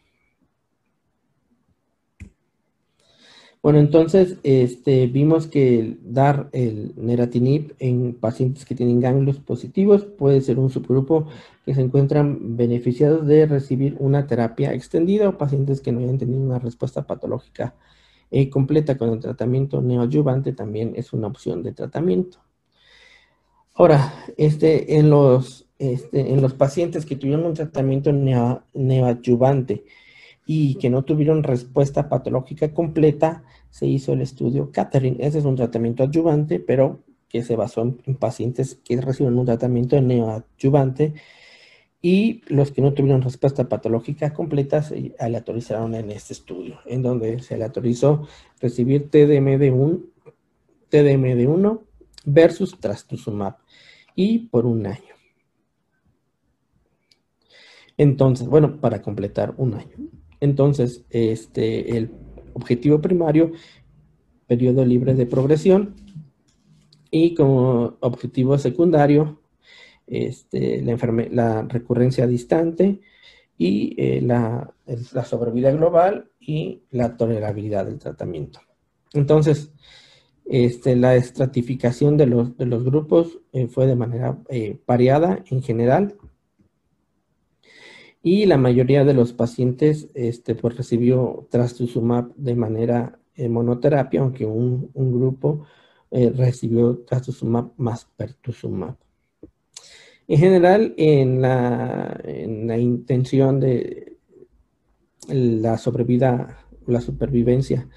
Bueno, 3.65 3.79
entonces 3.79 4.37
este, 4.43 5.07
vimos 5.07 5.47
que 5.47 5.97
dar 6.03 6.51
el 6.53 6.93
neratinib 6.97 7.75
en 7.79 8.12
pacientes 8.12 8.67
que 8.67 8.75
tienen 8.75 9.01
ganglios 9.01 9.39
positivos 9.39 10.05
puede 10.05 10.43
ser 10.43 10.59
un 10.59 10.69
subgrupo 10.69 11.29
que 11.65 11.75
se 11.75 11.81
encuentran 11.81 12.59
beneficiados 12.59 13.27
de 13.27 13.47
recibir 13.47 13.97
una 14.01 14.27
terapia 14.27 14.75
extendida 14.75 15.31
o 15.31 15.39
pacientes 15.39 15.81
que 15.81 15.93
no 15.93 16.01
hayan 16.01 16.19
tenido 16.19 16.43
una 16.43 16.59
respuesta 16.59 17.07
patológica 17.07 17.75
eh, 18.31 18.51
completa 18.51 18.99
con 18.99 19.09
el 19.09 19.21
tratamiento 19.21 19.81
neoadyuvante 19.81 20.53
también 20.53 20.93
es 20.95 21.15
una 21.15 21.29
opción 21.29 21.62
de 21.62 21.73
tratamiento. 21.73 22.45
Ahora, 23.73 24.12
este, 24.37 24.95
este, 25.79 26.33
en 26.35 26.43
los 26.43 26.53
pacientes 26.53 27.07
que 27.07 27.17
tuvieron 27.17 27.47
un 27.47 27.55
tratamiento 27.55 28.12
neoadyuvante, 28.12 29.87
y 30.47 30.76
que 30.76 30.90
no 30.90 31.05
tuvieron 31.05 31.42
respuesta 31.42 32.09
patológica 32.09 32.72
completa, 32.72 33.45
se 33.70 33.86
hizo 33.86 34.12
el 34.12 34.20
estudio 34.20 34.70
Catherine. 34.70 35.16
Ese 35.20 35.38
es 35.38 35.45
un 35.45 35.57
tratamiento 35.57 36.05
adyuvante, 36.05 36.61
pero 36.61 37.01
que 37.28 37.42
se 37.42 37.57
basó 37.57 37.82
en, 37.82 38.14
pacientes 38.14 38.78
que 38.84 39.01
recibieron 39.01 39.38
un 39.38 39.47
tratamiento 39.47 40.01
neoadyuvante 40.01 41.14
y 42.01 42.42
los 42.47 42.70
que 42.70 42.82
no 42.82 42.92
tuvieron 42.92 43.22
respuesta 43.22 43.68
patológica 43.68 44.32
completa 44.32 44.82
se 44.82 45.16
aleatorizaron 45.18 45.95
en 45.95 46.11
este 46.11 46.34
estudio, 46.34 46.78
en 46.84 47.03
donde 47.03 47.40
se 47.40 47.55
aleatorizó 47.55 48.28
recibir 48.61 49.11
TDM 49.11 49.59
de, 49.59 49.70
un, 49.70 50.12
TDM 50.90 51.36
de 51.36 51.47
1 51.49 51.82
versus 52.26 52.78
trastuzumab 52.78 53.57
y 54.14 54.40
por 54.47 54.66
un 54.66 54.86
año. 54.86 55.14
Entonces, 57.97 58.47
bueno, 58.47 58.80
para 58.80 59.03
completar 59.03 59.55
un 59.57 59.74
año. 59.74 59.97
Entonces, 60.45 61.07
este, 61.09 61.97
el 61.97 62.11
objetivo 62.53 63.01
primario, 63.01 63.53
periodo 64.47 64.84
libre 64.84 65.14
de 65.14 65.24
progresión, 65.24 65.95
y 67.11 67.34
como 67.34 67.97
objetivo 68.01 68.59
secundario, 68.59 69.40
este, 70.07 70.82
la, 70.82 71.62
recurrencia 71.62 72.26
distante 72.26 73.01
y 73.57 73.95
eh, 73.97 74.20
la, 74.20 74.74
la, 75.14 75.24
sobrevida 75.24 75.72
global 75.72 76.30
y 76.38 76.82
la 76.90 77.16
tolerabilidad 77.16 77.86
del 77.86 77.99
tratamiento. 77.99 78.61
Entonces, 79.14 79.72
este, 80.45 80.95
la 80.95 81.16
estratificación 81.16 82.18
de 82.18 82.26
los, 82.26 82.84
grupos 82.84 83.38
eh, 83.55 83.66
fue 83.66 83.86
de 83.86 83.97
manera 83.97 84.38
eh, 84.51 84.78
variada 84.86 85.42
en 85.51 85.62
general 85.62 86.18
y 88.25 88.47
la 88.47 88.57
mayoría 88.57 89.05
de 89.05 89.12
los 89.12 89.35
pacientes 89.35 90.09
este, 90.14 90.55
pues, 90.55 90.79
recibió 90.79 91.47
trastuzumab 91.51 92.35
de 92.37 92.55
manera 92.55 93.18
eh, 93.37 93.51
monoterapia, 93.51 94.22
aunque 94.22 94.47
un, 94.47 94.91
grupo 94.95 95.66
eh, 96.11 96.33
recibió 96.35 96.97
trastuzumab 97.07 97.72
más 97.77 98.07
pertuzumab. 98.16 98.97
En 100.27 100.39
general, 100.39 100.95
en 100.97 101.43
la, 101.43 102.18
en 102.25 102.66
la 102.66 102.79
intención 102.79 103.61
de 103.61 104.16
la 105.29 105.77
sobrevida, 105.77 106.64
la 106.87 107.03
supervivencia 107.03 107.91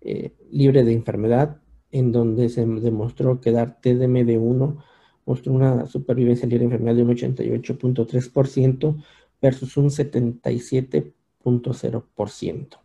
eh, 0.00 0.32
libre 0.50 0.82
de 0.82 0.94
enfermedad, 0.94 1.58
en 1.92 2.10
donde 2.10 2.48
se 2.48 2.66
demostró 2.66 3.40
que 3.40 3.52
dar 3.52 3.80
TDM 3.80 4.26
de 4.26 4.36
1 4.36 4.84
mostró 5.26 5.52
una 5.52 5.86
supervivencia 5.86 6.48
libre 6.48 6.66
de 6.66 6.74
enfermedad 6.74 6.96
de 6.96 7.02
un 7.04 7.10
88.3%, 7.10 8.96
versus 9.40 9.76
un 9.76 9.90
77.0%. 9.90 12.78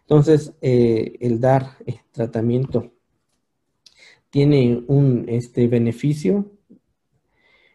Entonces, 0.00 0.54
eh, 0.60 1.16
el 1.20 1.40
dar 1.40 1.76
eh, 1.86 2.00
tratamiento 2.10 2.92
tiene 4.30 4.82
un 4.86 5.26
este, 5.28 5.68
beneficio 5.68 6.50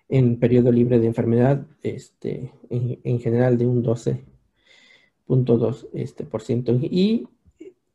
en 0.07 0.39
periodo 0.39 0.71
libre 0.71 0.99
de 0.99 1.07
enfermedad, 1.07 1.65
este, 1.81 2.53
en, 2.69 3.19
general 3.19 3.57
de 3.57 3.65
un 3.65 3.83
12.2%. 3.83 5.89
Este, 5.93 6.27
y 6.91 7.27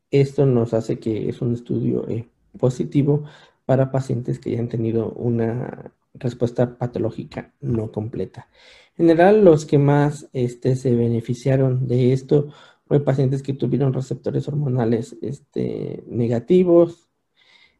esto 0.09 0.45
nos 0.45 0.73
hace 0.73 0.99
que 0.99 1.29
es 1.29 1.41
un 1.41 1.53
estudio 1.53 2.05
eh, 2.09 2.27
positivo 2.57 3.23
para 3.65 3.91
pacientes 3.91 4.39
que 4.39 4.51
ya 4.51 4.59
han 4.59 4.67
tenido 4.67 5.11
una 5.11 5.93
respuesta 6.13 6.77
patológica 6.77 7.53
no 7.61 7.91
completa. 7.91 8.49
En 8.97 9.07
general, 9.07 9.43
los 9.43 9.65
que 9.65 9.77
más 9.77 10.29
este, 10.33 10.75
se 10.75 10.95
beneficiaron 10.95 11.87
de 11.87 12.13
esto 12.13 12.49
fueron 12.85 13.05
pacientes 13.05 13.41
que 13.41 13.53
tuvieron 13.53 13.93
receptores 13.93 14.47
hormonales 14.47 15.17
este, 15.21 16.03
negativos, 16.07 17.09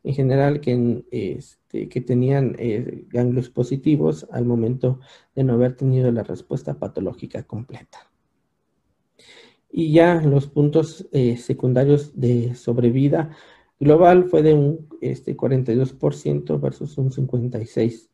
en 0.03 0.15
general 0.15 0.61
que, 0.61 1.03
este, 1.11 2.01
tenían 2.01 2.55
eh, 2.57 3.05
ganglios 3.09 3.49
positivos 3.49 4.27
al 4.31 4.45
momento 4.45 4.99
de 5.35 5.43
no 5.43 5.53
haber 5.53 5.75
tenido 5.75 6.11
la 6.11 6.23
respuesta 6.23 6.79
patológica 6.79 7.43
completa. 7.43 8.09
Y 9.69 9.93
ya 9.93 10.21
los 10.21 10.47
puntos 10.47 11.07
eh, 11.11 11.37
secundarios 11.37 12.19
de 12.19 12.55
sobrevida 12.55 13.29
global 13.79 14.25
fue 14.25 14.43
de 14.43 14.53
un 14.53 14.87
este, 15.01 15.37
42% 15.37 16.59
versus 16.59 16.97
un 16.97 17.11
56% 17.11 18.10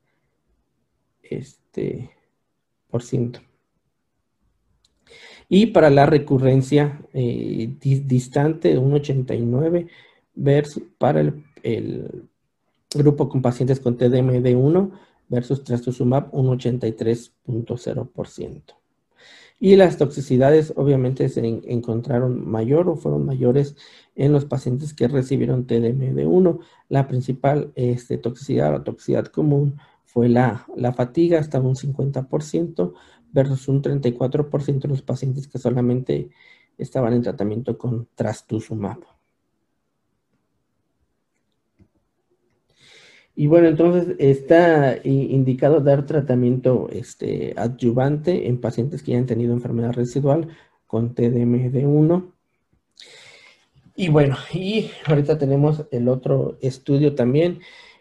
este, 1.30 2.11
por 2.89 3.03
ciento. 3.03 3.41
Y 5.49 5.67
para 5.67 5.89
la 5.89 6.05
recurrencia 6.05 7.01
eh, 7.13 7.69
distante, 7.80 8.78
un 8.78 8.91
89 8.93 9.88
versus 10.36 10.84
para 10.97 11.21
el, 11.21 11.43
grupo 12.93 13.30
con 13.30 13.41
pacientes 13.41 13.82
con 13.82 13.97
TDM 13.97 14.41
de 14.41 14.55
1 14.55 14.91
versus 15.30 15.63
trastuzumab, 15.63 16.34
un 16.34 16.47
83.0%. 16.57 18.61
Y 19.59 19.75
las 19.75 19.97
toxicidades 19.97 20.71
obviamente 20.75 21.28
se 21.30 21.45
encontraron 21.45 22.47
mayor 22.47 22.88
o 22.88 22.95
fueron 22.95 23.25
mayores 23.25 23.75
en 24.15 24.32
los 24.32 24.45
pacientes 24.45 24.93
que 24.93 25.07
recibieron 25.07 25.65
TDM 25.65 26.13
de 26.13 26.28
1. 26.28 26.59
La 26.89 27.07
principal 27.07 27.71
este, 27.75 28.17
toxicidad, 28.17 28.71
la 28.71 28.84
toxicidad 28.84 29.25
común, 29.25 29.78
fue 30.07 30.29
la, 30.29 30.65
fatiga 30.95 31.37
hasta 31.37 31.59
un 31.59 31.75
50% 31.75 32.93
versus 33.33 33.67
un 33.67 33.83
34% 33.83 34.79
de 34.79 34.87
los 34.87 35.01
pacientes 35.01 35.49
que 35.49 35.59
solamente 35.59 36.29
estaban 36.77 37.13
en 37.13 37.21
tratamiento 37.21 37.77
con 37.77 38.07
trastuzumab. 38.15 38.99
Y 43.35 43.47
bueno, 43.47 43.67
entonces 43.67 44.15
está 44.17 44.97
indicado 45.03 45.81
dar 45.81 46.05
tratamiento 46.05 46.87
este, 46.89 47.53
adyuvante 47.57 48.47
en 48.47 48.61
pacientes 48.61 49.03
que 49.03 49.11
ya 49.11 49.17
han 49.17 49.25
tenido 49.25 49.53
enfermedad 49.53 49.91
residual 49.91 50.47
con 50.87 51.13
TDMD1. 51.15 52.31
Y 53.97 54.07
bueno, 54.07 54.37
y 54.53 54.89
ahorita 55.05 55.37
tenemos 55.37 55.85
el 55.91 56.07
otro 56.07 56.57
estudio 56.61 57.13
también 57.13 57.59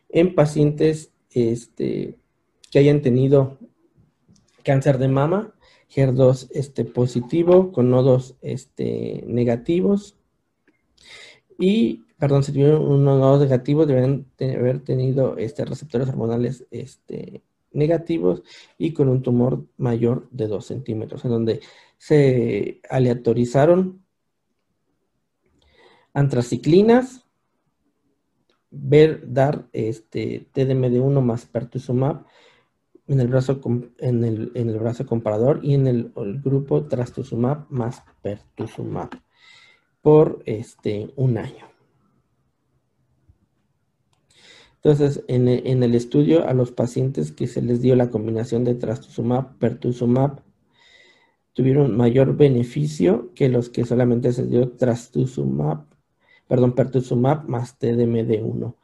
en 0.09 0.35
pacientes 0.37 1.13
este, 1.37 2.19
que 2.71 2.79
hayan 2.79 3.03
tenido 3.03 3.59
cáncer 4.65 4.99
de 4.99 5.09
mama, 5.09 5.55
HER2 5.95 6.49
este, 6.53 6.85
positivo 6.85 7.73
con 7.73 7.91
nodos 7.91 8.37
este, 8.41 9.23
negativos. 9.27 10.17
Y 11.59 12.05
perdón, 12.19 12.43
si 12.43 12.53
tuvieron 12.53 12.83
un 12.83 13.05
nodo 13.05 13.39
negativo, 13.39 13.87
deben 13.87 14.27
haber 14.41 14.81
tenido 14.81 15.37
este, 15.37 15.65
receptores 15.65 16.09
hormonales 16.09 16.67
este, 16.71 17.43
negativos 17.73 18.43
y 18.79 18.93
con 18.93 19.09
un 19.09 19.23
tumor 19.23 19.67
mayor 19.77 20.29
de 20.31 20.49
2 20.49 20.65
centímetros, 20.65 21.25
en 21.25 21.31
donde 21.31 21.61
se 21.99 22.81
aleatorizaron 22.89 24.03
antraciclinas, 26.15 27.26
ver, 28.71 29.23
dar 29.33 29.69
este, 29.73 30.49
TDMD1 30.55 31.21
más 31.23 31.47
pertuzumab 31.47 32.25
en 33.07 33.21
el 33.21 33.29
brazo, 33.29 33.61
en 33.99 34.25
el, 34.25 34.53
en 34.55 34.69
el 34.69 34.79
brazo 34.79 35.07
comparador 35.07 35.61
y 35.63 35.75
en 35.75 35.87
el, 35.87 36.13
el, 36.17 36.41
grupo 36.41 36.87
trastuzumab 36.87 37.67
más 37.71 38.03
pertuzumab 38.23 39.11
por 40.03 40.43
este, 40.45 41.13
un 41.17 41.39
año. 41.39 41.67
Entonces, 44.87 45.25
en, 45.27 45.49
el 45.49 45.95
estudio 45.97 46.49
a 46.49 46.55
los 46.55 46.71
pacientes 46.71 47.33
que 47.33 47.49
se 47.49 47.61
les 47.61 47.83
dio 47.83 47.97
la 47.97 48.09
combinación 48.09 48.63
de 48.63 48.77
trastuzumab, 48.77 49.59
pertuzumab, 49.59 50.43
tuvieron 51.55 51.97
mayor 51.97 52.37
beneficio 52.37 53.33
que 53.35 53.49
los 53.49 53.69
que 53.69 53.85
solamente 53.85 54.33
se 54.33 54.47
dio 54.47 54.71
trastuzumab, 54.71 55.87
perdón, 56.49 56.75
pertuzumab 56.75 57.49
más 57.49 57.79
TDMD1 57.79 58.75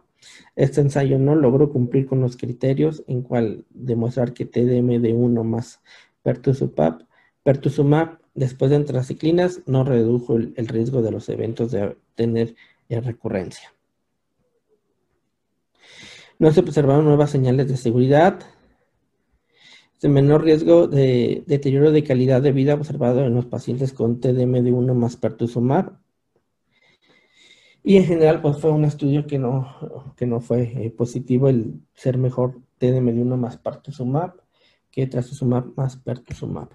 Este 0.56 0.82
ensayo 0.82 1.18
no 1.18 1.36
logró 1.36 1.72
cumplir 1.72 2.06
con 2.06 2.22
los 2.22 2.38
criterios 2.38 3.04
en 3.08 3.24
cual 3.24 3.66
demostrar 3.72 4.34
que 4.34 4.50
TDMD1 4.50 5.44
más 5.44 5.82
pertuzumab, 6.22 7.08
pertuzumab 7.44 8.20
después 8.36 8.70
de 8.70 8.78
antraciclinas 8.78 9.62
no 9.66 9.84
redujo 9.84 10.36
el, 10.36 10.68
riesgo 10.68 11.02
de 11.02 11.12
los 11.12 11.28
eventos 11.30 11.72
de 11.72 11.98
tener 12.16 12.56
recurrencia. 12.90 13.74
No 16.42 16.52
se 16.52 16.60
observaron 16.60 17.06
nuevas 17.06 17.30
señales 17.30 17.70
de 17.70 17.78
seguridad. 17.78 18.40
De 20.02 20.10
menor 20.10 20.44
riesgo 20.44 20.88
de 20.88 21.44
deterioro 21.48 21.92
de 21.92 22.04
calidad 22.04 22.42
de 22.42 22.52
vida 22.52 22.74
observado 22.74 23.24
en 23.24 23.36
los 23.36 23.46
pacientes 23.46 23.94
con 23.94 24.20
TDMD1 24.20 24.94
más 24.94 25.16
pertuzumab 25.16 26.02
y 27.84 27.98
en 27.98 28.06
general, 28.06 28.42
pues 28.42 28.60
fue 28.60 28.72
un 28.72 28.86
estudio 28.86 29.26
que 29.26 29.40
no, 29.40 30.14
que 30.16 30.28
no 30.28 30.40
fue 30.40 30.64
eh, 30.64 30.92
positivo 30.92 31.50
el 31.50 31.82
ser 31.96 32.18
mejor 32.18 32.60
TDM1 32.80 33.38
más 33.38 33.58
Partuzumab 33.58 34.34
que 34.92 35.08
Trastuzumab 35.08 35.74
más 35.76 35.98
Pertuzumab. 35.98 36.70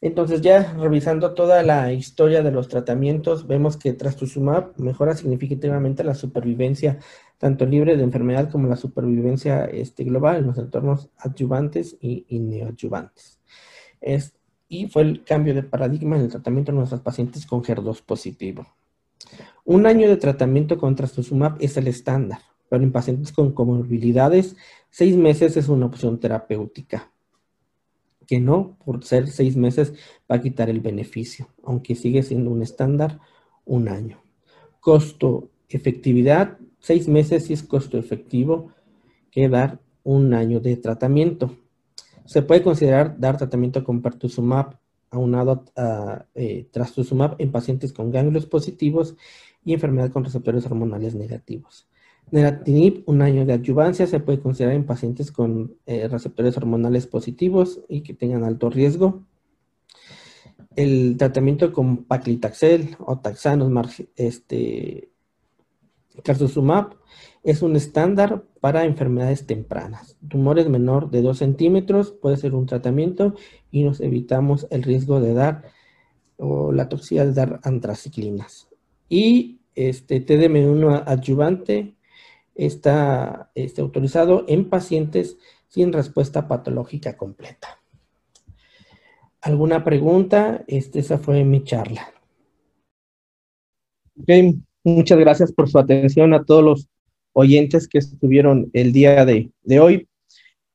Entonces, 0.00 0.40
ya 0.40 0.74
revisando 0.74 1.34
toda 1.34 1.62
la 1.62 1.92
historia 1.92 2.42
de 2.42 2.50
los 2.50 2.68
tratamientos, 2.68 3.46
vemos 3.46 3.76
que 3.76 3.92
Trastuzumab 3.92 4.72
mejora 4.76 5.14
significativamente 5.14 6.02
la 6.02 6.14
supervivencia 6.14 6.98
tanto 7.38 7.66
libre 7.66 7.96
de 7.96 8.04
enfermedad 8.04 8.50
como 8.50 8.68
la 8.68 8.76
supervivencia 8.76 9.64
este, 9.64 10.04
global 10.04 10.36
en 10.36 10.46
los 10.46 10.58
entornos 10.58 11.10
adyuvantes 11.18 11.96
y, 12.00 12.24
y 12.28 12.38
neoadyuvantes. 12.38 13.40
Es, 14.00 14.34
y 14.68 14.88
fue 14.88 15.02
el 15.02 15.24
cambio 15.24 15.54
de 15.54 15.62
paradigma 15.62 16.16
en 16.16 16.22
el 16.22 16.30
tratamiento 16.30 16.72
de 16.72 16.78
nuestros 16.78 17.00
pacientes 17.00 17.46
con 17.46 17.62
HER2 17.62 18.02
positivo. 18.02 18.66
Un 19.64 19.86
año 19.86 20.08
de 20.08 20.16
tratamiento 20.16 20.78
con 20.78 20.94
trastuzumab 20.94 21.56
es 21.60 21.76
el 21.76 21.88
estándar, 21.88 22.40
pero 22.68 22.82
en 22.82 22.92
pacientes 22.92 23.32
con 23.32 23.52
comorbilidades, 23.52 24.56
seis 24.90 25.16
meses 25.16 25.56
es 25.56 25.68
una 25.68 25.86
opción 25.86 26.20
terapéutica. 26.20 27.10
Que 28.26 28.40
no, 28.40 28.76
por 28.84 29.04
ser 29.04 29.28
seis 29.28 29.56
meses, 29.56 29.94
va 30.30 30.36
a 30.36 30.40
quitar 30.40 30.70
el 30.70 30.80
beneficio, 30.80 31.48
aunque 31.62 31.94
sigue 31.94 32.22
siendo 32.22 32.50
un 32.50 32.62
estándar, 32.62 33.20
un 33.64 33.88
año. 33.88 34.22
Costo, 34.80 35.50
efectividad, 35.68 36.58
seis 36.84 37.08
meses 37.08 37.46
sí 37.46 37.54
es 37.54 37.62
costo 37.62 37.96
efectivo 37.96 38.70
que 39.30 39.48
dar 39.48 39.80
un 40.02 40.34
año 40.34 40.60
de 40.60 40.76
tratamiento. 40.76 41.56
Se 42.26 42.42
puede 42.42 42.62
considerar 42.62 43.18
dar 43.18 43.38
tratamiento 43.38 43.82
con 43.82 44.02
pertuzumab 44.02 44.78
aunado 45.10 45.64
a 45.76 46.26
eh, 46.34 46.68
trastuzumab 46.70 47.36
en 47.38 47.50
pacientes 47.50 47.90
con 47.94 48.10
ganglios 48.10 48.44
positivos 48.44 49.16
y 49.64 49.72
enfermedad 49.72 50.10
con 50.10 50.24
receptores 50.24 50.66
hormonales 50.66 51.14
negativos. 51.14 51.88
Neratinib, 52.30 53.02
un 53.06 53.22
año 53.22 53.46
de 53.46 53.54
adyuvancia, 53.54 54.06
se 54.06 54.20
puede 54.20 54.40
considerar 54.40 54.76
en 54.76 54.84
pacientes 54.84 55.32
con 55.32 55.78
eh, 55.86 56.06
receptores 56.08 56.54
hormonales 56.58 57.06
positivos 57.06 57.80
y 57.88 58.02
que 58.02 58.12
tengan 58.12 58.44
alto 58.44 58.68
riesgo. 58.68 59.24
El 60.76 61.16
tratamiento 61.16 61.72
con 61.72 62.04
paclitaxel 62.04 62.96
o 62.98 63.20
taxanos, 63.20 63.70
este, 64.16 65.13
trastuzumab, 66.22 66.96
es 67.42 67.62
un 67.62 67.76
estándar 67.76 68.44
para 68.60 68.84
enfermedades 68.84 69.46
tempranas. 69.46 70.16
Tumores 70.28 70.68
menor 70.68 71.10
de 71.10 71.22
2 71.22 71.38
centímetros 71.38 72.12
puede 72.12 72.36
ser 72.36 72.54
un 72.54 72.66
tratamiento 72.66 73.34
y 73.70 73.84
nos 73.84 74.00
evitamos 74.00 74.66
el 74.70 74.82
riesgo 74.82 75.20
de 75.20 75.34
dar 75.34 75.64
o 76.36 76.72
la 76.72 76.88
toxicidad 76.88 77.26
de 77.26 77.34
dar 77.34 77.60
antraciclinas. 77.62 78.68
Y 79.08 79.60
este 79.74 80.24
TDM1 80.24 81.04
adyuvante 81.06 81.94
está 82.54 83.50
este, 83.54 83.80
autorizado 83.80 84.44
en 84.48 84.70
pacientes 84.70 85.38
sin 85.68 85.92
respuesta 85.92 86.48
patológica 86.48 87.16
completa. 87.16 87.80
¿Alguna 89.40 89.84
pregunta? 89.84 90.64
Este, 90.66 91.00
esa 91.00 91.18
fue 91.18 91.44
mi 91.44 91.64
charla. 91.64 92.08
Muchas 94.84 95.18
gracias 95.18 95.52
por 95.52 95.68
su 95.68 95.78
atención 95.78 96.34
a 96.34 96.44
todos 96.44 96.62
los 96.62 96.88
oyentes 97.32 97.88
que 97.88 97.98
estuvieron 97.98 98.70
el 98.72 98.92
día 98.92 99.24
de, 99.24 99.50
hoy 99.80 100.08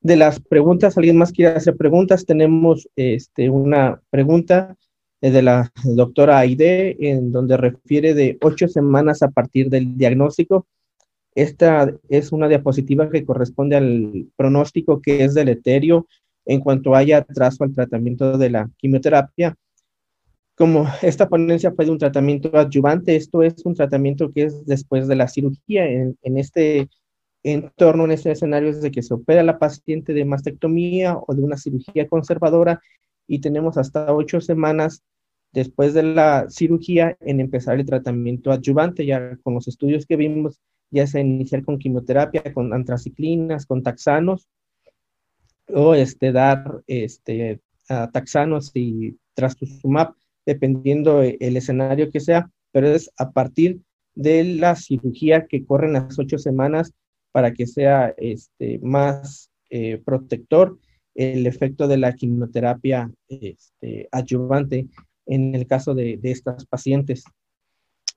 de 0.02 0.16
las 0.18 0.40
preguntas, 0.40 0.98
¿alguien 0.98 1.18
más 1.18 1.32
quiere 1.32 1.56
hacer 1.56 1.78
preguntas? 1.78 2.26
Tenemos 2.26 2.90
este, 2.96 3.50
una 3.50 4.02
pregunta 4.10 4.76
eh, 5.22 5.32
de 5.32 5.42
la 5.42 5.72
doctora 5.84 6.40
Aide, 6.40 6.98
en 7.00 7.32
donde 7.32 7.58
refiere 7.58 8.14
de 8.14 8.38
ocho 8.42 8.68
semanas 8.68 9.22
a 9.22 9.30
partir 9.30 9.70
del 9.70 9.98
diagnóstico. 9.98 10.68
Esta 11.36 11.94
es 12.10 12.32
una 12.32 12.48
diapositiva 12.48 13.10
que 13.10 13.26
corresponde 13.26 13.76
al 13.76 14.28
pronóstico 14.36 15.02
que 15.02 15.24
es 15.24 15.34
deleterio 15.34 16.08
en 16.46 16.62
cuanto 16.62 16.96
haya 16.96 17.20
atraso 17.20 17.64
al 17.64 17.74
tratamiento 17.74 18.38
de 18.38 18.50
la 18.50 18.70
quimioterapia. 18.78 19.56
Como 20.60 20.88
esta 21.02 21.30
ponencia 21.30 21.72
fue 21.72 21.86
de 21.86 21.92
un 21.92 21.98
tratamiento 21.98 22.52
adyuvante, 22.54 23.16
esto 23.16 23.44
es 23.44 23.66
un 23.66 23.76
tratamiento 23.76 24.30
que 24.34 24.44
es 24.44 24.66
después 24.66 25.08
de 25.08 25.16
la 25.16 25.30
cirugía. 25.30 25.86
En, 25.88 26.38
este 26.38 26.90
en 27.44 27.72
torno 27.78 28.04
en 28.04 28.12
este 28.12 28.32
escenario 28.32 28.68
es 28.68 28.82
de 28.82 28.92
que 28.92 29.02
se 29.02 29.14
opera 29.14 29.42
la 29.42 29.58
paciente 29.58 30.12
de 30.12 30.26
mastectomía 30.26 31.18
o 31.18 31.34
de 31.34 31.44
una 31.44 31.56
cirugía 31.56 32.10
conservadora 32.10 32.82
y 33.26 33.40
tenemos 33.40 33.78
hasta 33.78 34.14
ocho 34.14 34.42
semanas 34.42 35.02
después 35.54 35.94
de 35.94 36.04
la 36.04 36.48
cirugía 36.50 37.16
en 37.22 37.40
empezar 37.40 37.80
el 37.80 37.86
tratamiento 37.86 38.52
adyuvante, 38.52 39.06
ya 39.06 39.38
con 39.42 39.54
los 39.54 39.70
estudios 39.70 40.06
que 40.06 40.18
vimos, 40.18 40.60
ya 40.92 41.08
sea 41.08 41.22
iniciar 41.22 41.64
con 41.64 41.80
quimioterapia, 41.80 42.54
con 42.54 42.74
antraciclinas, 42.74 43.66
con 43.66 43.82
taxanos, 43.82 44.50
o 45.74 45.96
este, 45.96 46.34
dar 46.34 46.82
este, 46.86 47.62
taxanos 47.88 48.72
y 48.74 49.18
trastuzumab, 49.34 50.19
dependiendo 50.50 51.22
el 51.22 51.58
escenario 51.58 52.10
que 52.10 52.20
sea, 52.20 52.50
pero 52.72 52.88
es 52.88 53.12
a 53.18 53.30
partir 53.30 53.82
de 54.16 54.44
la 54.44 54.76
cirugía 54.76 55.46
que 55.46 55.64
corren 55.64 55.94
las 55.94 56.18
ocho 56.18 56.40
semanas 56.40 56.92
para 57.32 57.54
que 57.54 57.68
sea 57.68 58.16
este, 58.18 58.80
más 58.80 59.52
eh, 59.70 60.02
protector 60.04 60.80
el 61.14 61.46
efecto 61.46 61.88
de 61.88 61.98
la 61.98 62.14
quimioterapia 62.14 63.12
este, 63.28 64.08
adyuvante 64.12 64.88
en 65.28 65.54
el 65.54 65.68
caso 65.68 65.94
de, 65.94 66.20
estas 66.24 66.66
pacientes. 66.66 67.26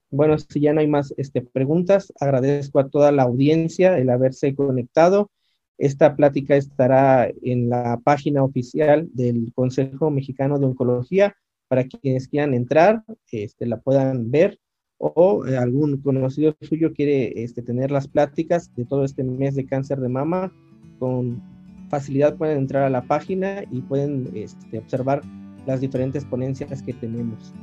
Bueno, 0.08 0.38
si 0.38 0.60
ya 0.60 0.72
no 0.72 0.80
hay 0.80 0.86
más 0.86 1.12
este, 1.18 1.42
preguntas, 1.42 2.14
agradezco 2.18 2.78
a 2.78 2.88
toda 2.88 3.12
la 3.12 3.24
audiencia 3.24 3.98
el 3.98 4.08
haberse 4.08 4.54
conectado. 4.54 5.30
Esta 5.76 6.16
plática 6.16 6.56
estará 6.56 7.30
en 7.42 7.68
la 7.68 8.00
página 8.02 8.42
oficial 8.42 9.10
del 9.12 9.52
Consejo 9.54 10.10
Mexicano 10.10 10.58
de 10.58 10.64
Oncología 10.64 11.36
para 11.72 11.84
quienes 11.84 12.28
quieran 12.28 12.52
entrar, 12.52 13.02
este, 13.30 13.64
la 13.64 13.80
puedan 13.80 14.30
ver 14.30 14.60
o 14.98 15.46
eh, 15.46 15.56
algún 15.56 16.02
conocido 16.02 16.54
suyo 16.60 16.92
quiere 16.92 17.42
este, 17.42 17.62
tener 17.62 17.90
las 17.90 18.06
pláticas 18.06 18.70
de 18.74 18.84
todo 18.84 19.06
este 19.06 19.24
mes 19.24 19.54
de 19.54 19.64
cáncer 19.64 19.98
de 19.98 20.10
mama, 20.10 20.52
con 20.98 21.42
facilidad 21.88 22.36
pueden 22.36 22.58
entrar 22.58 22.82
a 22.82 22.90
la 22.90 23.00
página 23.00 23.64
y 23.70 23.80
pueden 23.80 24.28
este, 24.34 24.80
observar 24.80 25.22
las 25.64 25.80
diferentes 25.80 26.26
ponencias 26.26 26.82
que 26.82 26.92
tenemos. 26.92 27.54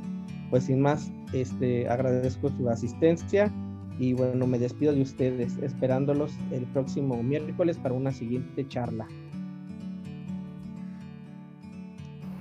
Pues 0.50 0.64
sin 0.64 0.80
más, 0.80 1.12
este, 1.32 1.88
agradezco 1.88 2.50
su 2.50 2.68
asistencia 2.68 3.54
y 4.00 4.14
bueno, 4.14 4.44
me 4.48 4.58
despido 4.58 4.92
de 4.92 5.02
ustedes, 5.02 5.56
esperándolos 5.58 6.32
el 6.50 6.64
próximo 6.64 7.22
miércoles 7.22 7.78
para 7.78 7.94
una 7.94 8.10
siguiente 8.10 8.66
charla. 8.66 9.06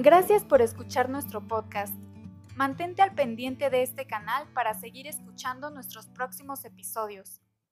Gracias 0.01 0.45
por 0.45 0.61
escuchar 0.61 1.09
nuestro 1.09 1.45
podcast. 1.45 1.93
Mantente 2.55 3.01
al 3.01 3.13
pendiente 3.15 3.69
de 3.69 3.83
este 3.83 4.07
canal 4.07 4.47
para 4.53 4.73
seguir 4.73 5.07
escuchando 5.07 5.71
nuestros 5.71 6.07
próximos 6.07 6.63
episodios. 6.63 7.41